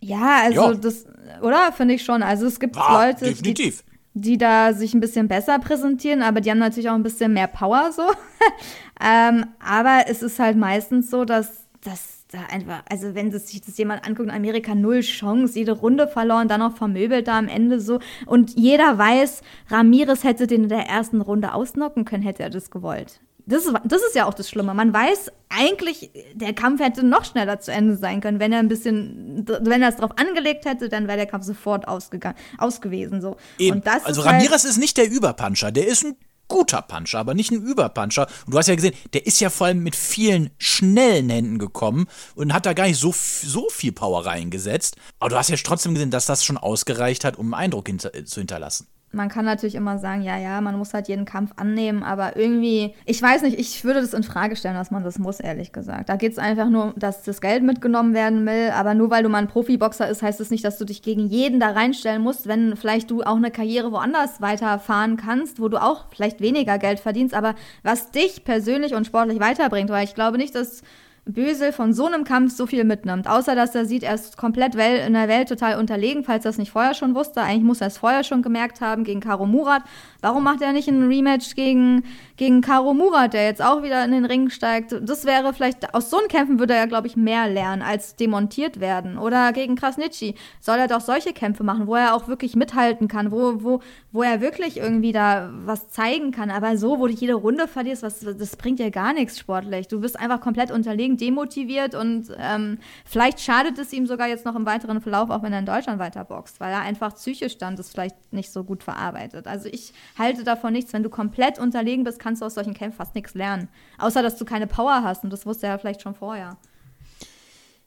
ja, 0.00 0.40
also 0.42 0.72
ja. 0.72 0.74
das, 0.74 1.04
oder? 1.42 1.70
Finde 1.72 1.94
ich 1.94 2.02
schon. 2.02 2.22
Also 2.22 2.46
es 2.46 2.58
gibt 2.58 2.78
ah, 2.78 3.04
Leute, 3.04 3.26
definitiv. 3.26 3.82
Die, 3.82 3.89
die 4.14 4.38
da 4.38 4.72
sich 4.72 4.94
ein 4.94 5.00
bisschen 5.00 5.28
besser 5.28 5.58
präsentieren, 5.58 6.22
aber 6.22 6.40
die 6.40 6.50
haben 6.50 6.58
natürlich 6.58 6.90
auch 6.90 6.94
ein 6.94 7.02
bisschen 7.02 7.32
mehr 7.32 7.46
Power 7.46 7.90
so. 7.92 8.02
ähm, 9.00 9.46
aber 9.60 10.04
es 10.08 10.22
ist 10.22 10.38
halt 10.38 10.56
meistens 10.56 11.10
so, 11.10 11.24
dass, 11.24 11.66
dass 11.82 12.20
da 12.32 12.38
einfach, 12.50 12.82
also 12.88 13.14
wenn 13.14 13.30
sich 13.32 13.60
das 13.60 13.76
jemand 13.78 14.06
anguckt, 14.06 14.30
Amerika 14.30 14.74
null 14.74 15.00
Chance, 15.00 15.58
jede 15.58 15.72
Runde 15.72 16.08
verloren, 16.08 16.48
dann 16.48 16.60
noch 16.60 16.76
vermöbelt 16.76 17.28
da 17.28 17.38
am 17.38 17.48
Ende 17.48 17.80
so. 17.80 18.00
Und 18.26 18.56
jeder 18.56 18.98
weiß, 18.98 19.42
Ramirez 19.68 20.24
hätte 20.24 20.46
den 20.46 20.64
in 20.64 20.68
der 20.68 20.86
ersten 20.86 21.20
Runde 21.20 21.54
ausnocken 21.54 22.04
können, 22.04 22.22
hätte 22.22 22.42
er 22.42 22.50
das 22.50 22.70
gewollt. 22.70 23.20
Das 23.50 23.66
ist, 23.66 23.74
das 23.84 24.02
ist 24.02 24.14
ja 24.14 24.26
auch 24.26 24.34
das 24.34 24.48
Schlimme. 24.48 24.72
Man 24.74 24.94
weiß 24.94 25.30
eigentlich, 25.48 26.10
der 26.34 26.54
Kampf 26.54 26.80
hätte 26.80 27.04
noch 27.04 27.24
schneller 27.24 27.60
zu 27.60 27.72
Ende 27.72 27.96
sein 27.96 28.20
können. 28.20 28.38
Wenn 28.38 28.52
er 28.52 28.60
ein 28.60 28.68
bisschen, 28.68 29.44
wenn 29.46 29.82
er 29.82 29.88
es 29.88 29.96
drauf 29.96 30.12
angelegt 30.16 30.64
hätte, 30.64 30.88
dann 30.88 31.08
wäre 31.08 31.18
der 31.18 31.26
Kampf 31.26 31.44
sofort 31.44 31.88
ausgegangen, 31.88 32.36
ausgewesen. 32.58 33.20
So. 33.20 33.36
Eben. 33.58 33.82
also 33.84 34.20
ist 34.20 34.26
halt 34.26 34.36
Ramirez 34.36 34.62
halt 34.62 34.64
ist 34.64 34.78
nicht 34.78 34.96
der 34.96 35.10
Überpuncher, 35.10 35.72
der 35.72 35.88
ist 35.88 36.04
ein 36.04 36.16
guter 36.46 36.82
Puncher, 36.82 37.18
aber 37.18 37.34
nicht 37.34 37.50
ein 37.50 37.62
Überpuncher. 37.62 38.26
Und 38.46 38.54
du 38.54 38.58
hast 38.58 38.68
ja 38.68 38.74
gesehen, 38.76 38.94
der 39.12 39.26
ist 39.26 39.40
ja 39.40 39.50
vor 39.50 39.68
allem 39.68 39.82
mit 39.82 39.96
vielen 39.96 40.50
schnellen 40.58 41.30
Händen 41.30 41.58
gekommen 41.58 42.06
und 42.34 42.52
hat 42.52 42.66
da 42.66 42.72
gar 42.72 42.86
nicht 42.86 43.00
so, 43.00 43.12
so 43.14 43.68
viel 43.70 43.92
Power 43.92 44.26
reingesetzt. 44.26 44.96
Aber 45.18 45.30
du 45.30 45.36
hast 45.36 45.50
ja 45.50 45.56
trotzdem 45.56 45.94
gesehen, 45.94 46.10
dass 46.10 46.26
das 46.26 46.44
schon 46.44 46.58
ausgereicht 46.58 47.24
hat, 47.24 47.36
um 47.36 47.54
einen 47.54 47.64
Eindruck 47.64 47.88
hinter 47.88 48.12
zu 48.24 48.40
hinterlassen 48.40 48.86
man 49.12 49.28
kann 49.28 49.44
natürlich 49.44 49.74
immer 49.74 49.98
sagen, 49.98 50.22
ja, 50.22 50.38
ja, 50.38 50.60
man 50.60 50.78
muss 50.78 50.94
halt 50.94 51.08
jeden 51.08 51.24
Kampf 51.24 51.50
annehmen, 51.56 52.04
aber 52.04 52.36
irgendwie, 52.36 52.94
ich 53.06 53.20
weiß 53.20 53.42
nicht, 53.42 53.58
ich 53.58 53.84
würde 53.84 54.00
das 54.00 54.14
in 54.14 54.22
Frage 54.22 54.54
stellen, 54.54 54.76
dass 54.76 54.92
man 54.92 55.02
das 55.02 55.18
muss, 55.18 55.40
ehrlich 55.40 55.72
gesagt. 55.72 56.08
Da 56.08 56.16
geht 56.16 56.32
es 56.32 56.38
einfach 56.38 56.68
nur, 56.68 56.94
dass 56.96 57.24
das 57.24 57.40
Geld 57.40 57.64
mitgenommen 57.64 58.14
werden 58.14 58.46
will, 58.46 58.70
aber 58.70 58.94
nur 58.94 59.10
weil 59.10 59.24
du 59.24 59.28
mal 59.28 59.38
ein 59.38 59.48
Profiboxer 59.48 60.08
ist, 60.08 60.22
heißt 60.22 60.40
es 60.40 60.46
das 60.46 60.50
nicht, 60.50 60.64
dass 60.64 60.78
du 60.78 60.84
dich 60.84 61.02
gegen 61.02 61.26
jeden 61.26 61.58
da 61.58 61.70
reinstellen 61.70 62.22
musst, 62.22 62.46
wenn 62.46 62.76
vielleicht 62.76 63.10
du 63.10 63.22
auch 63.22 63.36
eine 63.36 63.50
Karriere 63.50 63.90
woanders 63.90 64.40
weiterfahren 64.40 65.16
kannst, 65.16 65.60
wo 65.60 65.68
du 65.68 65.82
auch 65.82 66.06
vielleicht 66.10 66.40
weniger 66.40 66.78
Geld 66.78 67.00
verdienst, 67.00 67.34
aber 67.34 67.56
was 67.82 68.12
dich 68.12 68.44
persönlich 68.44 68.94
und 68.94 69.06
sportlich 69.06 69.40
weiterbringt, 69.40 69.90
weil 69.90 70.04
ich 70.04 70.14
glaube 70.14 70.38
nicht, 70.38 70.54
dass 70.54 70.82
Bösel 71.26 71.72
von 71.72 71.92
so 71.92 72.06
einem 72.06 72.24
Kampf 72.24 72.52
so 72.52 72.66
viel 72.66 72.84
mitnimmt. 72.84 73.28
Außer, 73.28 73.54
dass 73.54 73.74
er 73.74 73.84
sieht, 73.84 74.02
er 74.02 74.14
ist 74.14 74.36
komplett 74.36 74.74
in 74.74 75.12
der 75.12 75.28
Welt 75.28 75.48
total 75.48 75.78
unterlegen, 75.78 76.24
falls 76.24 76.44
er 76.44 76.50
es 76.50 76.58
nicht 76.58 76.72
vorher 76.72 76.94
schon 76.94 77.14
wusste. 77.14 77.42
Eigentlich 77.42 77.64
muss 77.64 77.80
er 77.80 77.88
es 77.88 77.98
vorher 77.98 78.24
schon 78.24 78.42
gemerkt 78.42 78.80
haben 78.80 79.04
gegen 79.04 79.20
Karo 79.20 79.46
Murat. 79.46 79.82
Warum 80.22 80.44
macht 80.44 80.62
er 80.62 80.72
nicht 80.72 80.88
ein 80.88 81.08
Rematch 81.08 81.54
gegen, 81.54 82.04
gegen 82.36 82.60
Karo 82.60 82.94
Murat, 82.94 83.32
der 83.32 83.44
jetzt 83.44 83.62
auch 83.62 83.82
wieder 83.82 84.04
in 84.04 84.12
den 84.12 84.24
Ring 84.24 84.50
steigt? 84.50 84.94
Das 85.00 85.24
wäre 85.24 85.52
vielleicht, 85.52 85.94
aus 85.94 86.10
so 86.10 86.18
einem 86.18 86.28
Kämpfen 86.28 86.58
würde 86.58 86.74
er 86.74 86.80
ja, 86.80 86.86
glaube 86.86 87.06
ich, 87.06 87.16
mehr 87.16 87.48
lernen, 87.48 87.82
als 87.82 88.16
demontiert 88.16 88.80
werden. 88.80 89.18
Oder 89.18 89.52
gegen 89.52 89.76
Krasnitschi 89.76 90.34
soll 90.60 90.78
er 90.78 90.88
doch 90.88 91.00
solche 91.00 91.32
Kämpfe 91.32 91.64
machen, 91.64 91.86
wo 91.86 91.94
er 91.94 92.14
auch 92.14 92.28
wirklich 92.28 92.56
mithalten 92.56 93.08
kann, 93.08 93.30
wo, 93.30 93.62
wo, 93.62 93.80
wo 94.12 94.22
er 94.22 94.40
wirklich 94.40 94.78
irgendwie 94.78 95.12
da 95.12 95.50
was 95.64 95.90
zeigen 95.90 96.32
kann. 96.32 96.50
Aber 96.50 96.76
so, 96.76 96.98
wo 96.98 97.06
du 97.06 97.12
jede 97.12 97.34
Runde 97.34 97.68
verlierst, 97.68 98.02
was, 98.02 98.20
das 98.20 98.56
bringt 98.56 98.78
dir 98.78 98.90
gar 98.90 99.12
nichts 99.12 99.38
sportlich. 99.38 99.88
Du 99.88 100.00
bist 100.00 100.18
einfach 100.18 100.40
komplett 100.40 100.70
unterlegen, 100.70 101.09
demotiviert 101.16 101.94
und 101.94 102.28
ähm, 102.38 102.78
vielleicht 103.04 103.40
schadet 103.40 103.78
es 103.78 103.92
ihm 103.92 104.06
sogar 104.06 104.28
jetzt 104.28 104.44
noch 104.44 104.54
im 104.54 104.66
weiteren 104.66 105.00
Verlauf, 105.00 105.30
auch 105.30 105.42
wenn 105.42 105.52
er 105.52 105.58
in 105.58 105.66
Deutschland 105.66 105.98
weiter 105.98 106.24
boxt, 106.24 106.60
weil 106.60 106.72
er 106.72 106.80
einfach 106.80 107.14
psychisch 107.14 107.58
dann 107.58 107.76
das 107.76 107.90
vielleicht 107.90 108.32
nicht 108.32 108.52
so 108.52 108.64
gut 108.64 108.82
verarbeitet. 108.82 109.46
Also 109.46 109.68
ich 109.68 109.92
halte 110.18 110.44
davon 110.44 110.72
nichts. 110.72 110.92
Wenn 110.92 111.02
du 111.02 111.10
komplett 111.10 111.58
unterlegen 111.58 112.04
bist, 112.04 112.18
kannst 112.18 112.42
du 112.42 112.46
aus 112.46 112.54
solchen 112.54 112.74
Kämpfen 112.74 112.98
fast 112.98 113.14
nichts 113.14 113.34
lernen. 113.34 113.68
Außer, 113.98 114.22
dass 114.22 114.36
du 114.36 114.44
keine 114.44 114.66
Power 114.66 115.02
hast 115.02 115.24
und 115.24 115.30
das 115.30 115.46
wusste 115.46 115.66
er 115.66 115.78
vielleicht 115.78 116.02
schon 116.02 116.14
vorher. 116.14 116.56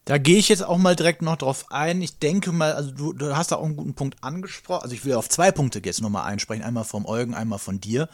Da 0.06 0.18
gehe 0.18 0.38
ich 0.38 0.50
jetzt 0.50 0.66
auch 0.66 0.78
mal 0.78 0.98
direkt 0.98 1.22
noch 1.22 1.38
drauf 1.38 1.68
ein. 1.70 2.02
Ich 2.02 2.20
denke 2.20 2.52
mal, 2.52 2.74
also 2.74 2.92
du, 2.92 3.14
du 3.14 3.38
hast 3.38 3.54
da 3.54 3.56
auch 3.56 3.64
einen 3.64 3.78
guten 3.78 3.94
Punkt 3.94 4.22
angesprochen. 4.22 4.84
Also 4.84 4.96
ich 4.96 5.06
will 5.06 5.14
auf 5.14 5.30
zwei 5.30 5.52
Punkte 5.52 5.82
jetzt 5.84 6.02
nochmal 6.02 6.26
einsprechen. 6.26 6.64
Einmal 6.64 6.84
vom 6.84 7.06
Eugen, 7.06 7.34
einmal 7.34 7.60
von 7.60 7.80
dir. 7.80 8.10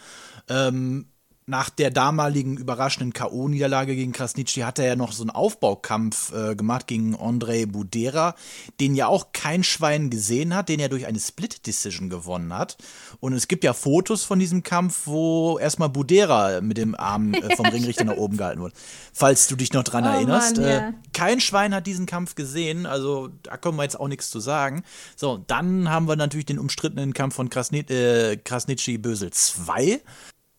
Ähm, 0.48 1.09
nach 1.50 1.68
der 1.68 1.90
damaligen 1.90 2.56
überraschenden 2.56 3.12
K.O.-Niederlage 3.12 3.94
gegen 3.94 4.12
Krasnitschi 4.12 4.60
hat 4.60 4.78
er 4.78 4.86
ja 4.86 4.96
noch 4.96 5.12
so 5.12 5.22
einen 5.22 5.30
Aufbaukampf 5.30 6.32
äh, 6.32 6.54
gemacht 6.54 6.86
gegen 6.86 7.16
Andrei 7.16 7.66
Budera, 7.66 8.34
den 8.80 8.94
ja 8.94 9.08
auch 9.08 9.32
kein 9.32 9.64
Schwein 9.64 10.08
gesehen 10.08 10.54
hat, 10.54 10.68
den 10.68 10.80
er 10.80 10.88
durch 10.88 11.06
eine 11.06 11.18
Split-Decision 11.18 12.08
gewonnen 12.08 12.56
hat. 12.56 12.78
Und 13.18 13.32
es 13.32 13.48
gibt 13.48 13.64
ja 13.64 13.72
Fotos 13.72 14.24
von 14.24 14.38
diesem 14.38 14.62
Kampf, 14.62 15.02
wo 15.06 15.58
erstmal 15.58 15.88
Budera 15.88 16.60
mit 16.60 16.78
dem 16.78 16.94
Arm 16.94 17.34
äh, 17.34 17.56
vom 17.56 17.66
Ringrichter 17.70 18.04
nach 18.04 18.16
oben 18.16 18.36
gehalten 18.36 18.60
wurde. 18.60 18.74
Falls 19.12 19.48
du 19.48 19.56
dich 19.56 19.72
noch 19.72 19.82
dran 19.82 20.04
Oh 20.04 20.08
erinnerst. 20.08 20.56
Mann, 20.56 20.64
äh, 20.64 20.74
ja. 20.76 20.94
kein 21.12 21.40
Schwein 21.40 21.74
hat 21.74 21.86
diesen 21.86 22.06
Kampf 22.06 22.36
gesehen, 22.36 22.86
also 22.86 23.28
da 23.42 23.56
können 23.56 23.76
wir 23.76 23.82
jetzt 23.82 23.98
auch 23.98 24.08
nichts 24.08 24.30
zu 24.30 24.38
sagen. 24.38 24.84
So, 25.16 25.42
dann 25.46 25.90
haben 25.90 26.06
wir 26.06 26.16
natürlich 26.16 26.46
den 26.46 26.58
umstrittenen 26.58 27.12
Kampf 27.12 27.34
von 27.34 27.50
Krasni 27.50 27.80
äh, 27.80 28.36
Krasnitschi 28.36 28.98
Bösel 28.98 29.32
2, 29.32 30.00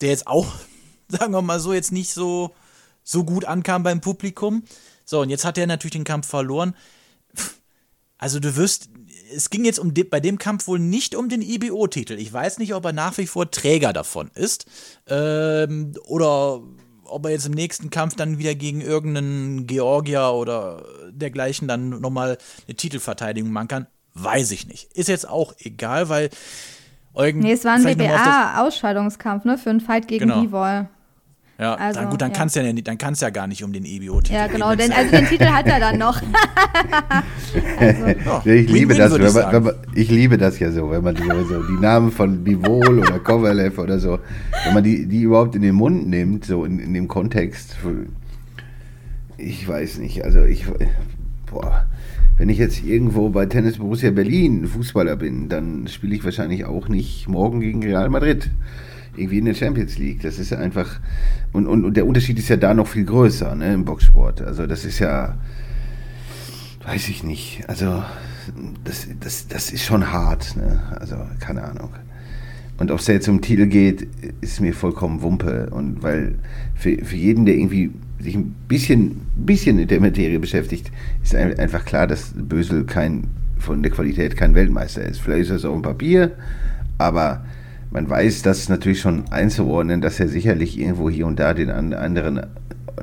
der 0.01 0.09
jetzt 0.09 0.27
auch, 0.27 0.47
sagen 1.19 1.33
wir 1.33 1.41
mal 1.41 1.59
so, 1.59 1.73
jetzt 1.73 1.91
nicht 1.91 2.11
so, 2.13 2.51
so 3.03 3.23
gut 3.23 3.45
ankam 3.45 3.83
beim 3.83 4.01
Publikum. 4.01 4.63
So, 5.05 5.21
und 5.21 5.29
jetzt 5.29 5.45
hat 5.45 5.57
er 5.57 5.67
natürlich 5.67 5.93
den 5.93 6.03
Kampf 6.03 6.27
verloren. 6.27 6.75
Also 8.17 8.39
du 8.39 8.55
wirst, 8.55 8.89
es 9.35 9.49
ging 9.49 9.65
jetzt 9.65 9.79
um 9.79 9.93
de, 9.93 10.03
bei 10.03 10.19
dem 10.19 10.37
Kampf 10.37 10.67
wohl 10.67 10.79
nicht 10.79 11.15
um 11.15 11.27
den 11.27 11.41
IBO-Titel. 11.41 12.13
Ich 12.13 12.31
weiß 12.31 12.59
nicht, 12.59 12.75
ob 12.75 12.85
er 12.85 12.93
nach 12.93 13.17
wie 13.17 13.25
vor 13.25 13.49
Träger 13.49 13.93
davon 13.93 14.29
ist 14.35 14.65
ähm, 15.07 15.93
oder 16.05 16.61
ob 17.03 17.25
er 17.25 17.31
jetzt 17.31 17.47
im 17.47 17.53
nächsten 17.53 17.89
Kampf 17.89 18.15
dann 18.15 18.37
wieder 18.37 18.55
gegen 18.55 18.79
irgendeinen 18.79 19.67
Georgier 19.67 20.31
oder 20.33 20.85
dergleichen 21.11 21.67
dann 21.67 21.89
nochmal 21.89 22.37
eine 22.67 22.77
Titelverteidigung 22.77 23.51
machen 23.51 23.67
kann. 23.67 23.87
Weiß 24.13 24.51
ich 24.51 24.67
nicht. 24.67 24.93
Ist 24.93 25.09
jetzt 25.09 25.27
auch 25.27 25.53
egal, 25.59 26.07
weil 26.09 26.29
Eugen. 27.13 27.39
Nee, 27.39 27.53
es 27.53 27.65
war 27.65 27.73
ein 27.73 27.83
DBA-Ausscheidungskampf, 27.83 29.45
ne? 29.45 29.57
Für 29.57 29.69
einen 29.69 29.81
Fight 29.81 30.07
gegen 30.07 30.27
Genau. 30.27 30.41
Bivol. 30.41 30.87
Ja, 31.61 31.75
Also, 31.75 31.99
dann, 31.99 32.09
gut, 32.09 32.21
dann 32.21 32.31
ja. 32.31 32.37
kann 32.37 32.47
es 32.47 32.55
ja, 32.55 32.63
nicht- 32.73 32.87
dann 32.87 32.97
kann's 32.97 33.21
ja 33.21 33.29
gar 33.29 33.45
nicht 33.45 33.63
um 33.63 33.71
den 33.71 33.85
IBO-Titel 33.85 34.33
Ja, 34.33 34.47
gehen. 34.47 34.53
genau. 34.55 34.73
Denn, 34.75 34.89
ja- 34.89 34.97
also 34.97 35.11
den 35.11 35.25
Titel 35.27 35.45
hat 35.45 35.67
er 35.67 35.79
dann 35.79 35.99
noch. 35.99 36.19
also, 37.79 38.49
ich 38.49 38.67
liebe 38.69 38.95
das, 38.95 39.11
wenn 39.13 39.31
man, 39.33 39.51
wenn 39.53 39.63
man, 39.63 39.73
ich 39.93 40.09
liebe 40.09 40.37
das 40.39 40.57
ja 40.59 40.71
so, 40.71 40.89
wenn 40.89 41.03
man 41.03 41.13
die, 41.15 41.23
so 41.47 41.61
die 41.63 41.79
Namen 41.79 42.11
von 42.11 42.43
Bivol 42.43 42.99
oder 42.99 43.19
Kovalev 43.19 43.77
oder 43.77 43.99
so, 43.99 44.17
wenn 44.65 44.73
man 44.73 44.83
die, 44.83 45.05
die 45.05 45.21
überhaupt 45.21 45.55
in 45.55 45.61
den 45.61 45.75
Mund 45.75 46.07
nimmt, 46.07 46.45
so 46.45 46.65
in, 46.65 46.79
in 46.79 46.93
dem 46.95 47.07
Kontext. 47.07 47.75
Ich 49.37 49.67
weiß 49.67 49.99
nicht, 49.99 50.23
also 50.23 50.43
ich, 50.43 50.65
boah, 51.49 51.85
wenn 52.37 52.49
ich 52.49 52.57
jetzt 52.57 52.83
irgendwo 52.83 53.29
bei 53.29 53.45
Tennis 53.45 53.77
Borussia 53.77 54.11
Berlin 54.11 54.65
Fußballer 54.67 55.15
bin, 55.15 55.47
dann 55.49 55.87
spiele 55.87 56.15
ich 56.15 56.23
wahrscheinlich 56.23 56.65
auch 56.65 56.87
nicht 56.87 57.27
morgen 57.27 57.59
gegen 57.59 57.83
Real 57.83 58.09
Madrid. 58.09 58.49
Irgendwie 59.17 59.39
in 59.39 59.45
der 59.45 59.53
Champions 59.53 59.97
League. 59.97 60.21
Das 60.21 60.39
ist 60.39 60.51
ja 60.51 60.57
einfach, 60.59 60.99
und, 61.51 61.67
und, 61.67 61.83
und 61.85 61.97
der 61.97 62.05
Unterschied 62.05 62.39
ist 62.39 62.49
ja 62.49 62.57
da 62.57 62.73
noch 62.73 62.87
viel 62.87 63.03
größer, 63.05 63.55
ne, 63.55 63.73
im 63.73 63.85
Boxsport. 63.85 64.41
Also 64.41 64.65
das 64.67 64.85
ist 64.85 64.99
ja, 64.99 65.35
Weiß 66.83 67.09
ich 67.09 67.23
nicht. 67.23 67.61
Also, 67.67 68.03
das, 68.83 69.07
das, 69.19 69.47
das 69.47 69.71
ist 69.71 69.83
schon 69.85 70.11
hart. 70.11 70.55
Ne? 70.57 70.81
Also, 70.99 71.15
keine 71.39 71.63
Ahnung. 71.63 71.89
Und 72.79 72.89
ob 72.89 72.99
es 72.99 73.05
da 73.05 73.13
jetzt 73.13 73.27
um 73.29 73.39
Titel 73.41 73.67
geht, 73.67 74.07
ist 74.41 74.59
mir 74.61 74.73
vollkommen 74.73 75.21
Wumpe. 75.21 75.69
Und 75.69 76.01
weil 76.01 76.35
für, 76.73 76.97
für 77.05 77.15
jeden, 77.15 77.45
der 77.45 77.55
irgendwie 77.55 77.91
sich 78.19 78.33
ein 78.35 78.55
bisschen, 78.67 79.21
bisschen 79.35 79.75
mit 79.75 79.91
der 79.91 79.99
Materie 79.99 80.39
beschäftigt, 80.39 80.91
ist 81.23 81.35
ein- 81.35 81.59
einfach 81.59 81.85
klar, 81.85 82.07
dass 82.07 82.33
Bösel 82.35 82.85
kein, 82.85 83.25
von 83.59 83.83
der 83.83 83.91
Qualität 83.91 84.35
kein 84.35 84.55
Weltmeister 84.55 85.03
ist. 85.03 85.19
Vielleicht 85.21 85.51
ist 85.51 85.57
es 85.57 85.65
auf 85.65 85.73
dem 85.73 85.83
Papier, 85.83 86.31
aber 86.97 87.45
man 87.91 88.09
weiß 88.09 88.41
das 88.41 88.69
natürlich 88.69 89.01
schon 89.01 89.25
einzuordnen, 89.31 90.01
dass 90.01 90.19
er 90.19 90.27
sicherlich 90.29 90.79
irgendwo 90.79 91.09
hier 91.09 91.27
und 91.27 91.39
da 91.39 91.53
den 91.53 91.69
an- 91.69 91.93
anderen 91.93 92.41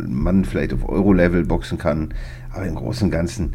Mann 0.07 0.45
vielleicht 0.45 0.73
auf 0.73 0.89
Euro-Level 0.89 1.45
boxen 1.45 1.79
kann. 1.79 2.15
Aber 2.53 2.67
im 2.67 2.75
Großen 2.75 3.05
und 3.05 3.11
Ganzen, 3.11 3.53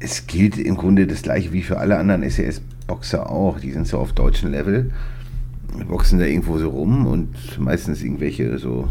es 0.00 0.26
gilt 0.26 0.58
im 0.58 0.76
Grunde 0.76 1.06
das 1.06 1.22
gleiche 1.22 1.52
wie 1.52 1.62
für 1.62 1.78
alle 1.78 1.98
anderen 1.98 2.28
SES-Boxer 2.28 3.30
auch. 3.30 3.58
Die 3.58 3.72
sind 3.72 3.86
so 3.86 3.98
auf 3.98 4.12
deutschem 4.12 4.50
Level, 4.50 4.90
boxen 5.88 6.18
da 6.18 6.24
irgendwo 6.26 6.58
so 6.58 6.68
rum 6.70 7.06
und 7.06 7.58
meistens 7.58 8.02
irgendwelche 8.02 8.58
so, 8.58 8.88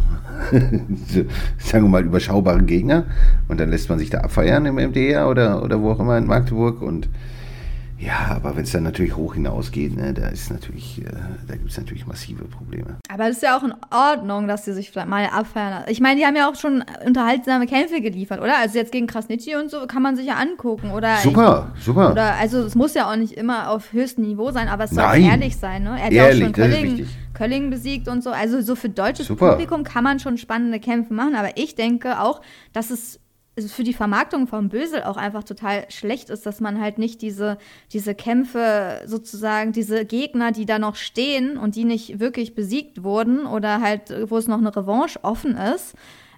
sagen 1.60 1.86
wir 1.86 1.90
mal, 1.90 2.04
überschaubare 2.04 2.64
Gegner. 2.64 3.06
Und 3.48 3.60
dann 3.60 3.70
lässt 3.70 3.90
man 3.90 4.00
sich 4.00 4.10
da 4.10 4.20
abfeiern 4.20 4.66
im 4.66 4.76
MDR 4.76 5.30
oder, 5.30 5.64
oder 5.64 5.82
wo 5.82 5.92
auch 5.92 6.00
immer 6.00 6.18
in 6.18 6.26
Magdeburg. 6.26 6.82
Und 6.82 7.10
ja, 8.00 8.28
aber 8.36 8.56
wenn 8.56 8.64
es 8.64 8.72
dann 8.72 8.84
natürlich 8.84 9.16
hoch 9.16 9.34
hinausgeht, 9.34 9.96
ne, 9.96 10.14
da 10.14 10.28
ist 10.28 10.52
natürlich, 10.52 11.02
äh, 11.02 11.10
da 11.48 11.56
gibt 11.56 11.72
es 11.72 11.78
natürlich 11.78 12.06
massive 12.06 12.44
Probleme. 12.46 12.98
aber 13.10 13.28
das 13.28 13.38
ist 13.38 13.44
ja 13.44 13.58
auch 13.58 13.64
in 13.64 13.74
Ordnung, 13.92 14.48
dass 14.48 14.66
sie 14.66 14.74
sich 14.74 14.92
vielleicht 14.92 15.08
mal 15.08 15.26
abfeiern. 15.26 15.84
Ich 15.88 16.00
meine, 16.00 16.20
die 16.20 16.26
haben 16.26 16.36
ja 16.36 16.50
auch 16.50 16.56
schon 16.56 16.84
unterhaltsame 17.06 17.66
Kämpfe 17.66 18.00
geliefert, 18.02 18.40
oder? 18.40 18.60
Also 18.60 18.78
jetzt 18.78 18.92
gegen 18.92 19.08
Krasnitschi 19.08 19.56
und 19.56 19.72
so 19.72 19.88
kann 19.88 20.04
man 20.04 20.16
sich 20.16 20.28
ja 20.28 20.36
angucken, 20.36 20.92
oder? 20.92 21.18
Super, 21.18 21.72
super. 21.80 22.12
Oder, 22.12 22.36
also 22.36 22.60
es 22.60 22.76
muss 22.76 22.94
ja 22.94 23.12
auch 23.12 23.16
nicht 23.16 23.34
immer 23.34 23.72
auf 23.72 23.92
höchstem 23.94 24.26
Niveau 24.26 24.52
sein, 24.52 24.68
aber 24.68 24.84
es 24.84 24.92
soll 24.92 25.04
Nein. 25.04 25.24
ehrlich 25.24 25.58
sein, 25.58 25.84
ne? 25.84 25.98
Er 25.98 26.06
hat 26.06 26.12
Ehrlich, 26.12 26.40
ja 26.40 26.46
auch 26.46 26.46
schon 26.46 26.54
Kölling. 26.54 27.08
Kölling 27.34 27.70
besiegt 27.70 28.08
und 28.08 28.24
so. 28.24 28.32
Also 28.32 28.62
so 28.62 28.76
für 28.76 28.90
deutsches 28.90 29.28
Super. 29.28 29.52
Publikum 29.52 29.84
kann 29.84 30.04
man 30.04 30.20
schon 30.20 30.38
spannende 30.38 30.80
Kämpfe 30.80 31.14
machen, 31.14 31.36
aber 31.36 31.50
ich 31.56 31.76
denke 31.76 32.20
auch, 32.20 32.42
dass 32.74 32.90
es 32.90 33.20
für 33.66 33.84
die 33.84 33.94
Vermarktung 33.94 34.48
vom 34.48 34.70
Bösel 34.70 35.04
auch 35.04 35.18
einfach 35.18 35.44
total 35.44 35.86
schlecht 35.90 36.30
ist, 36.30 36.46
dass 36.46 36.60
man 36.60 36.80
halt 36.80 36.98
nicht 36.98 37.22
diese, 37.22 37.58
diese 37.92 38.14
Kämpfe 38.14 39.02
sozusagen, 39.06 39.72
diese 39.72 40.06
Gegner, 40.06 40.52
die 40.52 40.66
da 40.66 40.80
noch 40.80 40.96
stehen 40.96 41.58
und 41.58 41.76
die 41.76 41.86
nicht 41.86 42.20
wirklich 42.20 42.56
besiegt 42.56 43.04
wurden 43.04 43.46
oder 43.46 43.82
halt, 43.82 44.14
wo 44.30 44.38
es 44.38 44.48
noch 44.48 44.60
eine 44.60 44.76
Revanche 44.76 45.20
offen 45.24 45.56
ist, 45.56 45.96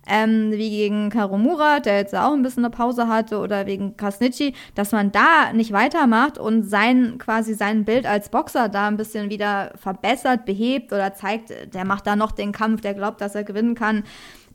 ähm, 0.07 0.51
wie 0.51 0.69
gegen 0.69 1.09
Karomura, 1.09 1.79
der 1.79 1.97
jetzt 1.97 2.15
auch 2.15 2.33
ein 2.33 2.41
bisschen 2.41 2.65
eine 2.65 2.71
Pause 2.71 3.07
hatte, 3.07 3.39
oder 3.39 3.67
wegen 3.67 3.95
Krasnitschi, 3.95 4.53
dass 4.75 4.91
man 4.91 5.11
da 5.11 5.53
nicht 5.53 5.71
weitermacht 5.71 6.37
und 6.37 6.63
sein, 6.63 7.17
quasi 7.19 7.53
sein 7.53 7.85
Bild 7.85 8.05
als 8.05 8.29
Boxer 8.29 8.69
da 8.69 8.87
ein 8.87 8.97
bisschen 8.97 9.29
wieder 9.29 9.71
verbessert, 9.75 10.45
behebt 10.45 10.91
oder 10.93 11.13
zeigt, 11.13 11.73
der 11.73 11.85
macht 11.85 12.07
da 12.07 12.15
noch 12.15 12.31
den 12.31 12.51
Kampf, 12.51 12.81
der 12.81 12.93
glaubt, 12.93 13.21
dass 13.21 13.35
er 13.35 13.43
gewinnen 13.43 13.75
kann, 13.75 14.03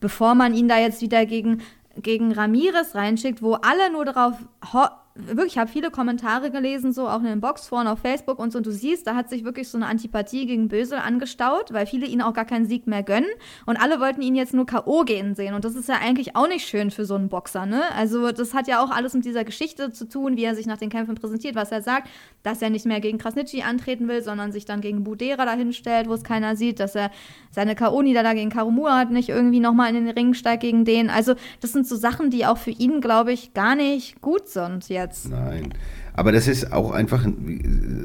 bevor 0.01 0.35
man 0.35 0.55
ihn 0.55 0.69
da 0.69 0.79
jetzt 0.79 1.03
wieder 1.03 1.25
gegen, 1.25 1.62
gegen 1.97 2.33
Ramirez 2.33 2.95
reinschickt, 2.95 3.43
wo 3.43 3.55
alle 3.55 3.91
nur 3.91 4.05
darauf 4.05 4.35
ho 4.73 4.87
wirklich, 5.15 5.53
ich 5.53 5.59
habe 5.59 5.71
viele 5.71 5.91
Kommentare 5.91 6.51
gelesen, 6.51 6.93
so 6.93 7.09
auch 7.09 7.21
in 7.21 7.27
den 7.27 7.41
Boxforen 7.41 7.87
auf 7.87 8.01
Facebook 8.01 8.39
und 8.39 8.53
so, 8.53 8.59
und 8.59 8.67
du 8.67 8.73
siehst, 8.73 9.07
da 9.07 9.15
hat 9.15 9.31
sich 9.31 9.45
wirklich 9.45 9.69
so 9.69 9.79
eine 9.79 9.87
Antipathie 9.87 10.47
gegen 10.47 10.69
Bösel 10.69 10.99
angestaut, 10.99 11.73
weil 11.73 11.87
viele 11.87 12.07
ihn 12.07 12.21
auch 12.21 12.35
gar 12.35 12.45
keinen 12.45 12.67
Sieg 12.67 12.87
mehr 12.87 13.05
gönnen 13.05 13.31
und 13.65 13.77
alle 13.77 14.01
wollten 14.01 14.23
ihn 14.23 14.35
jetzt 14.35 14.55
nur 14.55 14.67
K.O. 14.67 15.05
gehen 15.05 15.35
sehen 15.37 15.55
und 15.55 15.65
das 15.65 15.77
ist 15.77 15.89
ja 15.89 15.97
eigentlich 16.03 16.35
auch 16.35 16.49
nicht 16.49 16.67
schön 16.67 16.91
für 16.91 17.05
so 17.05 17.15
einen 17.15 17.29
Boxer, 17.29 17.65
ne? 17.65 17.83
Also 17.97 18.33
das 18.33 18.55
hat 18.55 18.67
ja 18.67 18.83
auch 18.83 18.91
alles 18.91 19.15
mit 19.15 19.25
dieser 19.25 19.45
Geschichte 19.45 19.93
zu 19.93 20.09
tun, 20.09 20.37
wie 20.37 20.45
er 20.45 20.57
sich 20.57 20.67
nach 20.67 20.79
den 20.79 20.91
Kämpfen 20.91 21.15
präsentiert, 21.15 21.55
was 21.55 21.71
er 21.71 21.83
sagt, 21.83 22.09
dass 22.43 22.61
er 22.61 22.71
nicht 22.71 22.85
mehr 22.85 23.01
gegen 23.01 23.19
Krasnitschi 23.19 23.62
antreten 23.62 24.09
will, 24.09 24.23
sondern 24.23 24.51
sich 24.51 24.65
dann 24.65 24.81
gegen 24.81 25.05
Budera 25.05 25.45
dahinstellt, 25.45 26.09
wo 26.09 26.15
es 26.15 26.25
keiner 26.25 26.57
sieht, 26.57 26.81
dass 26.81 26.97
er 26.97 27.11
seine 27.53 27.77
K.O.-Niederlage 27.77 28.37
gegen 28.37 28.51
Karumura 28.51 28.99
hat, 28.99 29.11
nicht 29.11 29.29
irgendwie 29.29 29.61
nochmal 29.61 29.95
in 29.95 30.07
den 30.07 30.15
Ring 30.15 30.35
steigt 30.35 30.62
gegen 30.62 30.85
den. 30.85 31.09
Also 31.09 31.35
das 31.61 31.73
sind 31.73 31.87
so 31.87 31.95
Sachen, 31.95 32.31
die 32.31 32.47
auch 32.47 32.59
für 32.59 32.73
ihn, 32.73 33.01
glaube 33.01 33.33
ich, 33.33 33.55
gar 33.55 33.77
nicht 33.77 34.21
gut 34.21 34.49
sind 34.49 34.89
jetzt. 34.89 35.04
Nein. 35.31 35.75
Aber 36.15 36.33
das 36.33 36.49
ist 36.49 36.73
auch 36.73 36.93
einfach, 36.93 37.27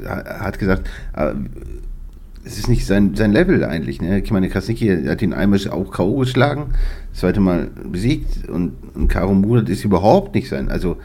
er 0.04 0.40
hat 0.40 0.58
gesagt, 0.58 0.88
äh, 1.16 1.32
es 2.44 2.58
ist 2.58 2.68
nicht 2.68 2.86
sein, 2.86 3.14
sein 3.14 3.32
Level 3.32 3.64
eigentlich. 3.64 4.00
Ne? 4.00 4.20
Ich 4.20 4.30
meine, 4.30 4.48
Krasnicki 4.48 5.04
hat 5.06 5.22
ihn 5.22 5.32
einmal 5.34 5.60
auch 5.70 5.90
K.O. 5.92 6.16
geschlagen, 6.16 6.72
das 7.10 7.20
zweite 7.20 7.40
Mal 7.40 7.68
besiegt 7.90 8.48
und, 8.48 8.72
und 8.94 9.08
Karo 9.08 9.34
Murat 9.34 9.68
ist 9.68 9.84
überhaupt 9.84 10.34
nicht 10.34 10.48
sein. 10.48 10.70
Also, 10.70 10.96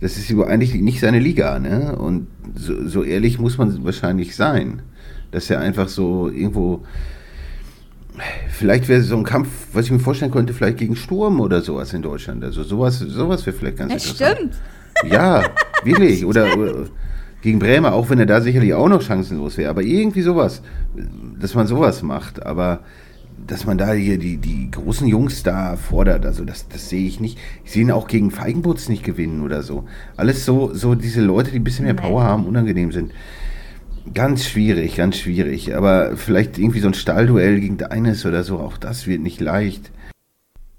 das 0.00 0.16
ist 0.16 0.30
eigentlich 0.32 0.74
nicht 0.74 1.00
seine 1.00 1.18
Liga. 1.18 1.58
Ne? 1.58 1.96
Und 1.96 2.28
so, 2.54 2.88
so 2.88 3.02
ehrlich 3.02 3.38
muss 3.38 3.58
man 3.58 3.84
wahrscheinlich 3.84 4.34
sein, 4.36 4.82
dass 5.30 5.50
er 5.50 5.60
einfach 5.60 5.88
so 5.88 6.28
irgendwo. 6.28 6.84
Vielleicht 8.48 8.88
wäre 8.88 9.02
so 9.02 9.16
ein 9.16 9.22
Kampf, 9.24 9.48
was 9.72 9.84
ich 9.84 9.92
mir 9.92 10.00
vorstellen 10.00 10.32
könnte, 10.32 10.52
vielleicht 10.52 10.78
gegen 10.78 10.96
Sturm 10.96 11.38
oder 11.40 11.60
sowas 11.60 11.92
in 11.92 12.02
Deutschland. 12.02 12.42
Also 12.42 12.64
sowas, 12.64 12.98
sowas 12.98 13.46
wäre 13.46 13.56
vielleicht 13.56 13.76
ganz 13.76 13.92
Das 13.92 14.06
interessant. 14.06 14.36
stimmt. 14.38 14.54
Ja, 15.04 15.44
wirklich. 15.84 16.24
Oder, 16.24 16.56
oder 16.56 16.86
gegen 17.40 17.58
Bremer, 17.58 17.92
auch 17.94 18.10
wenn 18.10 18.18
er 18.18 18.26
da 18.26 18.40
sicherlich 18.40 18.74
auch 18.74 18.88
noch 18.88 19.02
chancenlos 19.02 19.56
wäre. 19.56 19.70
Aber 19.70 19.82
irgendwie 19.82 20.22
sowas, 20.22 20.62
dass 21.38 21.54
man 21.54 21.66
sowas 21.66 22.02
macht. 22.02 22.44
Aber 22.44 22.80
dass 23.46 23.64
man 23.64 23.78
da 23.78 23.92
hier 23.92 24.18
die, 24.18 24.36
die 24.36 24.70
großen 24.70 25.06
Jungs 25.06 25.42
da 25.42 25.76
fordert, 25.76 26.26
also 26.26 26.44
das, 26.44 26.68
das 26.68 26.88
sehe 26.88 27.06
ich 27.06 27.20
nicht. 27.20 27.38
Ich 27.64 27.72
sehe 27.72 27.82
ihn 27.82 27.90
auch 27.90 28.08
gegen 28.08 28.30
Feigenputz 28.30 28.88
nicht 28.88 29.04
gewinnen 29.04 29.42
oder 29.42 29.62
so. 29.62 29.84
Alles 30.16 30.44
so, 30.44 30.74
so 30.74 30.94
diese 30.94 31.22
Leute, 31.22 31.50
die 31.50 31.58
ein 31.58 31.64
bisschen 31.64 31.84
mehr. 31.84 31.94
Power 31.94 32.24
haben, 32.24 32.46
unangenehm 32.46 32.92
sind. 32.92 33.12
Ganz 34.14 34.44
schwierig, 34.44 34.96
ganz 34.96 35.16
schwierig. 35.16 35.76
Aber 35.76 36.16
vielleicht 36.16 36.58
irgendwie 36.58 36.80
so 36.80 36.88
ein 36.88 36.94
Stahlduell 36.94 37.60
gegen 37.60 37.78
Deines 37.78 38.26
oder 38.26 38.42
so, 38.42 38.58
auch 38.58 38.76
das 38.76 39.06
wird 39.06 39.20
nicht 39.20 39.40
leicht. 39.40 39.90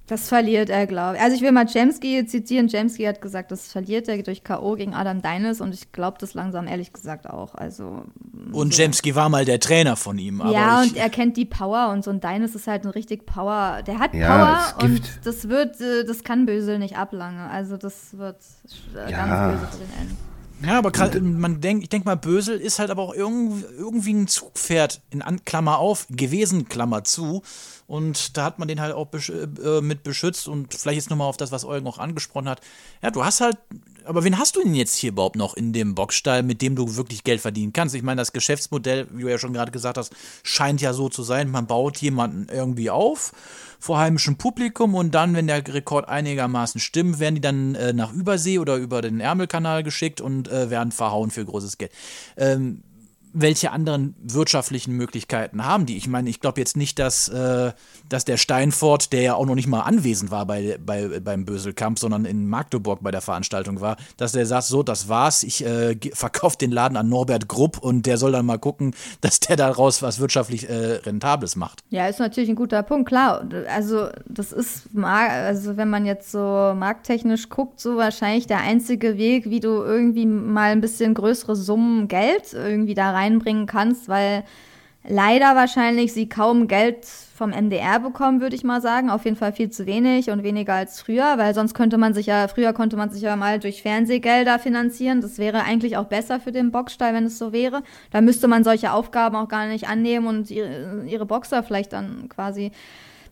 Das 0.09 0.27
verliert 0.27 0.71
er, 0.71 0.87
glaube 0.87 1.17
ich. 1.17 1.21
Also 1.21 1.35
ich 1.35 1.43
will 1.43 1.51
mal 1.51 1.67
Jamski 1.67 2.25
zitieren. 2.25 2.67
Jamski 2.67 3.03
hat 3.03 3.21
gesagt, 3.21 3.51
das 3.51 3.71
verliert 3.71 4.07
er 4.07 4.21
durch 4.23 4.43
K.O. 4.43 4.75
gegen 4.75 4.95
Adam 4.95 5.21
Deines 5.21 5.61
und 5.61 5.71
ich 5.71 5.91
glaube 5.91 6.17
das 6.19 6.33
langsam 6.33 6.67
ehrlich 6.67 6.91
gesagt 6.91 7.29
auch. 7.29 7.53
Also 7.53 8.05
Und 8.51 8.75
Jemski 8.75 9.13
war 9.13 9.29
mal 9.29 9.45
der 9.45 9.59
Trainer 9.59 9.95
von 9.95 10.17
ihm. 10.17 10.41
Aber 10.41 10.51
ja, 10.51 10.81
ich, 10.83 10.89
und 10.91 10.97
er 10.97 11.11
kennt 11.11 11.37
die 11.37 11.45
Power 11.45 11.89
und 11.93 12.03
so 12.03 12.09
ein 12.09 12.19
Deines 12.21 12.55
ist 12.55 12.65
halt 12.65 12.85
ein 12.85 12.89
richtig 12.89 13.27
Power. 13.27 13.83
Der 13.85 13.99
hat 13.99 14.15
Ja, 14.15 14.71
Power 14.75 14.83
und 14.85 15.01
das 15.25 15.47
wird, 15.47 15.79
äh, 15.79 16.03
das 16.05 16.23
kann 16.23 16.47
Bösel 16.47 16.79
nicht 16.79 16.97
ablange. 16.97 17.47
Also 17.47 17.77
das 17.77 18.17
wird 18.17 18.37
äh, 18.95 19.11
Ja. 19.11 19.25
ganz 19.25 19.61
böse 19.61 19.77
den 19.83 20.01
Enden. 20.01 20.17
Ja, 20.65 20.77
aber 20.77 20.91
grad, 20.91 21.21
man 21.21 21.61
denkt, 21.61 21.83
ich 21.83 21.89
denke 21.89 22.05
mal, 22.05 22.15
Bösel 22.15 22.59
ist 22.59 22.79
halt 22.79 22.89
aber 22.89 23.03
auch 23.03 23.13
irgendwie, 23.13 23.63
irgendwie 23.77 24.13
ein 24.13 24.27
Zugpferd, 24.27 25.01
in 25.09 25.21
An 25.21 25.45
Klammer 25.45 25.77
auf, 25.77 26.07
gewesen, 26.09 26.67
Klammer 26.67 27.03
zu. 27.05 27.43
Und 27.89 28.37
da 28.37 28.43
hat 28.43 28.59
man 28.59 28.67
den 28.67 28.79
halt 28.79 28.93
auch 28.93 29.07
besch 29.07 29.31
äh, 29.31 29.81
mit 29.81 30.03
beschützt 30.03 30.47
und 30.47 30.75
vielleicht 30.75 30.97
jetzt 30.97 31.09
nochmal 31.09 31.27
auf 31.27 31.37
das, 31.37 31.51
was 31.51 31.65
Eugen 31.65 31.87
auch 31.87 31.97
angesprochen 31.97 32.47
hat. 32.47 32.61
Ja, 33.01 33.09
du 33.09 33.25
hast 33.25 33.41
halt, 33.41 33.57
aber 34.05 34.23
wen 34.23 34.37
hast 34.37 34.55
du 34.55 34.61
denn 34.61 34.75
jetzt 34.75 34.95
hier 34.95 35.09
überhaupt 35.09 35.35
noch 35.35 35.55
in 35.55 35.73
dem 35.73 35.95
Boxstall, 35.95 36.43
mit 36.43 36.61
dem 36.61 36.75
du 36.75 36.95
wirklich 36.97 37.23
Geld 37.23 37.41
verdienen 37.41 37.73
kannst? 37.73 37.95
Ich 37.95 38.03
meine, 38.03 38.21
das 38.21 38.31
Geschäftsmodell, 38.31 39.07
wie 39.11 39.23
du 39.23 39.27
ja 39.31 39.39
schon 39.39 39.53
gerade 39.53 39.71
gesagt 39.71 39.97
hast, 39.97 40.13
scheint 40.43 40.81
ja 40.81 40.93
so 40.93 41.09
zu 41.09 41.23
sein, 41.23 41.49
man 41.49 41.65
baut 41.65 41.97
jemanden 41.97 42.47
irgendwie 42.53 42.91
auf 42.91 43.31
vor 43.79 43.97
heimischem 43.97 44.35
Publikum 44.35 44.93
und 44.93 45.15
dann, 45.15 45.33
wenn 45.33 45.47
der 45.47 45.65
Rekord 45.67 46.07
einigermaßen 46.07 46.79
stimmt, 46.79 47.17
werden 47.17 47.35
die 47.35 47.41
dann 47.41 47.73
äh, 47.73 47.93
nach 47.93 48.13
Übersee 48.13 48.59
oder 48.59 48.75
über 48.75 49.01
den 49.01 49.19
Ärmelkanal 49.19 49.81
geschickt 49.81 50.21
und 50.21 50.47
äh, 50.47 50.69
werden 50.69 50.91
verhauen 50.91 51.31
für 51.31 51.43
großes 51.43 51.79
Geld. 51.79 51.91
Ähm, 52.37 52.83
welche 53.33 53.71
anderen 53.71 54.15
wirtschaftlichen 54.21 54.93
Möglichkeiten 54.95 55.65
haben 55.65 55.85
die? 55.85 55.97
Ich 55.97 56.07
meine, 56.07 56.29
ich 56.29 56.39
glaube 56.39 56.59
jetzt 56.59 56.75
nicht, 56.75 56.97
dass, 56.99 57.29
äh, 57.29 57.71
dass 58.07 58.25
der 58.25 58.37
Steinfort, 58.37 59.11
der 59.11 59.21
ja 59.21 59.33
auch 59.35 59.45
noch 59.45 59.55
nicht 59.55 59.67
mal 59.67 59.81
anwesend 59.81 60.31
war 60.31 60.45
bei, 60.45 60.79
bei, 60.83 61.19
beim 61.19 61.45
Böselkampf, 61.45 61.99
sondern 61.99 62.25
in 62.25 62.47
Magdeburg 62.47 62.99
bei 63.01 63.11
der 63.11 63.21
Veranstaltung 63.21 63.81
war, 63.81 63.97
dass 64.17 64.31
der 64.31 64.45
sagt, 64.45 64.65
so, 64.65 64.83
das 64.83 65.09
war's, 65.09 65.43
ich 65.43 65.63
äh, 65.63 65.95
verkaufe 66.13 66.57
den 66.57 66.71
Laden 66.71 66.97
an 66.97 67.09
Norbert 67.09 67.47
Grupp 67.47 67.77
und 67.77 68.05
der 68.05 68.17
soll 68.17 68.31
dann 68.31 68.45
mal 68.45 68.57
gucken, 68.57 68.95
dass 69.21 69.39
der 69.39 69.55
daraus 69.55 70.01
was 70.01 70.19
wirtschaftlich 70.19 70.67
äh, 70.67 70.95
Rentables 71.05 71.55
macht. 71.55 71.83
Ja, 71.89 72.07
ist 72.07 72.19
natürlich 72.19 72.49
ein 72.49 72.55
guter 72.55 72.83
Punkt, 72.83 73.07
klar. 73.07 73.47
Also 73.73 74.09
das 74.27 74.51
ist, 74.51 74.89
also 75.01 75.77
wenn 75.77 75.89
man 75.89 76.05
jetzt 76.05 76.31
so 76.31 76.39
markttechnisch 76.75 77.49
guckt, 77.49 77.79
so 77.79 77.97
wahrscheinlich 77.97 78.47
der 78.47 78.59
einzige 78.59 79.17
Weg, 79.17 79.49
wie 79.49 79.59
du 79.59 79.69
irgendwie 79.83 80.25
mal 80.25 80.71
ein 80.71 80.81
bisschen 80.81 81.13
größere 81.13 81.55
Summen 81.55 82.07
Geld 82.07 82.53
irgendwie 82.53 82.93
da 82.93 83.18
reinbringen 83.19 83.65
kannst, 83.65 84.07
weil 84.07 84.43
leider 85.07 85.55
wahrscheinlich 85.55 86.13
sie 86.13 86.27
kaum 86.27 86.67
Geld 86.67 87.05
vom 87.05 87.51
MDR 87.51 87.99
bekommen, 87.99 88.41
würde 88.41 88.55
ich 88.55 88.63
mal 88.63 88.81
sagen. 88.81 89.09
Auf 89.09 89.25
jeden 89.25 89.37
Fall 89.37 89.53
viel 89.53 89.69
zu 89.69 89.85
wenig 89.85 90.29
und 90.29 90.43
weniger 90.43 90.73
als 90.73 91.01
früher, 91.01 91.37
weil 91.37 91.53
sonst 91.53 91.73
könnte 91.73 91.97
man 91.97 92.13
sich 92.13 92.25
ja, 92.25 92.47
früher 92.47 92.73
konnte 92.73 92.97
man 92.97 93.09
sich 93.09 93.21
ja 93.21 93.35
mal 93.35 93.59
durch 93.59 93.81
Fernsehgelder 93.81 94.59
finanzieren. 94.59 95.21
Das 95.21 95.37
wäre 95.37 95.63
eigentlich 95.63 95.97
auch 95.97 96.05
besser 96.05 96.39
für 96.39 96.51
den 96.51 96.71
Boxstall, 96.71 97.13
wenn 97.13 97.25
es 97.25 97.37
so 97.37 97.53
wäre. 97.53 97.83
Da 98.11 98.21
müsste 98.21 98.47
man 98.47 98.63
solche 98.63 98.91
Aufgaben 98.91 99.35
auch 99.35 99.47
gar 99.47 99.67
nicht 99.67 99.87
annehmen 99.87 100.27
und 100.27 100.51
ihre, 100.51 101.25
Boxer 101.25 101.63
vielleicht 101.63 101.93
dann 101.93 102.27
quasi 102.29 102.71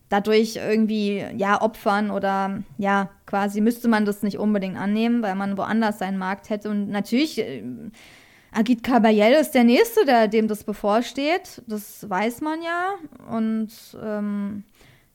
dadurch 0.10 0.56
irgendwie 0.56 1.26
ja 1.36 1.62
opfern 1.62 2.12
oder 2.12 2.64
ja 2.78 3.10
quasi 3.26 3.60
müsste 3.60 3.90
man 3.90 4.06
das 4.06 4.24
nicht 4.24 4.38
unbedingt 4.40 4.78
annehmen, 4.78 5.22
weil 5.22 5.36
man 5.36 5.58
woanders 5.58 6.00
seinen 6.00 6.18
Markt 6.18 6.50
hätte 6.50 6.70
und 6.70 6.90
natürlich 6.90 7.40
äh, 7.40 7.64
Agit 8.58 8.84
Kabayel 8.84 9.34
ist 9.34 9.51
der 9.51 9.64
Nächste, 9.64 10.03
der, 10.05 10.28
dem 10.28 10.47
das 10.47 10.64
bevorsteht. 10.64 11.62
Das 11.68 12.10
weiß 12.10 12.41
man 12.41 12.60
ja. 12.64 12.95
Und 13.30 13.70
ähm, 14.03 14.64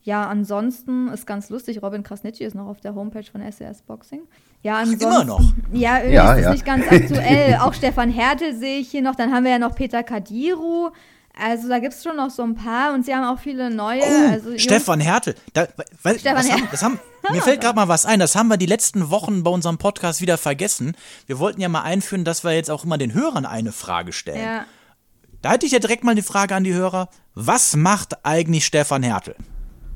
ja, 0.05 0.29
ansonsten 0.29 1.09
ist 1.09 1.27
ganz 1.27 1.51
lustig, 1.51 1.83
Robin 1.83 2.05
Krasnitschi 2.05 2.45
ist 2.45 2.55
noch 2.55 2.67
auf 2.67 2.81
der 2.81 2.95
Homepage 2.95 3.25
von 3.25 3.41
SES 3.51 3.83
Boxing. 3.83 4.23
Ja, 4.63 4.79
ansonsten, 4.79 5.05
immer 5.05 5.25
noch? 5.25 5.41
Ja, 5.73 5.99
irgendwie 5.99 6.15
Ja, 6.15 6.33
ist 6.33 6.37
das 6.37 6.45
ja. 6.45 6.53
nicht 6.53 6.65
ganz 6.65 6.85
aktuell. 6.89 7.57
Auch 7.61 7.75
Stefan 7.75 8.11
Hertel 8.11 8.55
sehe 8.55 8.79
ich 8.79 8.91
hier 8.91 9.03
noch. 9.03 9.17
Dann 9.17 9.33
haben 9.33 9.43
wir 9.43 9.51
ja 9.51 9.59
noch 9.59 9.75
Peter 9.75 10.05
Kadiru. 10.05 10.91
Also 11.35 11.69
da 11.69 11.79
gibt 11.79 11.95
es 11.95 12.03
schon 12.03 12.17
noch 12.17 12.31
so 12.31 12.43
ein 12.43 12.55
paar 12.55 12.93
und 12.95 13.07
sie 13.07 13.15
haben 13.15 13.25
auch 13.25 13.41
viele 13.41 13.71
neue. 13.71 14.03
Oh, 14.03 14.31
also 14.31 14.59
Stefan 14.59 15.01
Härte. 15.01 15.35
Da, 15.55 15.67
weil, 16.03 16.19
Stefan 16.19 16.37
das 16.37 16.53
haben, 16.53 16.69
das 16.71 16.83
haben, 16.83 17.01
mir 17.31 17.41
fällt 17.41 17.63
gerade 17.63 17.77
mal 17.77 17.89
was 17.89 18.05
ein. 18.05 18.21
Das 18.21 18.37
haben 18.37 18.49
wir 18.49 18.59
die 18.59 18.67
letzten 18.67 19.11
Wochen 19.11 19.43
bei 19.43 19.51
unserem 19.51 19.79
Podcast 19.79 20.21
wieder 20.21 20.37
vergessen. 20.37 20.95
Wir 21.27 21.39
wollten 21.39 21.61
ja 21.61 21.69
mal 21.69 21.83
einführen, 21.83 22.25
dass 22.25 22.45
wir 22.45 22.53
jetzt 22.53 22.71
auch 22.71 22.85
immer 22.85 22.99
den 22.99 23.15
Hörern 23.15 23.47
eine 23.47 23.73
Frage 23.73 24.13
stellen. 24.13 24.43
Ja. 24.43 24.67
Da 25.41 25.53
hätte 25.53 25.67
ich 25.67 25.73
ja 25.73 25.79
direkt 25.79 26.05
mal 26.05 26.15
die 26.15 26.23
Frage 26.23 26.55
an 26.55 26.65
die 26.65 26.75
Hörer. 26.75 27.09
Was 27.35 27.77
macht 27.77 28.25
eigentlich 28.25 28.67
Stefan 28.67 29.03
Härtel? 29.03 29.35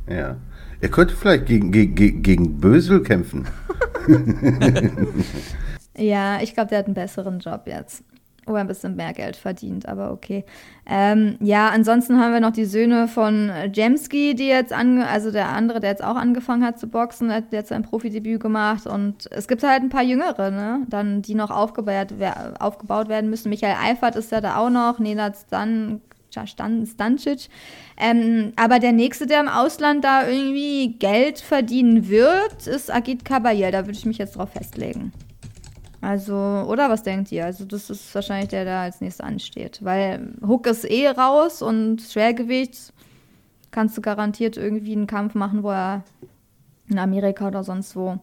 Ja. 0.09 0.37
Er 0.80 0.89
könnte 0.89 1.14
vielleicht 1.14 1.47
gegen, 1.47 1.70
gegen, 1.70 2.22
gegen 2.22 2.61
Bösel 2.61 3.03
kämpfen. 3.03 3.47
Ja, 5.99 6.41
ich 6.43 6.55
glaube, 6.55 6.68
der 6.68 6.78
hat 6.78 6.87
einen 6.87 6.95
besseren 6.95 7.39
Job 7.39 7.62
jetzt. 7.66 8.05
Wo 8.47 8.55
er 8.55 8.61
ein 8.61 8.68
bisschen 8.68 8.94
mehr 8.94 9.12
Geld 9.12 9.36
verdient, 9.36 9.88
aber 9.88 10.12
okay. 10.12 10.44
Ähm, 10.88 11.36
ja, 11.40 11.68
ansonsten 11.68 12.20
haben 12.20 12.32
wir 12.32 12.40
noch 12.40 12.53
die 12.53 12.64
Söhne 12.64 13.09
von 13.09 13.51
Jemski, 13.72 14.36
die 14.36 14.47
jetzt 14.47 14.72
ange 14.72 15.07
also 15.09 15.32
der 15.32 15.49
andere, 15.49 15.80
der 15.80 15.90
jetzt 15.90 16.05
auch 16.05 16.14
angefangen 16.14 16.64
hat 16.64 16.78
zu 16.78 16.86
boxen, 16.86 17.32
hat 17.32 17.53
jetzt 17.53 17.70
sein 17.70 17.82
Profidebüt 17.82 18.40
gemacht 18.40 18.86
und 18.86 19.28
es 19.32 19.49
gibt 19.49 19.64
halt 19.64 19.82
ein 19.82 19.88
paar 19.88 20.05
Jüngere, 20.05 20.53
ne, 20.53 20.86
dann, 20.88 21.22
die 21.22 21.34
noch 21.34 21.51
aufgebaut, 21.51 22.14
aufgebaut 22.61 23.09
werden 23.09 23.30
müssen. 23.30 23.51
Michael 23.51 23.76
Eifert 23.82 24.14
ist 24.14 24.30
ja 24.30 24.40
da 24.40 24.59
auch 24.59 24.70
noch, 24.70 25.01
Nenad 25.01 25.36
Stan, 25.36 26.01
Stan, 26.44 26.86
Stancic. 26.86 27.49
Ähm, 27.97 28.53
aber 28.57 28.78
der 28.78 28.92
nächste, 28.92 29.26
der 29.26 29.40
im 29.40 29.49
Ausland 29.49 30.05
da 30.05 30.28
irgendwie 30.28 30.94
Geld 30.99 31.40
verdienen 31.40 32.09
wird, 32.09 32.66
ist 32.66 32.92
Agit 32.92 33.24
Kabayel. 33.24 33.72
Da 33.72 33.86
würde 33.86 33.99
ich 33.99 34.05
mich 34.05 34.18
jetzt 34.18 34.36
drauf 34.36 34.51
festlegen. 34.51 35.12
Also, 36.07 36.34
oder 36.34 36.88
was 36.88 37.02
denkt 37.02 37.32
ihr? 37.32 37.44
Also, 37.44 37.64
das 37.64 37.90
ist 37.90 38.14
wahrscheinlich 38.14 38.50
der, 38.50 38.64
der 38.64 38.78
als 38.78 39.00
nächstes 39.00 39.26
ansteht. 39.26 39.80
Weil 39.82 40.34
Hook 40.46 40.68
ist 40.68 40.84
eh 40.88 41.09
raus 41.09 41.62
und 41.62 42.00
Schwergewicht 42.00 42.92
kannst 43.72 43.96
du 43.96 44.02
garantiert 44.02 44.57
irgendwie 44.57 44.92
einen 44.92 45.09
Kampf 45.09 45.34
machen, 45.34 45.64
wo 45.64 45.72
er 45.72 46.04
in 46.88 47.00
Amerika 47.00 47.48
oder 47.48 47.64
sonst 47.64 47.96
wo 47.96 48.20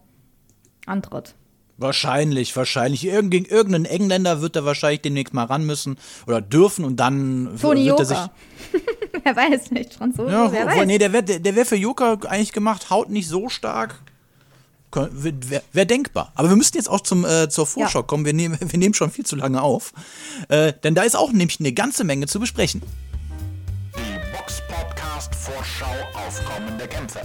antritt. 0.85 1.35
Wahrscheinlich, 1.75 2.55
wahrscheinlich. 2.55 3.05
Irgend, 3.05 3.31
gegen 3.31 3.45
irgendeinen 3.47 3.83
Engländer 3.83 4.41
wird 4.41 4.55
er 4.55 4.63
wahrscheinlich 4.63 5.01
demnächst 5.01 5.33
mal 5.33 5.43
ran 5.43 5.65
müssen 5.65 5.97
oder 6.25 6.39
dürfen 6.39 6.85
und 6.85 7.01
dann 7.01 7.57
Toni 7.59 7.85
wird 7.87 7.99
er 7.99 8.05
sich. 8.05 8.17
Joker. 8.17 8.31
wer 9.23 9.35
weiß 9.35 9.71
nicht, 9.71 9.95
Franzose, 9.95 10.31
Ja, 10.31 10.49
wer 10.49 10.67
weiß. 10.67 10.85
nee, 10.85 10.99
der 10.99 11.11
wäre 11.11 11.23
der 11.23 11.55
wär 11.57 11.65
für 11.65 11.75
Joker 11.75 12.17
eigentlich 12.29 12.53
gemacht, 12.53 12.89
haut 12.89 13.09
nicht 13.09 13.27
so 13.27 13.49
stark. 13.49 13.99
Wäre 14.95 15.63
wär 15.71 15.85
denkbar. 15.85 16.31
Aber 16.35 16.49
wir 16.49 16.55
müssten 16.55 16.77
jetzt 16.77 16.89
auch 16.89 17.01
zum, 17.01 17.25
äh, 17.25 17.49
zur 17.49 17.65
Vorschau 17.67 17.99
Ja. 17.99 18.03
kommen. 18.03 18.25
Wir 18.25 18.33
nehmen, 18.33 18.57
wir 18.71 18.79
nehmen 18.79 18.93
schon 18.93 19.11
viel 19.11 19.25
zu 19.25 19.35
lange 19.35 19.61
auf. 19.61 19.93
Äh, 20.49 20.73
denn 20.83 20.95
da 20.95 21.03
ist 21.03 21.15
auch 21.15 21.31
nämlich 21.31 21.59
eine 21.59 21.71
ganze 21.73 22.03
Menge 22.03 22.27
zu 22.27 22.39
besprechen. 22.39 22.81
Die 23.95 24.37
Box 24.37 24.61
Podcast 24.67 25.33
Vorschau 25.35 25.85
auf 26.13 26.41
kommende 26.45 26.87
Kämpfe. 26.87 27.21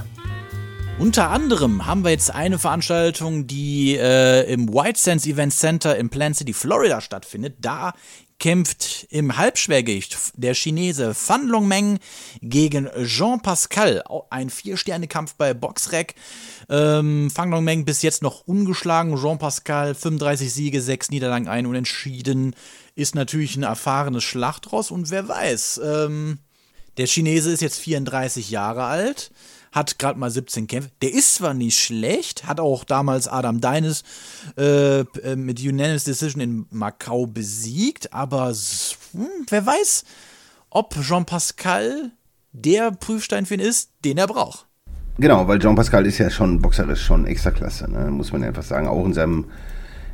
Unter 0.98 1.30
anderem 1.30 1.86
haben 1.86 2.02
wir 2.02 2.10
jetzt 2.10 2.34
eine 2.34 2.58
Veranstaltung, 2.58 3.46
die 3.46 3.96
äh, 3.96 4.52
im 4.52 4.72
White 4.74 4.98
Sands 4.98 5.26
Event 5.26 5.52
Center 5.54 5.96
in 5.96 6.08
Plant 6.10 6.34
City, 6.36 6.52
Florida 6.52 7.00
stattfindet. 7.00 7.54
Da 7.60 7.92
kämpft 8.38 9.06
im 9.10 9.36
Halbschwergewicht 9.36 10.16
der 10.34 10.54
Chinese 10.54 11.14
Fan 11.14 11.48
Longmeng 11.48 11.98
gegen 12.40 12.88
Jean 13.04 13.40
Pascal. 13.40 14.04
Ein 14.30 14.50
Vier-Sterne-Kampf 14.50 15.34
bei 15.34 15.54
Boxrec. 15.54 16.14
Ähm, 16.68 17.30
Fan 17.30 17.50
Longmeng 17.50 17.84
bis 17.84 18.02
jetzt 18.02 18.22
noch 18.22 18.42
ungeschlagen. 18.46 19.16
Jean 19.16 19.38
Pascal 19.38 19.94
35 19.94 20.52
Siege, 20.52 20.80
6 20.80 21.10
Niederlagen, 21.10 21.48
ein 21.48 21.66
Unentschieden. 21.66 22.54
Ist 22.94 23.14
natürlich 23.14 23.56
ein 23.56 23.64
erfahrenes 23.64 24.24
Schlachtross 24.24 24.90
und 24.90 25.10
wer 25.10 25.28
weiß, 25.28 25.80
ähm, 25.84 26.38
der 26.96 27.06
Chinese 27.06 27.52
ist 27.52 27.62
jetzt 27.62 27.78
34 27.78 28.50
Jahre 28.50 28.84
alt, 28.84 29.30
hat 29.72 29.98
gerade 29.98 30.18
mal 30.18 30.30
17 30.30 30.66
Kämpfe. 30.66 30.90
Der 31.02 31.12
ist 31.12 31.34
zwar 31.36 31.54
nicht 31.54 31.78
schlecht, 31.78 32.46
hat 32.46 32.60
auch 32.60 32.84
damals 32.84 33.28
Adam 33.28 33.60
Deines 33.60 34.02
äh, 34.56 35.00
äh, 35.00 35.36
mit 35.36 35.60
Unanimous 35.60 36.04
Decision 36.04 36.40
in 36.40 36.66
Macau 36.70 37.26
besiegt, 37.26 38.12
aber 38.12 38.52
hm, 39.12 39.28
wer 39.48 39.66
weiß, 39.66 40.04
ob 40.70 40.94
Jean 41.00 41.24
Pascal 41.24 42.10
der 42.52 42.90
Prüfstein 42.92 43.46
für 43.46 43.54
ihn 43.54 43.60
ist, 43.60 43.90
den 44.04 44.18
er 44.18 44.26
braucht. 44.26 44.66
Genau, 45.18 45.48
weil 45.48 45.58
Jean 45.58 45.74
Pascal 45.74 46.06
ist 46.06 46.18
ja 46.18 46.30
schon 46.30 46.60
boxerisch 46.60 47.04
schon 47.04 47.26
extra 47.26 47.50
klasse, 47.50 47.90
ne? 47.90 48.10
muss 48.10 48.32
man 48.32 48.44
einfach 48.44 48.62
sagen. 48.62 48.86
Auch 48.86 49.04
in 49.04 49.14
seinem 49.14 49.46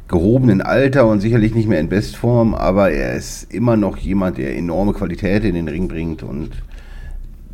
gehobenen 0.08 0.62
Alter 0.62 1.06
und 1.06 1.20
sicherlich 1.20 1.54
nicht 1.54 1.68
mehr 1.68 1.80
in 1.80 1.88
Bestform, 1.88 2.54
aber 2.54 2.90
er 2.90 3.14
ist 3.14 3.52
immer 3.52 3.76
noch 3.76 3.96
jemand, 3.96 4.38
der 4.38 4.56
enorme 4.56 4.92
Qualität 4.92 5.44
in 5.44 5.54
den 5.54 5.68
Ring 5.68 5.88
bringt 5.88 6.22
und 6.22 6.52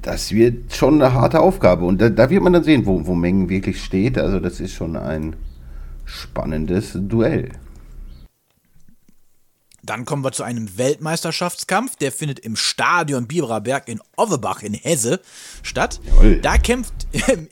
das 0.02 0.32
wird 0.32 0.74
schon 0.74 1.02
eine 1.02 1.12
harte 1.14 1.40
Aufgabe. 1.40 1.84
Und 1.84 2.00
da, 2.00 2.08
da 2.08 2.30
wird 2.30 2.42
man 2.42 2.52
dann 2.52 2.64
sehen, 2.64 2.86
wo, 2.86 3.06
wo 3.06 3.14
Mengen 3.14 3.48
wirklich 3.48 3.82
steht. 3.82 4.18
Also 4.18 4.40
das 4.40 4.60
ist 4.60 4.72
schon 4.72 4.96
ein 4.96 5.36
spannendes 6.04 6.92
Duell. 6.94 7.50
Dann 9.82 10.04
kommen 10.04 10.22
wir 10.22 10.32
zu 10.32 10.42
einem 10.42 10.76
Weltmeisterschaftskampf. 10.76 11.96
Der 11.96 12.12
findet 12.12 12.38
im 12.40 12.54
Stadion 12.54 13.26
Bibererberg 13.26 13.88
in 13.88 14.00
Ovebach 14.16 14.62
in 14.62 14.74
Hesse 14.74 15.20
statt. 15.62 16.00
Jawohl. 16.04 16.40
Da 16.40 16.58
kämpft 16.58 16.92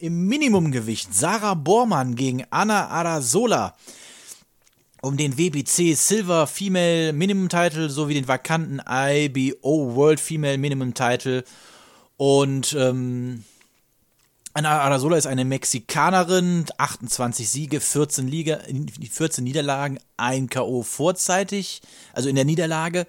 im 0.00 0.26
Minimumgewicht 0.26 1.14
Sarah 1.14 1.54
Bormann 1.54 2.14
gegen 2.16 2.44
Anna 2.50 2.88
Arasola. 2.88 3.74
um 5.00 5.16
den 5.16 5.38
WBC 5.38 5.94
Silver 5.94 6.46
Female 6.46 7.12
Minimum 7.12 7.48
Title 7.48 7.88
sowie 7.88 8.14
den 8.14 8.28
vakanten 8.28 8.82
IBO 8.86 9.94
World 9.94 10.20
Female 10.20 10.58
Minimum 10.58 10.92
Title. 10.94 11.44
Und 12.18 12.74
ähm, 12.78 13.44
Ana 14.52 14.80
Arasola 14.80 15.16
ist 15.16 15.26
eine 15.26 15.44
Mexikanerin, 15.44 16.66
28 16.76 17.48
Siege, 17.48 17.80
14, 17.80 18.26
Liga, 18.26 18.58
14 19.10 19.44
Niederlagen, 19.44 20.00
ein 20.16 20.48
K.O. 20.48 20.82
vorzeitig, 20.82 21.80
also 22.12 22.28
in 22.28 22.34
der 22.34 22.44
Niederlage. 22.44 23.06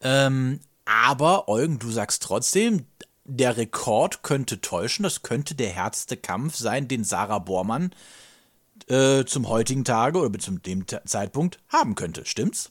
Ähm, 0.00 0.60
aber 0.86 1.48
Eugen, 1.48 1.78
du 1.78 1.90
sagst 1.90 2.22
trotzdem, 2.22 2.86
der 3.24 3.58
Rekord 3.58 4.22
könnte 4.22 4.60
täuschen. 4.60 5.02
Das 5.02 5.22
könnte 5.22 5.54
der 5.54 5.70
härteste 5.70 6.16
Kampf 6.16 6.56
sein, 6.56 6.88
den 6.88 7.04
Sarah 7.04 7.40
Bormann 7.40 7.90
äh, 8.88 9.24
zum 9.24 9.48
heutigen 9.48 9.84
Tage 9.84 10.18
oder 10.18 10.38
zum 10.38 10.62
dem 10.62 10.86
Zeitpunkt 11.04 11.58
haben 11.68 11.94
könnte. 11.94 12.24
Stimmt's? 12.24 12.70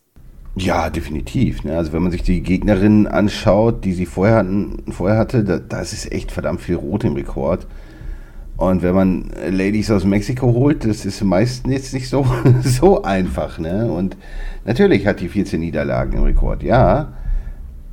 Ja, 0.58 0.90
definitiv. 0.90 1.64
Ne? 1.64 1.78
Also 1.78 1.92
wenn 1.92 2.02
man 2.02 2.12
sich 2.12 2.24
die 2.24 2.42
Gegnerin 2.42 3.08
anschaut, 3.08 3.84
die 3.84 3.94
sie 3.94 4.06
vorher, 4.06 4.38
hatten, 4.38 4.84
vorher 4.90 5.18
hatte, 5.18 5.44
da, 5.44 5.60
da 5.60 5.82
ist 5.82 6.12
echt 6.12 6.32
verdammt 6.32 6.62
viel 6.62 6.76
Rot 6.76 7.04
im 7.04 7.14
Rekord. 7.14 7.68
Und 8.58 8.82
wenn 8.82 8.96
man 8.96 9.32
Ladies 9.50 9.92
aus 9.92 10.06
Mexiko 10.06 10.48
holt, 10.54 10.86
das 10.86 11.06
ist 11.06 11.22
meistens 11.22 11.74
jetzt 11.74 11.94
nicht 11.94 12.08
so, 12.08 12.26
so 12.64 13.04
einfach. 13.04 13.60
Ne? 13.60 13.92
Und 13.92 14.16
natürlich 14.64 15.06
hat 15.06 15.20
die 15.20 15.28
14 15.28 15.60
Niederlagen 15.60 16.14
im 16.14 16.24
Rekord, 16.24 16.64
ja 16.64 17.14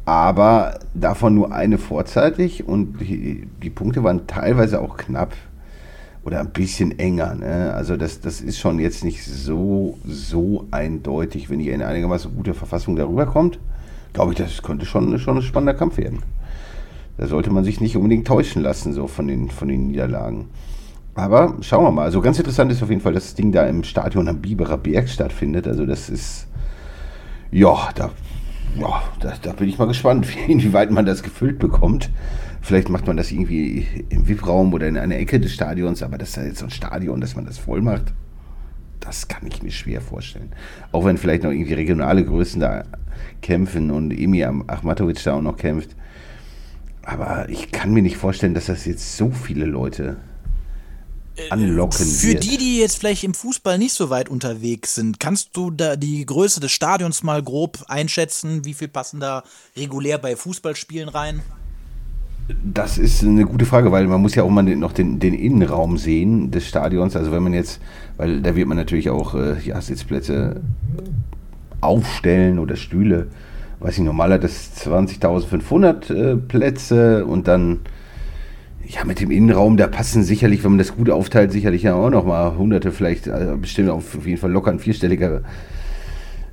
aber 0.05 0.81
davon 0.95 1.35
nur 1.35 1.53
eine 1.53 1.79
vorzeitig 1.79 2.67
und 2.67 3.01
die, 3.01 3.47
die, 3.63 3.71
Punkte 3.71 4.03
waren 4.03 4.27
teilweise 4.27 4.81
auch 4.81 4.97
knapp 4.97 5.33
oder 6.25 6.41
ein 6.41 6.51
bisschen 6.51 6.99
enger. 6.99 7.35
Ne? 7.35 7.73
Also 7.75 7.97
das, 7.97 8.21
das 8.21 8.41
ist 8.41 8.59
schon 8.59 8.79
jetzt 8.79 9.05
nicht 9.05 9.25
so, 9.25 9.99
so 10.07 10.67
eindeutig, 10.71 11.51
wenn 11.51 11.61
ihr 11.61 11.75
in 11.75 11.83
einigermaßen 11.83 12.35
guter 12.35 12.55
Verfassung 12.55 12.97
darüber 12.97 13.27
kommt. 13.27 13.59
Glaube 14.13 14.33
ich, 14.33 14.39
das 14.39 14.63
könnte 14.63 14.87
schon, 14.87 15.19
schon 15.19 15.39
ein 15.39 15.43
spannender 15.43 15.75
Kampf 15.75 15.97
werden. 15.97 16.23
Da 17.19 17.27
sollte 17.27 17.51
man 17.51 17.65
sich 17.65 17.81
nicht 17.81 17.97
unbedingt 17.97 18.27
täuschen 18.27 18.63
lassen, 18.63 18.93
so 18.93 19.07
von 19.07 19.27
den, 19.27 19.51
von 19.51 19.69
den 19.69 19.89
Niederlagen. 19.89 20.49
Aber 21.15 21.57
schauen 21.61 21.85
wir 21.85 21.91
mal. 21.91 22.05
Also 22.05 22.21
ganz 22.21 22.39
interessant 22.39 22.73
ist 22.73 22.83
auf 22.83 22.89
jeden 22.89 23.03
Fall, 23.03 23.13
dass 23.13 23.25
das 23.25 23.35
Ding 23.35 23.53
da 23.53 23.67
im 23.67 23.85
Stadion 23.85 24.29
am 24.29 24.41
Biberer 24.41 24.79
Berg 24.79 25.09
stattfindet. 25.09 25.67
Also 25.67 25.85
das 25.87 26.09
ist, 26.09 26.47
ja, 27.51 27.91
da 27.95 28.11
ja, 28.79 29.03
da, 29.21 29.35
da, 29.43 29.53
bin 29.53 29.69
ich 29.69 29.79
mal 29.79 29.87
gespannt, 29.87 30.27
inwieweit 30.49 30.91
man 30.91 31.07
das 31.07 31.23
gefüllt 31.23 31.59
bekommt. 31.59 32.11
Vielleicht 32.63 32.89
macht 32.89 33.09
man 33.09 33.17
das 33.17 33.33
irgendwie 33.33 33.87
im 34.09 34.29
VIP-Raum 34.29 34.73
oder 34.73 34.87
in 34.87 34.97
einer 34.97 35.17
Ecke 35.17 35.41
des 35.41 35.53
Stadions, 35.53 36.03
aber 36.03 36.17
das 36.17 36.31
ist 36.31 36.37
ja 36.37 36.45
jetzt 36.45 36.59
so 36.61 36.67
ein 36.67 36.71
Stadion, 36.71 37.21
dass 37.21 37.35
man 37.35 37.45
das 37.45 37.59
voll 37.59 37.83
macht, 37.83 38.15
das 39.01 39.27
kann 39.27 39.47
ich 39.49 39.63
mir 39.63 39.73
schwer 39.73 40.01
vorstellen. 40.01 40.53
Auch 40.93 41.05
wenn 41.05 41.19
vielleicht 41.19 41.43
noch 41.43 41.51
irgendwie 41.51 41.75
regionale 41.75 42.25
Größen 42.25 42.61
da 42.61 42.85
kämpfen 43.41 43.91
und 43.91 44.13
Emir 44.13 44.65
Achmatovic 44.69 45.23
da 45.25 45.35
auch 45.35 45.43
noch 45.43 45.57
kämpft. 45.57 45.97
Aber 47.03 47.49
ich 47.49 47.73
kann 47.73 47.93
mir 47.93 48.03
nicht 48.03 48.17
vorstellen, 48.17 48.55
dass 48.55 48.67
das 48.67 48.85
jetzt 48.85 49.17
so 49.17 49.33
viele 49.33 49.65
Leute 49.65 50.19
anlocken 51.51 52.07
Für 52.07 52.29
wird. 52.29 52.45
die, 52.45 52.59
die 52.59 52.79
jetzt 52.79 52.99
vielleicht 52.99 53.25
im 53.25 53.35
Fußball 53.35 53.77
nicht 53.77 53.95
so 53.95 54.09
weit 54.09 54.29
unterwegs 54.29 54.95
sind, 54.95 55.19
kannst 55.19 55.57
du 55.57 55.73
da 55.73 55.97
die 55.97 56.25
Größe 56.25 56.61
des 56.61 56.71
Stadions 56.71 57.25
mal 57.25 57.43
grob 57.43 57.85
einschätzen? 57.89 58.65
Wie 58.65 58.75
viel 58.75 58.89
passen 58.89 59.19
da 59.19 59.43
regulär 59.77 60.19
bei 60.19 60.37
Fußballspielen 60.37 61.09
rein? 61.09 61.43
Das 62.65 62.99
ist 62.99 63.23
eine 63.23 63.45
gute 63.45 63.67
Frage, 63.67 63.93
weil 63.93 64.07
man 64.07 64.21
muss 64.21 64.35
ja 64.35 64.43
auch 64.43 64.51
mal 64.51 64.63
noch 64.63 64.93
den, 64.93 65.19
den 65.19 65.35
Innenraum 65.35 65.99
sehen 65.99 66.51
des 66.51 66.67
Stadions. 66.67 67.17
Also 67.17 67.33
wenn 67.33 67.43
man 67.43 67.55
jetzt, 67.55 67.81
weil 68.17 68.41
da 68.41 68.57
wird 68.57 68.69
man 68.69 68.77
natürlich 68.77 69.11
auch 69.11 69.35
äh, 69.35 69.61
ja, 69.65 69.81
Sitzplätze 69.81 70.61
aufstellen 71.81 72.59
oder 72.59 72.77
Stühle. 72.77 73.29
Weiß 73.81 73.99
ich, 73.99 74.05
normal 74.05 74.33
hat 74.33 74.45
das 74.45 74.73
20.500 74.87 76.15
äh, 76.15 76.37
Plätze 76.37 77.27
und 77.27 77.49
dann 77.49 77.81
ja, 78.87 79.05
mit 79.05 79.21
dem 79.21 79.31
Innenraum, 79.31 79.77
da 79.77 79.87
passen 79.87 80.23
sicherlich, 80.23 80.65
wenn 80.65 80.73
man 80.73 80.79
das 80.79 80.95
gut 80.95 81.11
aufteilt, 81.11 81.53
sicherlich 81.53 81.83
ja 81.83 81.95
auch 81.95 82.11
noch 82.11 82.25
mal 82.25 82.57
hunderte, 82.57 82.93
vielleicht 82.93 83.29
also 83.29 83.57
bestimmt 83.57 83.91
auf 83.91 84.27
jeden 84.27 84.39
Fall 84.39 84.51
locker 84.51 84.71
ein 84.71 84.79
vierstelliger 84.79 85.43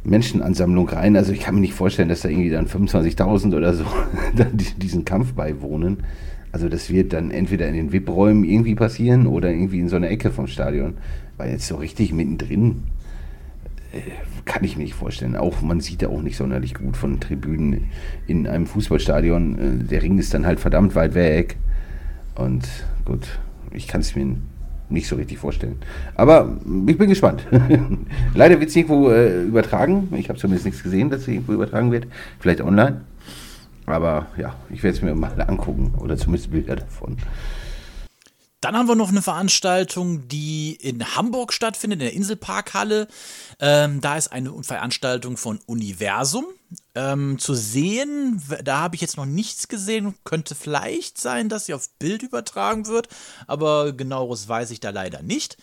Menschenansammlung 0.10 0.90
rein. 0.90 1.16
Also 1.16 1.32
ich 1.32 1.42
kann 1.42 1.56
mir 1.56 1.62
nicht 1.62 1.74
vorstellen, 1.74 2.10
dass 2.10 2.22
da 2.22 2.30
irgendwie 2.30 2.50
dann 2.50 2.68
25.000 2.68 3.56
oder 3.56 3.74
so 3.74 3.86
diesen 4.78 5.06
Kampf 5.06 5.34
beiwohnen. 5.34 5.98
Also 6.52 6.68
das 6.68 6.90
wird 6.90 7.14
dann 7.14 7.32
entweder 7.32 7.68
in 7.68 7.76
den 7.76 7.94
VIP-Räumen 7.94 8.44
irgendwie 8.44 8.76
passieren 8.76 9.28
oder 9.28 9.52
irgendwie 9.52 9.80
in 9.80 9.90
so 9.90 9.96
einer 9.96 10.10
Ecke 10.10 10.32
vom 10.32 10.48
Stadion. 10.48 10.96
Weil 11.38 11.52
jetzt 11.52 11.68
so 11.68 11.76
richtig 11.76 12.12
mittendrin 12.12 12.84
äh, 13.94 14.00
kann 14.46 14.64
ich 14.64 14.76
mir 14.76 14.84
nicht 14.84 14.96
vorstellen. 14.96 15.36
Auch 15.36 15.62
man 15.62 15.80
sieht 15.80 16.02
ja 16.02 16.10
auch 16.10 16.22
nicht 16.22 16.38
sonderlich 16.38 16.74
gut 16.74 16.98
von 16.98 17.20
Tribünen 17.20 17.86
in 18.28 18.48
einem 18.48 18.66
Fußballstadion. 18.66 19.60
Äh, 19.60 19.84
der 19.86 20.02
Ring 20.02 20.18
ist 20.18 20.34
dann 20.34 20.46
halt 20.46 20.60
verdammt 20.60 20.96
weit 20.96 21.14
weg. 21.14 21.58
Und 22.36 22.68
gut, 23.06 23.40
ich 23.72 23.88
kann 23.88 24.02
es 24.02 24.16
mir 24.16 24.36
nicht 24.90 25.08
so 25.08 25.16
richtig 25.16 25.38
vorstellen. 25.38 25.78
Aber 26.16 26.58
ich 26.88 26.98
bin 26.98 27.10
gespannt. 27.10 27.46
Leider 28.34 28.60
wird 28.60 28.70
es 28.70 28.76
irgendwo 28.76 29.10
äh, 29.10 29.44
übertragen. 29.44 30.10
Ich 30.18 30.30
habe 30.30 30.40
zumindest 30.40 30.66
nichts 30.66 30.84
gesehen, 30.84 31.10
dass 31.10 31.22
es 31.22 31.28
irgendwo 31.28 31.54
übertragen 31.54 31.92
wird. 31.92 32.08
Vielleicht 32.40 32.62
online. 32.62 33.02
Aber 33.86 34.28
ja, 34.38 34.56
ich 34.70 34.84
werde 34.84 34.98
es 34.98 35.04
mir 35.04 35.16
mal 35.16 35.32
angucken 35.48 35.94
oder 36.00 36.18
zumindest 36.18 36.52
Bilder 36.52 36.76
davon. 36.76 37.18
Dann 38.62 38.76
haben 38.76 38.88
wir 38.88 38.96
noch 38.96 39.10
eine 39.10 39.22
Veranstaltung, 39.22 40.28
die 40.28 40.76
in 40.76 41.16
Hamburg 41.16 41.54
stattfindet, 41.54 42.02
in 42.02 42.06
der 42.06 42.14
Inselparkhalle. 42.14 43.08
Ähm, 43.60 44.02
da 44.02 44.18
ist 44.18 44.34
eine 44.34 44.52
Veranstaltung 44.64 45.38
von 45.38 45.60
Universum 45.66 46.46
ähm, 46.94 47.40
zu 47.40 47.54
sehen. 47.54 48.42
Da 48.64 48.80
habe 48.80 48.96
ich 48.96 49.02
jetzt 49.02 49.16
noch 49.16 49.26
nichts 49.26 49.70
gesehen. 49.70 50.16
Könnte 50.26 50.56
vielleicht 50.56 51.20
sein, 51.20 51.48
dass 51.48 51.68
sie 51.68 51.74
auf 51.74 51.90
Bild 52.00 52.22
übertragen 52.22 52.88
wird, 52.88 53.08
aber 53.48 53.94
genaueres 53.94 54.50
weiß 54.50 54.72
ich 54.72 54.82
da 54.82 54.90
leider 54.90 55.22
nicht. 55.22 55.58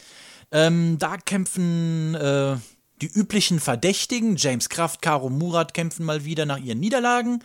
Ähm, 0.50 0.96
da 0.98 1.18
kämpfen 1.18 2.14
äh, 2.14 2.56
die 3.02 3.08
üblichen 3.08 3.60
Verdächtigen. 3.60 4.36
James 4.36 4.68
Kraft, 4.68 5.02
Caro 5.02 5.28
Murat 5.28 5.74
kämpfen 5.74 6.06
mal 6.06 6.24
wieder 6.24 6.46
nach 6.46 6.58
ihren 6.58 6.80
Niederlagen. 6.80 7.42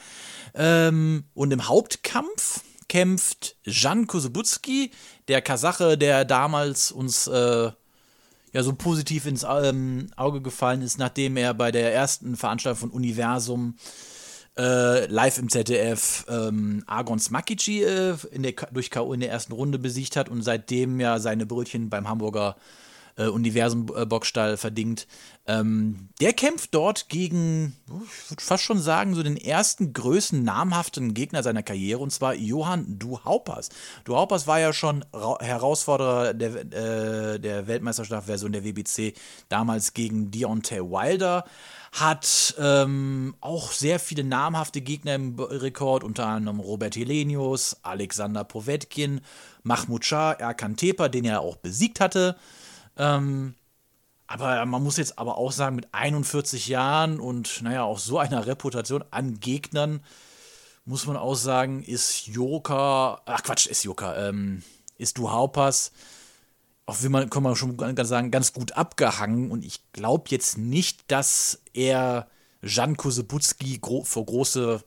Ähm, 0.54 1.26
und 1.34 1.52
im 1.52 1.68
Hauptkampf 1.68 2.62
kämpft 2.92 3.56
Jan 3.64 4.06
Kusubutski, 4.06 4.92
der 5.30 5.42
Kasache, 5.42 5.98
der 5.98 6.26
damals 6.26 6.92
uns 6.92 7.26
äh, 7.26 7.72
ja 8.52 8.64
so 8.64 8.74
positiv 8.74 9.26
ins 9.28 9.46
ähm, 9.50 10.12
Auge 10.18 10.42
gefallen 10.42 10.82
ist, 10.82 11.00
nachdem 11.00 11.38
er 11.38 11.54
bei 11.54 11.72
der 11.72 11.94
ersten 11.94 12.36
Veranstaltung 12.36 12.82
von 12.82 12.90
Universum 12.90 13.78
äh, 14.58 15.06
live 15.06 15.38
im 15.38 15.48
ZDF 15.48 16.26
ähm, 16.28 16.84
Argon 16.86 17.18
Smakici 17.18 17.82
äh, 17.82 18.18
in 18.30 18.44
der, 18.44 18.56
durch 18.74 18.92
K.O. 18.92 19.14
in 19.14 19.22
der 19.22 19.32
ersten 19.32 19.54
Runde 19.54 19.80
besiegt 19.80 20.18
hat 20.18 20.28
und 20.28 20.42
seitdem 20.42 21.00
ja 21.00 21.20
seine 21.20 21.46
Brötchen 21.46 21.90
beim 21.90 22.10
Hamburger 22.10 22.58
äh, 23.22 23.28
Universum 23.28 23.88
äh, 23.96 24.58
verdingt. 24.58 25.08
Ähm, 25.48 26.10
der 26.20 26.34
kämpft 26.34 26.74
dort 26.74 27.10
gegen, 27.10 27.76
ich 27.88 28.32
würde 28.32 28.44
fast 28.44 28.64
schon 28.64 28.80
sagen, 28.80 29.16
so 29.16 29.24
den 29.24 29.38
ersten 29.38 29.94
größten 29.94 30.44
namhaften 30.44 31.14
Gegner 31.14 31.44
seiner 31.44 31.64
Karriere, 31.64 32.00
und 32.00 32.12
zwar 32.12 32.36
Johann 32.36 33.00
Duhaupers. 33.00 33.70
Duhaupers 34.04 34.48
war 34.48 34.60
ja 34.60 34.72
schon 34.74 35.04
Ra 35.14 35.38
Herausforderer 35.42 36.34
der, 36.34 36.56
äh, 37.34 37.40
der 37.40 37.68
Weltmeisterschaft-Version 37.68 38.52
der 38.52 38.64
WBC, 38.64 39.14
damals 39.50 39.94
gegen 39.94 40.32
Deontay 40.32 40.82
Wilder 40.82 41.46
hat 41.92 42.56
ähm, 42.58 43.36
auch 43.42 43.72
sehr 43.72 44.00
viele 44.00 44.24
namhafte 44.24 44.80
Gegner 44.80 45.16
im 45.16 45.38
Rekord, 45.38 46.06
unter 46.06 46.26
anderem 46.26 46.62
Robert 46.62 46.96
Helenius, 46.96 47.78
Alexander 47.84 48.46
Povetkin, 48.46 49.20
Mahmoud 49.64 50.06
Shah, 50.06 50.32
Erkan 50.32 50.78
Tepa, 50.78 51.10
den 51.10 51.26
er 51.26 51.42
auch 51.42 51.58
besiegt 51.58 52.00
hatte. 52.00 52.38
Ähm, 53.02 53.56
aber 54.28 54.64
man 54.66 54.84
muss 54.84 54.98
jetzt 54.98 55.18
aber 55.18 55.38
auch 55.38 55.52
sagen, 55.52 55.76
mit 55.76 55.88
41 55.92 56.68
Jahren 56.68 57.20
und 57.20 57.62
naja, 57.64 57.84
auch 57.84 58.00
so 58.00 58.20
einer 58.20 58.46
Reputation 58.46 59.04
an 59.10 59.40
Gegnern, 59.40 60.02
muss 60.86 61.08
man 61.08 61.18
auch 61.18 61.36
sagen, 61.36 61.84
ist 61.84 62.28
Joker, 62.28 63.22
ach 63.26 63.44
Quatsch, 63.44 63.66
ist 63.66 63.84
Joker, 63.84 64.30
ähm, 64.30 64.64
ist 64.98 65.18
Duhaupas, 65.18 65.92
auch 66.86 67.02
wie 67.02 67.10
man, 67.10 67.30
kann 67.30 67.44
man 67.44 67.56
schon 67.56 67.76
ganz 67.76 68.10
sagen, 68.10 68.30
ganz 68.30 68.54
gut 68.54 68.74
abgehangen. 68.74 69.50
Und 69.50 69.66
ich 69.66 69.92
glaube 69.94 70.26
jetzt 70.30 70.58
nicht, 70.58 71.12
dass 71.12 71.62
er 71.74 72.28
Jan 72.62 72.98
Kusebutski 72.98 73.80
gro 73.80 74.04
vor 74.04 74.26
große 74.26 74.84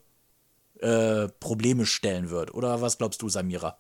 äh, 0.80 1.28
Probleme 1.40 1.84
stellen 1.86 2.30
wird. 2.30 2.54
Oder 2.54 2.80
was 2.80 2.98
glaubst 2.98 3.22
du, 3.22 3.28
Samira? 3.28 3.76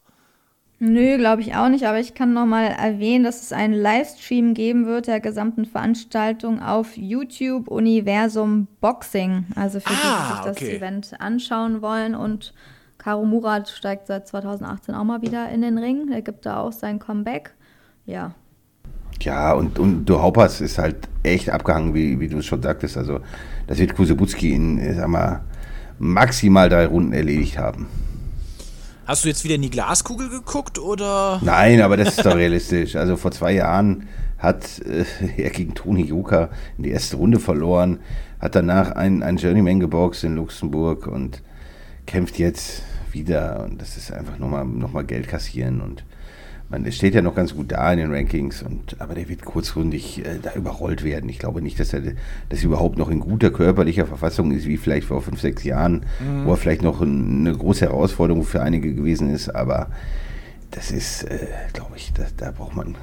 Nö, 0.80 1.16
glaube 1.18 1.40
ich 1.40 1.54
auch 1.54 1.68
nicht, 1.68 1.86
aber 1.86 2.00
ich 2.00 2.14
kann 2.14 2.32
noch 2.32 2.46
mal 2.46 2.66
erwähnen, 2.66 3.24
dass 3.24 3.42
es 3.42 3.52
einen 3.52 3.74
Livestream 3.74 4.54
geben 4.54 4.86
wird 4.86 5.06
der 5.06 5.20
gesamten 5.20 5.64
Veranstaltung 5.64 6.60
auf 6.60 6.96
YouTube 6.96 7.68
Universum 7.68 8.66
Boxing. 8.80 9.46
Also 9.54 9.80
für 9.80 9.90
ah, 9.90 9.92
die, 9.92 10.02
die 10.02 10.06
ah, 10.06 10.36
sich 10.36 10.44
das 10.44 10.56
okay. 10.56 10.76
Event 10.76 11.20
anschauen 11.20 11.80
wollen. 11.80 12.14
Und 12.14 12.54
Karo 12.98 13.24
Murat 13.24 13.68
steigt 13.68 14.08
seit 14.08 14.26
2018 14.26 14.94
auch 14.94 15.04
mal 15.04 15.22
wieder 15.22 15.48
in 15.48 15.62
den 15.62 15.78
Ring. 15.78 16.10
Er 16.12 16.22
gibt 16.22 16.44
da 16.44 16.58
auch 16.58 16.72
sein 16.72 16.98
Comeback. 16.98 17.54
Ja. 18.04 18.34
Ja, 19.20 19.52
und, 19.52 19.78
und 19.78 20.04
du 20.06 20.20
Haupers 20.20 20.60
ist 20.60 20.78
halt 20.78 21.08
echt 21.22 21.48
abgehangen, 21.48 21.94
wie, 21.94 22.18
wie 22.18 22.28
du 22.28 22.38
es 22.38 22.46
schon 22.46 22.60
sagtest. 22.60 22.96
Also, 22.96 23.20
das 23.68 23.78
wird 23.78 23.94
Kusebutski 23.94 24.52
in, 24.52 24.94
sag 24.94 25.08
mal, 25.08 25.40
maximal 25.98 26.68
drei 26.68 26.86
Runden 26.86 27.12
erledigt 27.12 27.58
haben. 27.58 27.86
Hast 29.06 29.24
du 29.24 29.28
jetzt 29.28 29.44
wieder 29.44 29.56
in 29.56 29.62
die 29.62 29.70
Glaskugel 29.70 30.30
geguckt 30.30 30.78
oder? 30.78 31.38
Nein, 31.42 31.82
aber 31.82 31.98
das 31.98 32.16
ist 32.16 32.24
doch 32.24 32.34
realistisch. 32.34 32.96
Also 32.96 33.16
vor 33.16 33.32
zwei 33.32 33.52
Jahren 33.52 34.08
hat 34.38 34.80
äh, 34.80 35.04
er 35.36 35.50
gegen 35.50 35.74
Toni 35.74 36.04
Joka 36.04 36.48
in 36.78 36.84
die 36.84 36.90
erste 36.90 37.16
Runde 37.16 37.38
verloren, 37.38 37.98
hat 38.40 38.54
danach 38.54 38.92
einen, 38.92 39.22
einen 39.22 39.36
Journeyman 39.36 39.80
geboxt 39.80 40.24
in 40.24 40.36
Luxemburg 40.36 41.06
und 41.06 41.42
kämpft 42.06 42.38
jetzt 42.38 42.82
wieder. 43.12 43.64
Und 43.64 43.82
das 43.82 43.98
ist 43.98 44.10
einfach 44.10 44.38
nochmal 44.38 44.64
noch 44.64 44.92
mal 44.92 45.04
Geld 45.04 45.28
kassieren 45.28 45.82
und 45.82 46.04
man 46.68 46.90
steht 46.90 47.14
ja 47.14 47.22
noch 47.22 47.34
ganz 47.34 47.54
gut 47.54 47.72
da 47.72 47.92
in 47.92 47.98
den 47.98 48.12
Rankings, 48.12 48.62
und, 48.62 49.00
aber 49.00 49.14
der 49.14 49.28
wird 49.28 49.44
kurzrundig 49.44 50.24
äh, 50.24 50.38
da 50.42 50.54
überrollt 50.54 51.04
werden. 51.04 51.28
Ich 51.28 51.38
glaube 51.38 51.62
nicht, 51.62 51.78
dass 51.78 51.92
er 51.92 52.00
dass 52.48 52.60
er 52.60 52.64
überhaupt 52.64 52.98
noch 52.98 53.10
in 53.10 53.20
guter 53.20 53.50
körperlicher 53.50 54.06
Verfassung 54.06 54.50
ist, 54.50 54.66
wie 54.66 54.76
vielleicht 54.76 55.06
vor 55.06 55.22
fünf, 55.22 55.40
sechs 55.40 55.64
Jahren, 55.64 56.04
mhm. 56.20 56.46
wo 56.46 56.52
er 56.52 56.56
vielleicht 56.56 56.82
noch 56.82 57.00
ein, 57.00 57.46
eine 57.46 57.56
große 57.56 57.86
Herausforderung 57.86 58.44
für 58.44 58.62
einige 58.62 58.94
gewesen 58.94 59.30
ist. 59.30 59.54
Aber 59.54 59.88
das 60.74 60.90
ist, 60.90 61.22
äh, 61.24 61.46
glaube 61.72 61.96
ich, 61.96 62.12
da, 62.12 62.24
da, 62.36 62.50
braucht 62.50 62.74
man 62.74 62.96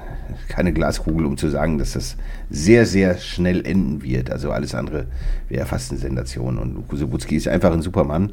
keine 0.48 0.72
Glaskugel, 0.72 1.24
um 1.24 1.38
zu 1.38 1.48
sagen, 1.48 1.78
dass 1.78 1.92
das 1.92 2.16
sehr, 2.50 2.84
sehr 2.84 3.16
schnell 3.16 3.64
enden 3.64 4.02
wird. 4.02 4.30
Also 4.30 4.50
alles 4.50 4.74
andere 4.74 5.06
wäre 5.48 5.66
fast 5.66 5.90
eine 5.90 6.00
Sensation. 6.00 6.58
Und 6.58 6.86
Kusebutski 6.88 7.36
ist 7.36 7.48
einfach 7.48 7.72
ein 7.72 7.80
Supermann 7.80 8.32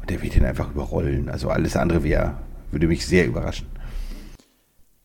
und 0.00 0.10
der 0.10 0.22
wird 0.22 0.36
ihn 0.36 0.44
einfach 0.44 0.70
überrollen. 0.70 1.28
Also 1.28 1.50
alles 1.50 1.76
andere 1.76 2.04
wäre, 2.04 2.34
würde 2.70 2.86
mich 2.86 3.06
sehr 3.06 3.26
überraschen. 3.26 3.66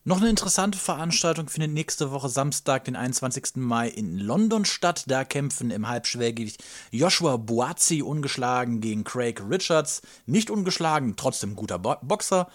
Noch 0.04 0.16
eine 0.16 0.30
interessante 0.30 0.78
Veranstaltung 0.78 1.48
findet 1.48 1.70
nächste 1.70 2.10
Woche 2.10 2.28
Samstag, 2.28 2.84
den 2.86 2.96
21. 2.96 3.54
Mai 3.54 3.88
in 3.88 4.18
London 4.18 4.64
statt. 4.64 5.04
Da 5.06 5.22
kämpfen 5.24 5.70
im 5.70 5.88
Halbschwergewicht 5.88 6.64
Joshua 6.90 7.36
Boazzi 7.36 8.02
ungeschlagen 8.02 8.80
gegen 8.80 9.04
Craig 9.04 9.40
Richards. 9.48 10.02
Nicht 10.26 10.50
ungeschlagen, 10.50 11.14
trotzdem 11.16 11.54
guter 11.54 11.78
Bo 11.78 11.94
Boxer. 12.02 12.48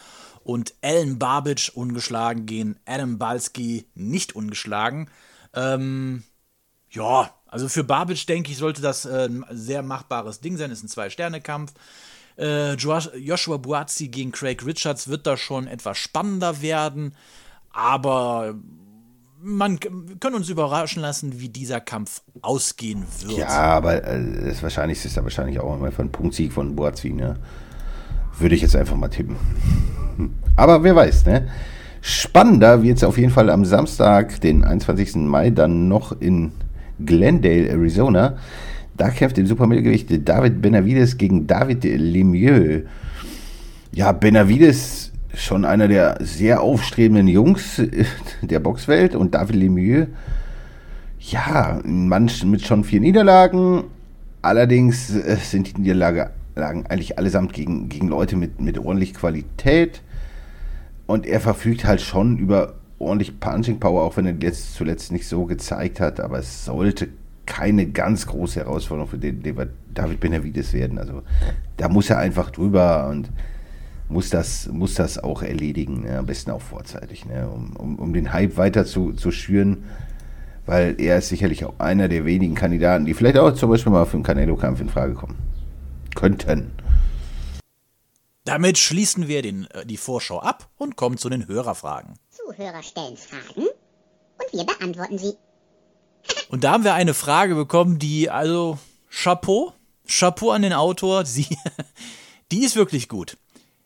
Und 0.44 0.74
Alan 0.82 1.20
Barbic 1.20 1.72
ungeschlagen 1.74 2.46
gegen 2.46 2.76
Adam 2.86 3.18
Balski, 3.18 3.86
nicht 3.96 4.36
ungeschlagen. 4.36 5.10
Ähm, 5.54 6.24
ja, 6.90 7.34
also 7.46 7.70
für 7.70 7.86
Barbic 7.86 8.28
denke 8.28 8.52
ich, 8.52 8.58
sollte 8.58 8.82
das 8.82 9.06
äh, 9.06 9.30
ein 9.30 9.46
sehr 9.52 9.84
machbares 9.84 10.42
Ding 10.42 10.58
sein. 10.58 10.70
Ist 10.70 10.84
ein 10.84 10.90
Zwei-Sterne-Kampf. 10.90 11.74
Äh, 12.38 12.74
Joshua 12.74 13.58
Buazzi 13.58 14.10
gegen 14.10 14.32
Craig 14.32 14.66
Richards 14.66 15.08
wird 15.08 15.26
da 15.26 15.38
schon 15.38 15.68
etwas 15.68 15.98
spannender 15.98 16.62
werden, 16.62 17.14
aber 17.72 18.56
man 19.42 19.80
kann 20.20 20.34
uns 20.34 20.50
überraschen 20.50 21.02
lassen, 21.02 21.40
wie 21.40 21.50
dieser 21.50 21.80
Kampf 21.80 22.22
ausgehen 22.42 23.06
wird. 23.22 23.38
Ja, 23.38 23.48
aber 23.48 24.04
äh, 24.04 24.46
das 24.46 24.64
Wahrscheinlichste 24.64 25.08
ist 25.08 25.18
da 25.18 25.24
wahrscheinlich 25.24 25.60
auch 25.60 25.82
einfach 25.82 26.04
ein 26.04 26.12
Punktsieg 26.12 26.54
von 26.54 26.76
Buazzi, 26.76 27.12
ne? 27.12 27.38
Würde 28.40 28.56
ich 28.56 28.62
jetzt 28.62 28.76
einfach 28.76 28.96
mal 28.96 29.08
tippen. 29.08 29.36
Aber 30.56 30.84
wer 30.84 30.96
weiß, 30.96 31.26
ne? 31.26 31.48
Spannender 32.02 32.84
wird 32.84 32.98
es 32.98 33.04
auf 33.04 33.18
jeden 33.18 33.32
Fall 33.32 33.50
am 33.50 33.66
Samstag, 33.66 34.40
den 34.42 34.64
21. 34.64 35.16
Mai, 35.16 35.50
dann 35.50 35.88
noch 35.88 36.12
in 36.20 36.52
Glendale, 37.04 37.70
Arizona. 37.70 38.38
Da 38.98 39.10
kämpft 39.10 39.38
im 39.38 39.46
Supermittelgewicht 39.46 40.28
David 40.28 40.62
Benavides 40.62 41.18
gegen 41.18 41.48
David 41.48 41.84
Lemieux. 41.84 42.84
Ja, 43.92 44.12
Benavides 44.12 45.12
schon 45.34 45.66
einer 45.66 45.88
der 45.88 46.18
sehr 46.20 46.62
aufstrebenden 46.62 47.28
Jungs 47.28 47.82
der 48.42 48.60
Boxwelt 48.60 49.16
und 49.16 49.36
David 49.36 49.56
Lemieux, 49.56 50.08
ja, 51.20 51.80
ein 51.84 52.08
Mann 52.08 52.30
mit 52.46 52.66
schon 52.66 52.84
vier 52.84 53.00
Niederlagen. 53.00 53.84
Allerdings 54.42 55.14
äh, 55.16 55.36
sind 55.36 55.68
die 55.68 55.82
Niederlagen 55.82 56.32
eigentlich 56.56 57.18
allesamt 57.18 57.54
gegen, 57.54 57.90
gegen 57.90 58.08
Leute 58.08 58.36
mit, 58.36 58.62
mit 58.62 58.78
ordentlich 58.78 59.14
Qualität. 59.14 60.02
Und 61.06 61.26
er 61.26 61.40
verfügt 61.40 61.86
halt 61.86 62.02
schon 62.02 62.38
über 62.38 62.76
ordentlich 63.00 63.40
Punching 63.40 63.80
Power, 63.80 64.04
auch 64.04 64.18
wenn 64.18 64.26
er 64.26 64.36
jetzt 64.40 64.76
zuletzt 64.76 65.12
nicht 65.12 65.28
so 65.28 65.46
gezeigt 65.46 66.00
hat. 66.00 66.20
Aber 66.20 66.40
es 66.40 66.66
sollte 66.66 67.10
keine 67.48 67.88
ganz 67.88 68.28
große 68.28 68.60
Herausforderung 68.60 69.10
für 69.10 69.18
den, 69.18 69.42
den 69.42 69.56
David 69.94 70.20
Benavides 70.20 70.74
werden. 70.74 71.00
Also 71.00 71.24
da 71.78 71.90
muss 71.90 72.12
er 72.12 72.20
einfach 72.20 72.52
drüber 72.52 73.08
und 73.10 73.32
muss 74.10 74.30
das, 74.30 74.68
muss 74.68 74.94
das 74.94 75.18
auch 75.18 75.42
erledigen, 75.42 76.04
ne? 76.04 76.20
am 76.20 76.26
besten 76.26 76.52
auch 76.52 76.62
vorzeitig, 76.62 77.26
ne? 77.26 77.50
um, 77.50 77.76
um, 77.76 78.00
um 78.00 78.14
den 78.14 78.32
Hype 78.32 78.58
weiter 78.58 78.86
zu, 78.86 79.14
zu 79.14 79.32
schüren, 79.32 79.86
weil 80.66 80.96
er 81.00 81.18
ist 81.18 81.30
sicherlich 81.30 81.66
auch 81.66 81.80
einer 81.80 82.08
der 82.08 82.26
wenigen 82.26 82.56
Kandidaten, 82.56 83.06
die 83.06 83.14
vielleicht 83.14 83.38
auch 83.38 83.54
zum 83.54 83.70
Beispiel 83.70 83.92
mal 83.92 84.06
für 84.06 84.18
einen 84.18 84.24
Canelo-Kampf 84.24 84.80
in 84.82 84.90
Frage 84.90 85.14
kommen 85.14 85.36
könnten. 86.16 86.72
Damit 88.44 88.78
schließen 88.78 89.28
wir 89.28 89.42
den, 89.42 89.68
äh, 89.72 89.86
die 89.86 89.98
Vorschau 89.98 90.40
ab 90.40 90.70
und 90.78 90.96
kommen 90.96 91.18
zu 91.18 91.30
den 91.30 91.48
Hörerfragen. 91.48 92.14
Zuhörer 92.30 92.82
stellen 92.82 93.18
Fragen 93.18 93.68
und 93.68 94.54
wir 94.54 94.66
beantworten 94.66 95.18
sie. 95.18 95.34
Und 96.50 96.64
da 96.64 96.72
haben 96.72 96.84
wir 96.84 96.94
eine 96.94 97.14
Frage 97.14 97.56
bekommen, 97.56 98.00
die, 98.00 98.30
also, 98.30 98.78
Chapeau, 99.10 99.74
Chapeau 100.08 100.52
an 100.52 100.62
den 100.62 100.74
Autor, 100.74 101.26
sie, 101.26 101.48
die 102.52 102.64
ist 102.64 102.76
wirklich 102.76 103.10
gut. 103.10 103.38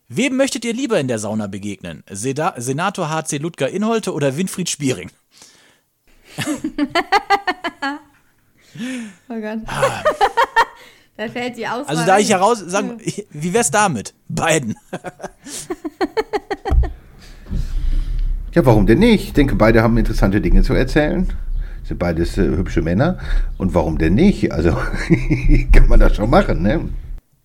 Wem 0.08 0.36
möchtet 0.36 0.64
ihr 0.64 0.74
lieber 0.74 1.00
in 1.00 1.08
der 1.08 1.18
Sauna 1.18 1.46
begegnen? 1.46 2.04
Seda 2.10 2.54
Senator 2.58 3.08
HC 3.08 3.38
Ludger 3.38 3.70
Inholte 3.70 4.12
oder 4.12 4.36
Winfried 4.36 4.68
Spiering? 4.68 5.10
oh 9.28 9.40
Gott. 9.40 9.60
Ah. 9.66 10.02
da 11.16 11.28
fällt 11.28 11.56
die 11.56 11.66
Auswahl. 11.66 11.96
Also 11.96 12.04
da 12.06 12.18
ich 12.18 12.30
heraus 12.30 12.58
sagen, 12.58 13.00
wie 13.30 13.54
wär's 13.54 13.70
damit? 13.70 14.12
Beiden. 14.28 14.76
ja, 18.52 18.66
warum 18.66 18.86
denn 18.86 18.98
nicht? 18.98 19.24
Ich 19.24 19.32
denke, 19.32 19.56
beide 19.56 19.82
haben 19.82 19.96
interessante 19.96 20.42
Dinge 20.42 20.62
zu 20.62 20.74
erzählen 20.74 21.32
sind 21.84 21.98
beides 21.98 22.38
äh, 22.38 22.42
hübsche 22.42 22.82
Männer. 22.82 23.18
Und 23.58 23.74
warum 23.74 23.98
denn 23.98 24.14
nicht? 24.14 24.52
Also 24.52 24.72
kann 25.72 25.88
man 25.88 26.00
das 26.00 26.16
schon 26.16 26.30
machen, 26.30 26.62
ne? 26.62 26.88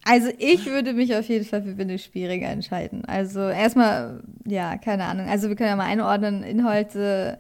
Also 0.09 0.29
ich 0.37 0.65
würde 0.65 0.93
mich 0.93 1.13
auf 1.15 1.27
jeden 1.27 1.43
Fall 1.43 1.63
für 1.63 1.77
Winne 1.77 1.99
Spieringer 1.99 2.47
entscheiden. 2.47 3.03
Also 3.05 3.41
erstmal, 3.41 4.21
ja, 4.45 4.77
keine 4.77 5.03
Ahnung. 5.03 5.27
Also 5.27 5.49
wir 5.49 5.55
können 5.57 5.69
ja 5.69 5.75
mal 5.75 5.85
einordnen, 5.85 6.43
Inhalte. 6.43 7.37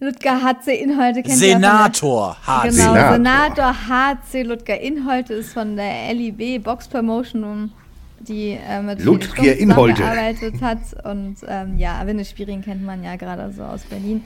Ludger 0.00 0.40
HC 0.42 0.80
Inholte 0.80 1.22
kennt 1.22 1.36
Senator 1.36 2.36
HC. 2.46 2.70
Genau, 2.70 2.94
Senator. 2.94 3.12
Senator 3.12 3.74
HC 3.88 4.42
Ludger 4.44 4.80
Inholte 4.80 5.34
ist 5.34 5.52
von 5.52 5.76
der 5.76 6.14
LIB 6.14 6.62
Box 6.62 6.88
Promotion, 6.88 7.72
die 8.20 8.56
äh, 8.66 8.80
mit 8.80 9.04
Ludger 9.04 9.56
Inholte 9.56 10.02
gearbeitet 10.02 10.62
hat. 10.62 10.78
Und 11.04 11.36
ähm, 11.46 11.76
ja, 11.76 12.00
Winne 12.06 12.24
Spiering 12.24 12.62
kennt 12.62 12.82
man 12.82 13.02
ja 13.02 13.16
gerade 13.16 13.52
so 13.52 13.64
aus 13.64 13.82
Berlin. 13.82 14.22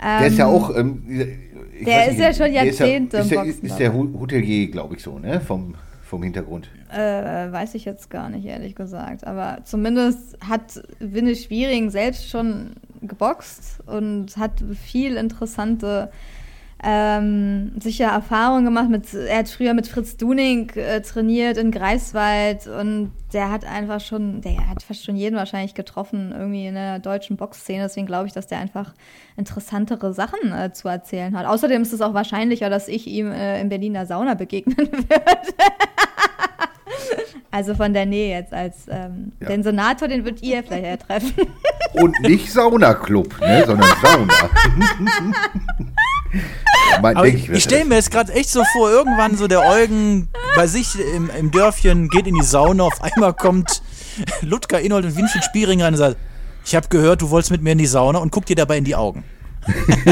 Der 0.00 0.26
ist 0.26 0.38
ja 0.38 0.48
ähm, 0.48 0.54
auch. 0.54 0.76
Ähm, 0.76 1.02
der 1.84 2.10
ist 2.10 2.18
ja 2.18 2.32
schon 2.32 2.52
Jahrzehnte 2.52 3.18
ist, 3.18 3.30
ja, 3.30 3.42
ist, 3.42 3.62
der, 3.62 3.70
ist 3.70 3.78
der 3.78 3.94
Hotelier, 3.94 4.70
glaube 4.70 4.96
ich, 4.96 5.02
so, 5.02 5.18
ne? 5.18 5.40
Vom, 5.40 5.74
vom 6.02 6.22
Hintergrund. 6.22 6.68
Äh, 6.92 6.98
weiß 7.52 7.74
ich 7.74 7.84
jetzt 7.84 8.10
gar 8.10 8.28
nicht, 8.28 8.46
ehrlich 8.46 8.74
gesagt. 8.74 9.26
Aber 9.26 9.58
zumindest 9.64 10.38
hat 10.46 10.82
Winne 11.00 11.34
Schwiering 11.34 11.90
selbst 11.90 12.28
schon 12.28 12.74
geboxt 13.02 13.80
und 13.86 14.36
hat 14.36 14.62
viel 14.74 15.16
interessante 15.16 16.10
ähm, 16.86 17.72
sicher 17.80 18.06
Erfahrungen 18.06 18.66
gemacht. 18.66 18.90
Mit, 18.90 19.14
er 19.14 19.38
hat 19.38 19.48
früher 19.48 19.72
mit 19.72 19.88
Fritz 19.88 20.18
Duning 20.18 20.68
äh, 20.74 21.00
trainiert 21.00 21.56
in 21.56 21.70
Greifswald 21.70 22.66
und 22.66 23.12
der 23.32 23.50
hat 23.50 23.64
einfach 23.64 24.00
schon, 24.00 24.42
der 24.42 24.68
hat 24.68 24.82
fast 24.82 25.04
schon 25.04 25.16
jeden 25.16 25.34
wahrscheinlich 25.34 25.74
getroffen, 25.74 26.32
irgendwie 26.32 26.66
in 26.66 26.74
der 26.74 26.98
deutschen 26.98 27.36
Boxszene. 27.36 27.84
Deswegen 27.84 28.06
glaube 28.06 28.26
ich, 28.26 28.34
dass 28.34 28.48
der 28.48 28.58
einfach 28.58 28.92
interessantere 29.36 30.12
Sachen 30.12 30.52
äh, 30.52 30.72
zu 30.72 30.88
erzählen 30.88 31.36
hat. 31.36 31.46
Außerdem 31.46 31.80
ist 31.80 31.94
es 31.94 32.02
auch 32.02 32.12
wahrscheinlicher, 32.12 32.68
dass 32.68 32.88
ich 32.88 33.06
ihm 33.06 33.32
äh, 33.32 33.60
in 33.60 33.70
Berliner 33.70 34.04
Sauna 34.04 34.34
begegnen 34.34 34.76
würde. 34.78 35.32
Also 37.50 37.76
von 37.76 37.94
der 37.94 38.04
Nähe 38.04 38.36
jetzt 38.36 38.52
als 38.52 38.86
ähm, 38.90 39.32
ja. 39.40 39.46
den 39.46 39.62
Senator, 39.62 40.08
den 40.08 40.24
wird 40.24 40.42
ihr 40.42 40.64
vielleicht 40.64 41.02
treffen. 41.02 41.46
Und 41.94 42.20
nicht 42.20 42.52
Saunaclub, 42.52 43.40
ne, 43.40 43.64
sondern 43.64 43.88
Sauna. 44.02 44.34
Aber 46.98 47.26
ich, 47.26 47.48
ich 47.48 47.62
stelle 47.62 47.84
mir 47.84 47.96
jetzt 47.96 48.10
gerade 48.10 48.32
echt 48.32 48.50
so 48.50 48.62
vor, 48.72 48.90
irgendwann 48.90 49.36
so 49.36 49.48
der 49.48 49.60
Eugen 49.60 50.28
bei 50.56 50.66
sich 50.66 50.88
im, 51.14 51.30
im 51.38 51.50
Dörfchen 51.50 52.08
geht 52.08 52.26
in 52.26 52.34
die 52.34 52.44
Sauna, 52.44 52.84
auf 52.84 53.02
einmal 53.02 53.34
kommt 53.34 53.82
Ludger 54.42 54.80
Inhold 54.80 55.04
und 55.06 55.16
Winfried 55.16 55.44
Spieringer 55.44 55.88
und 55.88 55.96
sagt, 55.96 56.16
ich 56.64 56.74
habe 56.74 56.88
gehört, 56.88 57.22
du 57.22 57.30
wolltest 57.30 57.50
mit 57.50 57.62
mir 57.62 57.72
in 57.72 57.78
die 57.78 57.86
Sauna 57.86 58.18
und 58.18 58.30
guck 58.30 58.46
dir 58.46 58.56
dabei 58.56 58.78
in 58.78 58.84
die 58.84 58.94
Augen. 58.94 59.24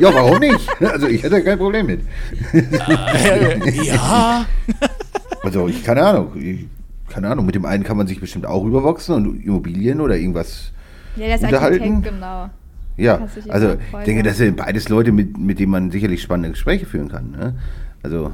ja, 0.00 0.14
warum 0.14 0.38
nicht? 0.38 0.68
Also 0.80 1.06
ich 1.06 1.22
hätte 1.22 1.42
kein 1.44 1.58
Problem 1.58 1.86
mit. 1.86 2.00
Äh, 2.52 3.84
ja. 3.84 4.46
Also 5.42 5.68
ich 5.68 5.84
keine 5.84 6.02
Ahnung. 6.02 6.32
Ich, 6.34 6.66
keine 7.08 7.28
Ahnung, 7.28 7.46
mit 7.46 7.54
dem 7.54 7.64
einen 7.66 7.84
kann 7.84 7.96
man 7.96 8.08
sich 8.08 8.18
bestimmt 8.18 8.46
auch 8.46 8.64
überwachsen 8.64 9.14
und 9.14 9.44
Immobilien 9.44 10.00
oder 10.00 10.16
irgendwas 10.16 10.72
ja, 11.14 11.28
das 11.28 11.42
unterhalten. 11.42 11.82
Architekt, 11.84 12.14
genau. 12.14 12.50
Ja, 12.96 13.28
also 13.48 13.74
ich 13.74 14.04
denke, 14.04 14.16
ja. 14.16 14.22
das 14.22 14.38
sind 14.38 14.56
beides 14.56 14.88
Leute, 14.88 15.12
mit, 15.12 15.36
mit 15.36 15.58
denen 15.58 15.72
man 15.72 15.90
sicherlich 15.90 16.22
spannende 16.22 16.50
Gespräche 16.50 16.86
führen 16.86 17.08
kann. 17.08 17.30
Ne? 17.30 17.54
Also 18.02 18.32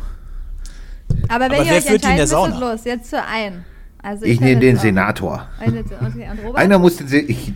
Aber 1.28 1.46
wenn 1.46 1.52
Aber 1.52 1.64
ihr 1.64 1.70
wer 1.70 1.78
euch 1.78 1.86
entscheiden 1.86 2.26
Sauna? 2.26 2.58
los, 2.58 2.84
jetzt 2.84 3.10
für 3.10 3.22
einen. 3.22 3.64
Also 4.02 4.24
ich 4.24 4.38
kenn 4.38 4.48
nehme 4.48 4.60
den 4.60 4.76
Senator. 4.76 5.48
Okay, 5.60 6.28
und 6.30 6.38
Robert? 6.44 6.56
Einer 6.56 6.78
muss 6.78 6.96
den 6.96 7.06
Se 7.06 7.18
ich, 7.18 7.52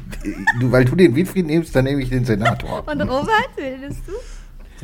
du, 0.61 0.70
weil 0.70 0.84
du 0.84 0.94
den 0.94 1.14
Wilfried 1.14 1.46
nimmst, 1.46 1.74
dann 1.74 1.84
nehme 1.84 2.00
ich 2.00 2.09
den 2.09 2.24
Senator. 2.24 2.86
Und 2.86 3.00
Robert, 3.02 3.50
wen 3.57 3.80
nimmst 3.80 4.02
du? 4.07 4.12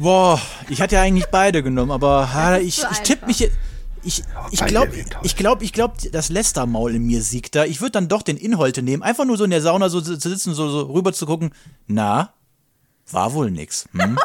Boah, 0.03 0.41
ich 0.69 0.83
hatte 0.83 0.97
ja 0.97 1.03
eigentlich 1.03 1.27
beide 1.27 1.63
genommen, 1.63 1.93
aber 1.93 2.29
ist 2.61 2.79
ich, 2.79 2.85
ich 2.91 2.99
tippe 3.01 3.27
mich 3.27 3.39
jetzt. 3.39 3.57
Ich, 4.05 4.25
ich 4.51 4.59
beide 4.59 4.73
glaube, 4.73 4.93
ich 5.23 5.37
glaube, 5.37 5.65
ich 5.65 5.73
glaube, 5.73 5.95
das 6.11 6.29
Lästermaul 6.29 6.95
in 6.95 7.07
mir 7.07 7.23
siegt 7.23 7.55
da. 7.55 7.65
Ich 7.65 7.81
würde 7.81 7.93
dann 7.93 8.09
doch 8.09 8.23
den 8.23 8.37
Inholte 8.37 8.83
nehmen, 8.83 9.03
einfach 9.03 9.25
nur 9.25 9.37
so 9.37 9.45
in 9.45 9.51
der 9.51 9.63
Sauna 9.63 9.89
so 9.89 10.01
zu 10.01 10.17
sitzen, 10.17 10.55
so, 10.55 10.69
so 10.69 10.93
rüber 10.93 11.13
zu 11.13 11.27
gucken. 11.27 11.51
Na, 11.87 12.33
war 13.11 13.33
wohl 13.33 13.51
nix. 13.51 13.89
Hm? 13.93 14.19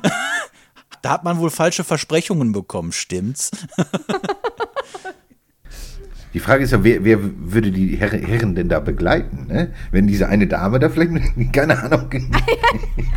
da 1.02 1.10
hat 1.10 1.24
man 1.24 1.38
wohl 1.38 1.50
falsche 1.50 1.84
Versprechungen 1.84 2.52
bekommen, 2.52 2.92
stimmt's? 2.92 3.50
Die 6.32 6.38
Frage 6.38 6.62
ist 6.62 6.70
ja, 6.70 6.84
wer, 6.84 7.04
wer 7.04 7.18
würde 7.20 7.72
die 7.72 7.96
Herr, 7.96 8.10
Herren 8.10 8.54
denn 8.54 8.68
da 8.68 8.78
begleiten? 8.78 9.48
Ne? 9.48 9.72
Wenn 9.90 10.06
diese 10.06 10.28
eine 10.28 10.46
Dame 10.46 10.78
da 10.78 10.88
vielleicht, 10.88 11.10
keine 11.52 11.76
Ahnung. 11.76 12.08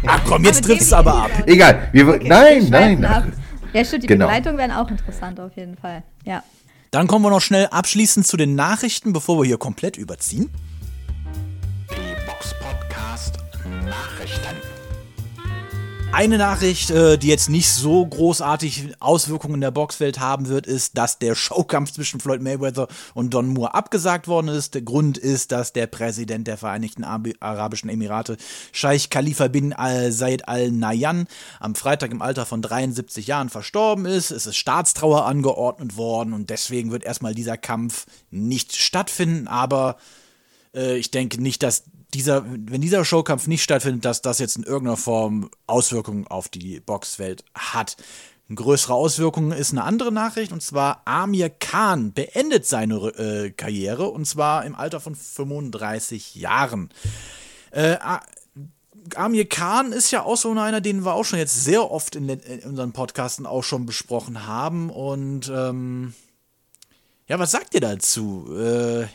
Ach 0.07 0.19
komm, 0.25 0.43
jetzt 0.43 0.63
trifft 0.63 0.81
es 0.81 0.91
aber 0.91 1.25
ab. 1.25 1.31
Egal, 1.45 1.89
wir, 1.91 2.07
Okay, 2.07 2.27
nein, 2.27 2.71
wir 2.71 2.99
nein. 2.99 3.33
Ja, 3.73 3.83
stimmt, 3.83 4.03
die 4.03 4.07
Genau. 4.07 4.25
Begleitung 4.27 4.57
wären 4.57 4.71
auch 4.71 4.89
interessant 4.89 5.39
auf 5.39 5.55
jeden 5.55 5.75
Fall. 5.75 6.03
Ja. 6.25 6.43
Dann 6.91 7.07
kommen 7.07 7.25
wir 7.25 7.31
noch 7.31 7.41
schnell 7.41 7.67
abschließend 7.67 8.27
zu 8.27 8.37
den 8.37 8.53
Nachrichten, 8.55 9.13
bevor 9.13 9.39
wir 9.39 9.45
hier 9.45 9.57
komplett 9.57 9.97
überziehen. 9.97 10.49
Die 11.89 12.25
Box 12.27 12.53
Podcast 12.59 13.37
Nachrichten. 13.85 14.82
Eine 16.13 16.37
Nachricht, 16.37 16.91
äh, 16.91 17.17
die 17.17 17.27
jetzt 17.27 17.49
nicht 17.49 17.71
so 17.71 18.05
großartig 18.05 18.93
Auswirkungen 18.99 19.55
in 19.55 19.61
der 19.61 19.71
Boxwelt 19.71 20.19
haben 20.19 20.47
wird, 20.47 20.67
ist, 20.67 20.95
dass 20.95 21.17
der 21.17 21.33
Showkampf 21.33 21.91
zwischen 21.91 22.19
Floyd 22.19 22.39
Mayweather 22.39 22.87
und 23.15 23.33
Don 23.33 23.47
Moore 23.47 23.73
abgesagt 23.73 24.27
worden 24.27 24.47
ist. 24.47 24.75
Der 24.75 24.83
Grund 24.83 25.17
ist, 25.17 25.51
dass 25.51 25.73
der 25.73 25.87
Präsident 25.87 26.47
der 26.47 26.57
Vereinigten 26.59 27.03
Abi- 27.03 27.35
Arabischen 27.39 27.89
Emirate, 27.89 28.37
Scheich 28.71 29.09
Khalifa 29.09 29.47
bin 29.47 29.73
al 29.73 30.11
Zayed 30.11 30.47
Al 30.47 30.69
Nahyan, 30.69 31.25
am 31.59 31.73
Freitag 31.73 32.11
im 32.11 32.21
Alter 32.21 32.45
von 32.45 32.61
73 32.61 33.25
Jahren 33.25 33.49
verstorben 33.49 34.05
ist. 34.05 34.29
Es 34.29 34.45
ist 34.45 34.55
Staatstrauer 34.55 35.25
angeordnet 35.25 35.97
worden 35.97 36.33
und 36.33 36.51
deswegen 36.51 36.91
wird 36.91 37.03
erstmal 37.03 37.33
dieser 37.33 37.57
Kampf 37.57 38.05
nicht 38.29 38.75
stattfinden, 38.75 39.47
aber 39.47 39.97
äh, 40.75 40.95
ich 40.95 41.09
denke 41.09 41.41
nicht, 41.41 41.63
dass 41.63 41.85
dieser, 42.13 42.45
wenn 42.45 42.81
dieser 42.81 43.05
Showkampf 43.05 43.47
nicht 43.47 43.63
stattfindet, 43.63 44.05
dass 44.05 44.21
das 44.21 44.39
jetzt 44.39 44.57
in 44.57 44.63
irgendeiner 44.63 44.97
Form 44.97 45.49
Auswirkungen 45.67 46.27
auf 46.27 46.49
die 46.49 46.79
Boxwelt 46.79 47.43
hat. 47.55 47.97
Eine 48.49 48.55
größere 48.55 48.93
Auswirkung 48.93 49.51
ist 49.51 49.71
eine 49.71 49.83
andere 49.83 50.11
Nachricht 50.11 50.51
und 50.51 50.61
zwar 50.61 51.01
Amir 51.05 51.49
Khan 51.49 52.13
beendet 52.13 52.65
seine 52.65 52.95
äh, 52.95 53.51
Karriere 53.51 54.09
und 54.09 54.25
zwar 54.25 54.65
im 54.65 54.75
Alter 54.75 54.99
von 54.99 55.15
35 55.15 56.35
Jahren. 56.35 56.89
Äh, 57.71 57.97
Amir 59.15 59.47
Khan 59.47 59.91
ist 59.91 60.11
ja 60.11 60.23
auch 60.23 60.37
so 60.37 60.51
einer, 60.51 60.81
den 60.81 61.05
wir 61.05 61.13
auch 61.13 61.23
schon 61.23 61.39
jetzt 61.39 61.63
sehr 61.63 61.89
oft 61.89 62.15
in, 62.15 62.29
in 62.29 62.59
unseren 62.61 62.91
Podcasten 62.91 63.45
auch 63.45 63.63
schon 63.63 63.85
besprochen 63.85 64.45
haben 64.45 64.89
und 64.89 65.51
ähm, 65.53 66.13
ja, 67.27 67.39
was 67.39 67.51
sagt 67.51 67.73
ihr 67.73 67.81
dazu? 67.81 68.53
Äh, 68.53 69.07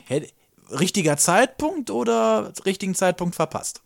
richtiger 0.70 1.16
Zeitpunkt 1.16 1.90
oder 1.90 2.52
richtigen 2.64 2.94
Zeitpunkt 2.94 3.34
verpasst? 3.34 3.82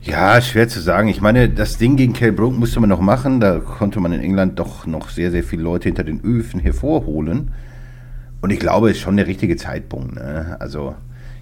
Ja, 0.00 0.40
schwer 0.40 0.68
zu 0.68 0.80
sagen. 0.80 1.08
Ich 1.08 1.20
meine, 1.20 1.48
das 1.48 1.78
Ding 1.78 1.96
gegen 1.96 2.12
Kell 2.12 2.32
Brook 2.32 2.54
musste 2.54 2.80
man 2.80 2.88
noch 2.88 3.00
machen. 3.00 3.40
Da 3.40 3.58
konnte 3.58 4.00
man 4.00 4.12
in 4.12 4.20
England 4.20 4.58
doch 4.58 4.86
noch 4.86 5.10
sehr, 5.10 5.30
sehr 5.30 5.44
viele 5.44 5.62
Leute 5.62 5.88
hinter 5.88 6.04
den 6.04 6.22
Öfen 6.24 6.60
hervorholen. 6.60 7.52
Und 8.40 8.50
ich 8.50 8.58
glaube, 8.58 8.90
es 8.90 8.96
ist 8.96 9.02
schon 9.02 9.16
der 9.16 9.26
richtige 9.26 9.56
Zeitpunkt. 9.56 10.14
Ne? 10.14 10.56
Also, 10.58 10.94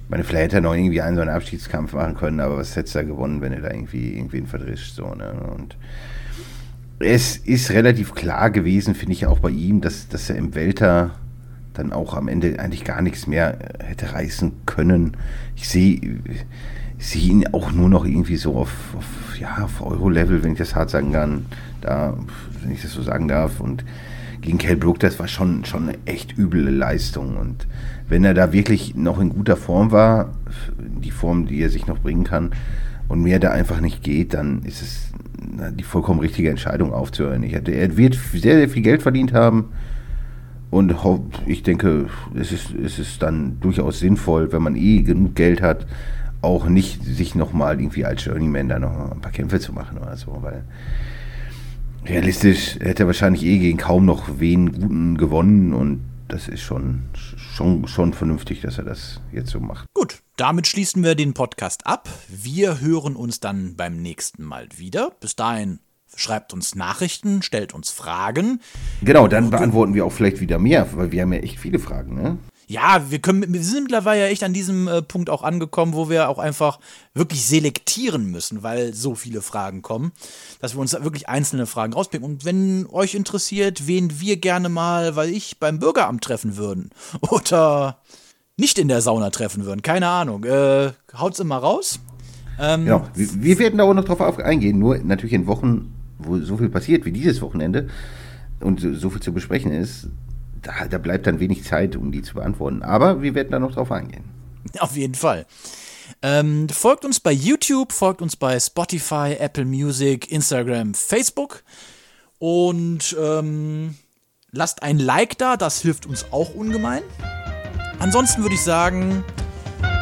ich 0.05 0.11
meine, 0.11 0.25
vielleicht 0.25 0.47
hätte 0.47 0.57
er 0.57 0.63
noch 0.63 0.75
irgendwie 0.75 1.01
einen 1.01 1.17
so 1.17 1.23
einen 1.23 1.31
Abschiedskampf 1.31 1.95
machen 1.95 2.17
können, 2.17 2.41
aber 2.41 2.59
was 2.59 2.77
hättest 2.77 2.95
du 2.95 2.99
da 2.99 3.05
gewonnen, 3.05 3.41
wenn 3.41 3.53
er 3.53 3.61
da 3.61 3.71
irgendwie 3.71 4.15
irgendwen 4.15 4.47
verdrischt? 4.47 4.95
So, 4.95 5.15
ne? 5.15 5.33
Und 5.57 5.77
es 6.99 7.39
ist 7.39 7.71
relativ 7.71 8.15
klar 8.15 8.51
gewesen, 8.51 8.95
finde 8.95 9.15
ich 9.15 9.27
auch 9.27 9.39
bei 9.39 9.51
ihm, 9.51 9.81
dass, 9.81 10.09
dass 10.09 10.29
er 10.29 10.37
im 10.37 10.55
Welter 10.55 11.13
dann 11.81 11.93
auch 11.93 12.15
am 12.15 12.29
Ende 12.29 12.59
eigentlich 12.59 12.85
gar 12.85 13.03
nichts 13.03 13.27
mehr 13.27 13.81
äh, 13.81 13.85
hätte 13.85 14.13
reißen 14.13 14.53
können. 14.67 15.17
Ich 15.57 15.69
sehe 15.69 16.21
sehe 16.99 17.31
ihn 17.31 17.47
auch 17.53 17.73
nur 17.73 17.89
noch 17.89 18.05
irgendwie 18.05 18.37
so 18.37 18.57
auf, 18.57 18.95
auf, 18.95 19.39
ja, 19.39 19.65
auf 19.65 19.81
Euro-Level, 19.81 20.45
wenn 20.45 20.53
ich 20.53 20.59
das 20.59 20.75
hart 20.75 20.91
sagen 20.91 21.13
kann, 21.13 21.47
da, 21.81 22.15
wenn 22.63 22.73
ich 22.73 22.83
das 22.83 22.93
so 22.93 23.03
sagen 23.03 23.27
darf. 23.27 23.59
Und 23.59 23.85
gegen 24.43 24.59
Kell 24.59 24.77
Brook, 24.77 24.99
das 25.01 25.19
war 25.19 25.27
schon, 25.27 25.65
schon 25.65 25.89
eine 25.89 25.99
echt 26.05 26.37
üble 26.37 26.69
Leistung. 26.69 27.39
Und 27.39 27.67
wenn 28.09 28.23
er 28.23 28.35
da 28.35 28.53
wirklich 28.53 28.95
noch 28.97 29.19
in 29.19 29.31
guter 29.31 29.57
Form 29.57 29.93
war, 29.93 30.35
die 30.79 31.11
Form, 31.11 31.47
die 31.47 31.63
er 31.63 31.71
sich 31.71 31.87
noch 31.87 31.99
bringen 31.99 32.25
kann, 32.25 32.51
und 33.09 33.23
mehr 33.23 33.41
da 33.41 33.51
einfach 33.51 33.81
nicht 33.81 34.05
geht, 34.05 34.35
dann 34.35 34.63
ist 34.63 34.83
es 34.83 35.13
die 35.73 35.83
vollkommen 35.83 36.21
richtige 36.21 36.49
Entscheidung 36.49 36.93
aufzuhören. 36.93 37.43
Ich 37.43 37.57
hatte, 37.57 37.73
er 37.73 37.97
wird 37.97 38.15
sehr, 38.15 38.57
sehr 38.57 38.69
viel 38.69 38.83
Geld 38.83 39.03
verdient 39.03 39.33
haben. 39.33 39.71
Und 40.71 40.95
ich 41.47 41.63
denke, 41.63 42.07
es 42.35 42.53
ist, 42.53 42.73
es 42.73 42.99
ist 42.99 43.23
dann 43.23 43.59
durchaus 43.61 43.99
sinnvoll, 43.99 44.53
wenn 44.53 44.63
man 44.63 44.77
eh 44.77 45.03
genug 45.03 45.35
Geld 45.35 45.63
hat, 45.63 45.87
auch 46.43 46.67
nicht 46.67 47.05
sich 47.05 47.35
nochmal 47.35 47.81
irgendwie 47.81 48.05
als 48.05 48.25
Journeyman 48.25 48.69
da 48.69 48.79
noch 48.79 49.11
ein 49.11 49.21
paar 49.21 49.33
Kämpfe 49.33 49.61
zu 49.61 49.73
machen 49.73 49.99
oder 49.99 50.17
so, 50.17 50.39
weil 50.43 50.65
realistisch 52.07 52.77
hätte 52.81 53.03
er 53.03 53.07
wahrscheinlich 53.07 53.45
eh 53.45 53.59
gegen 53.59 53.79
kaum 53.79 54.05
noch 54.07 54.39
wen 54.39 54.73
Guten 54.73 55.19
gewonnen 55.19 55.75
und 55.75 56.01
das 56.29 56.47
ist 56.47 56.61
schon, 56.61 57.03
schon, 57.15 57.89
schon 57.89 58.13
vernünftig, 58.13 58.61
dass 58.61 58.79
er 58.79 58.85
das 58.85 59.21
jetzt 59.33 59.51
so 59.51 59.59
macht. 59.59 59.87
Gut, 59.95 60.23
damit 60.37 60.69
schließen 60.69 61.03
wir 61.03 61.17
den 61.17 61.35
Podcast 61.35 61.87
ab. 61.87 62.09
Wir 62.29 62.81
hören 62.81 63.17
uns 63.17 63.41
dann 63.41 63.75
beim 63.75 64.01
nächsten 64.01 64.45
Mal 64.45 64.69
wieder. 64.77 65.11
Bis 65.21 65.35
dahin 65.35 65.81
schreibt 66.17 66.53
uns 66.53 66.75
Nachrichten, 66.75 67.43
stellt 67.43 67.73
uns 67.75 67.91
Fragen. 67.91 68.61
Genau, 69.03 69.29
dann 69.29 69.51
beantworten 69.51 69.95
wir 69.95 70.05
auch 70.05 70.13
vielleicht 70.13 70.41
wieder 70.41 70.59
mehr, 70.59 70.87
weil 70.95 71.13
wir 71.13 71.23
haben 71.23 71.33
ja 71.33 71.41
echt 71.41 71.59
viele 71.59 71.79
Fragen, 71.79 72.15
ne? 72.15 72.39
Ja, 72.67 73.11
wir 73.11 73.19
können, 73.19 73.53
wir 73.53 73.65
sind 73.65 73.83
mittlerweile 73.83 74.21
ja 74.21 74.27
echt 74.29 74.45
an 74.45 74.53
diesem 74.53 74.87
äh, 74.87 75.03
Punkt 75.03 75.29
auch 75.29 75.43
angekommen, 75.43 75.93
wo 75.93 76.09
wir 76.09 76.29
auch 76.29 76.39
einfach 76.39 76.79
wirklich 77.15 77.45
selektieren 77.45 78.27
müssen, 78.27 78.63
weil 78.63 78.95
so 78.95 79.17
viele 79.17 79.43
Fragen 79.43 79.83
kommen, 79.83 80.13
dass 80.61 80.77
wir 80.77 80.81
uns 80.81 80.93
da 80.93 81.03
wirklich 81.03 81.29
einzelne 81.29 81.67
Fragen 81.67 81.95
rauspicken. 81.95 82.25
Und 82.25 82.45
wenn 82.45 82.87
euch 82.87 83.17
interessiert, 83.17 83.89
wen 83.89 84.21
wir 84.21 84.37
gerne 84.37 84.69
mal, 84.69 85.17
weil 85.17 85.31
ich 85.31 85.59
beim 85.59 85.81
Bürgeramt 85.81 86.23
treffen 86.23 86.57
würden 86.57 86.91
oder 87.31 87.99
nicht 88.57 88.79
in 88.79 88.87
der 88.87 89.01
Sauna 89.01 89.31
treffen 89.31 89.65
würden, 89.65 89.83
keine 89.83 90.07
Ahnung, 90.07 90.45
äh, 90.45 90.93
haut's 91.19 91.41
immer 91.41 91.57
raus. 91.57 91.99
Ähm, 92.61 92.85
Genau, 92.85 93.05
wir, 93.15 93.43
wir 93.43 93.59
werden 93.59 93.79
da 93.79 93.85
auch 93.85 93.95
noch 93.95 94.05
drauf 94.05 94.21
auf- 94.21 94.39
eingehen, 94.39 94.79
nur 94.79 94.99
natürlich 94.99 95.33
in 95.33 95.49
Wochen, 95.49 95.93
wo 96.23 96.39
so 96.39 96.57
viel 96.57 96.69
passiert 96.69 97.05
wie 97.05 97.13
dieses 97.13 97.41
Wochenende 97.43 97.89
und 98.61 98.81
so, 98.81 98.95
so 98.95 99.11
viel 99.11 99.21
zu 99.21 99.33
besprechen 99.33 99.73
ist, 99.73 100.09
da, 100.63 100.87
da 100.89 100.99
bleibt 100.99 101.27
dann 101.27 101.41
wenig 101.41 101.65
Zeit, 101.65 101.97
um 101.97 102.13
die 102.13 102.23
zu 102.23 102.35
beantworten. 102.35 102.83
Aber 102.83 103.23
wir 103.23 103.35
werden 103.35 103.51
da 103.51 103.59
noch 103.59 103.73
drauf 103.73 103.91
eingehen. 103.91 104.25
Auf 104.79 104.97
jeden 104.97 105.15
Fall. 105.15 105.47
Ähm, 106.23 106.69
folgt 106.69 107.05
uns 107.05 107.21
bei 107.21 107.33
YouTube, 107.33 107.93
folgt 107.93 108.21
uns 108.21 108.37
bei 108.37 108.59
Spotify, 108.61 109.37
Apple 109.39 109.65
Music, 109.65 110.31
Instagram, 110.31 110.95
Facebook 110.95 111.63
und 112.39 113.17
ähm, 113.19 113.95
lasst 114.51 114.83
ein 114.83 114.99
Like 114.99 115.39
da, 115.39 115.57
das 115.57 115.81
hilft 115.81 116.07
uns 116.07 116.27
auch 116.31 116.55
ungemein. 116.55 117.03
Ansonsten 118.01 118.43
würde 118.43 118.55
ich 118.55 118.63
sagen, 118.63 119.25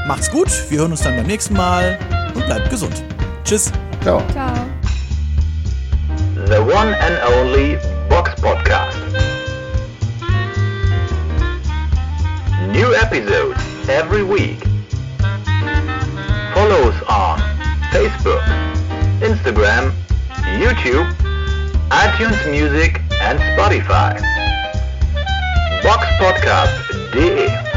macht's 0.07 0.31
gut, 0.31 0.49
wir 0.71 0.79
hören 0.79 0.93
uns 0.93 1.03
dann 1.03 1.17
beim 1.17 1.27
nächsten 1.27 1.55
Mal 1.55 1.99
und 2.35 2.47
bleibt 2.47 2.71
gesund. 2.71 3.03
Tschüss. 3.45 3.71
Ciao. 4.03 4.23
Ciao. 4.33 4.78
The 6.49 6.65
one 6.65 6.95
and 6.95 7.15
only 7.35 7.77
Box 8.09 8.31
Podcast. 8.41 8.97
New 12.73 12.95
episodes 12.95 13.61
every 13.87 14.25
week. 14.25 14.59
Follow 16.55 16.89
us 16.89 17.03
on 17.03 17.39
Facebook, 17.93 18.43
Instagram, 19.21 19.93
YouTube, 20.57 21.13
iTunes 21.91 22.51
Music 22.51 23.03
and 23.21 23.39
Spotify. 23.39 24.19
Boxpodcast.de 25.83 27.68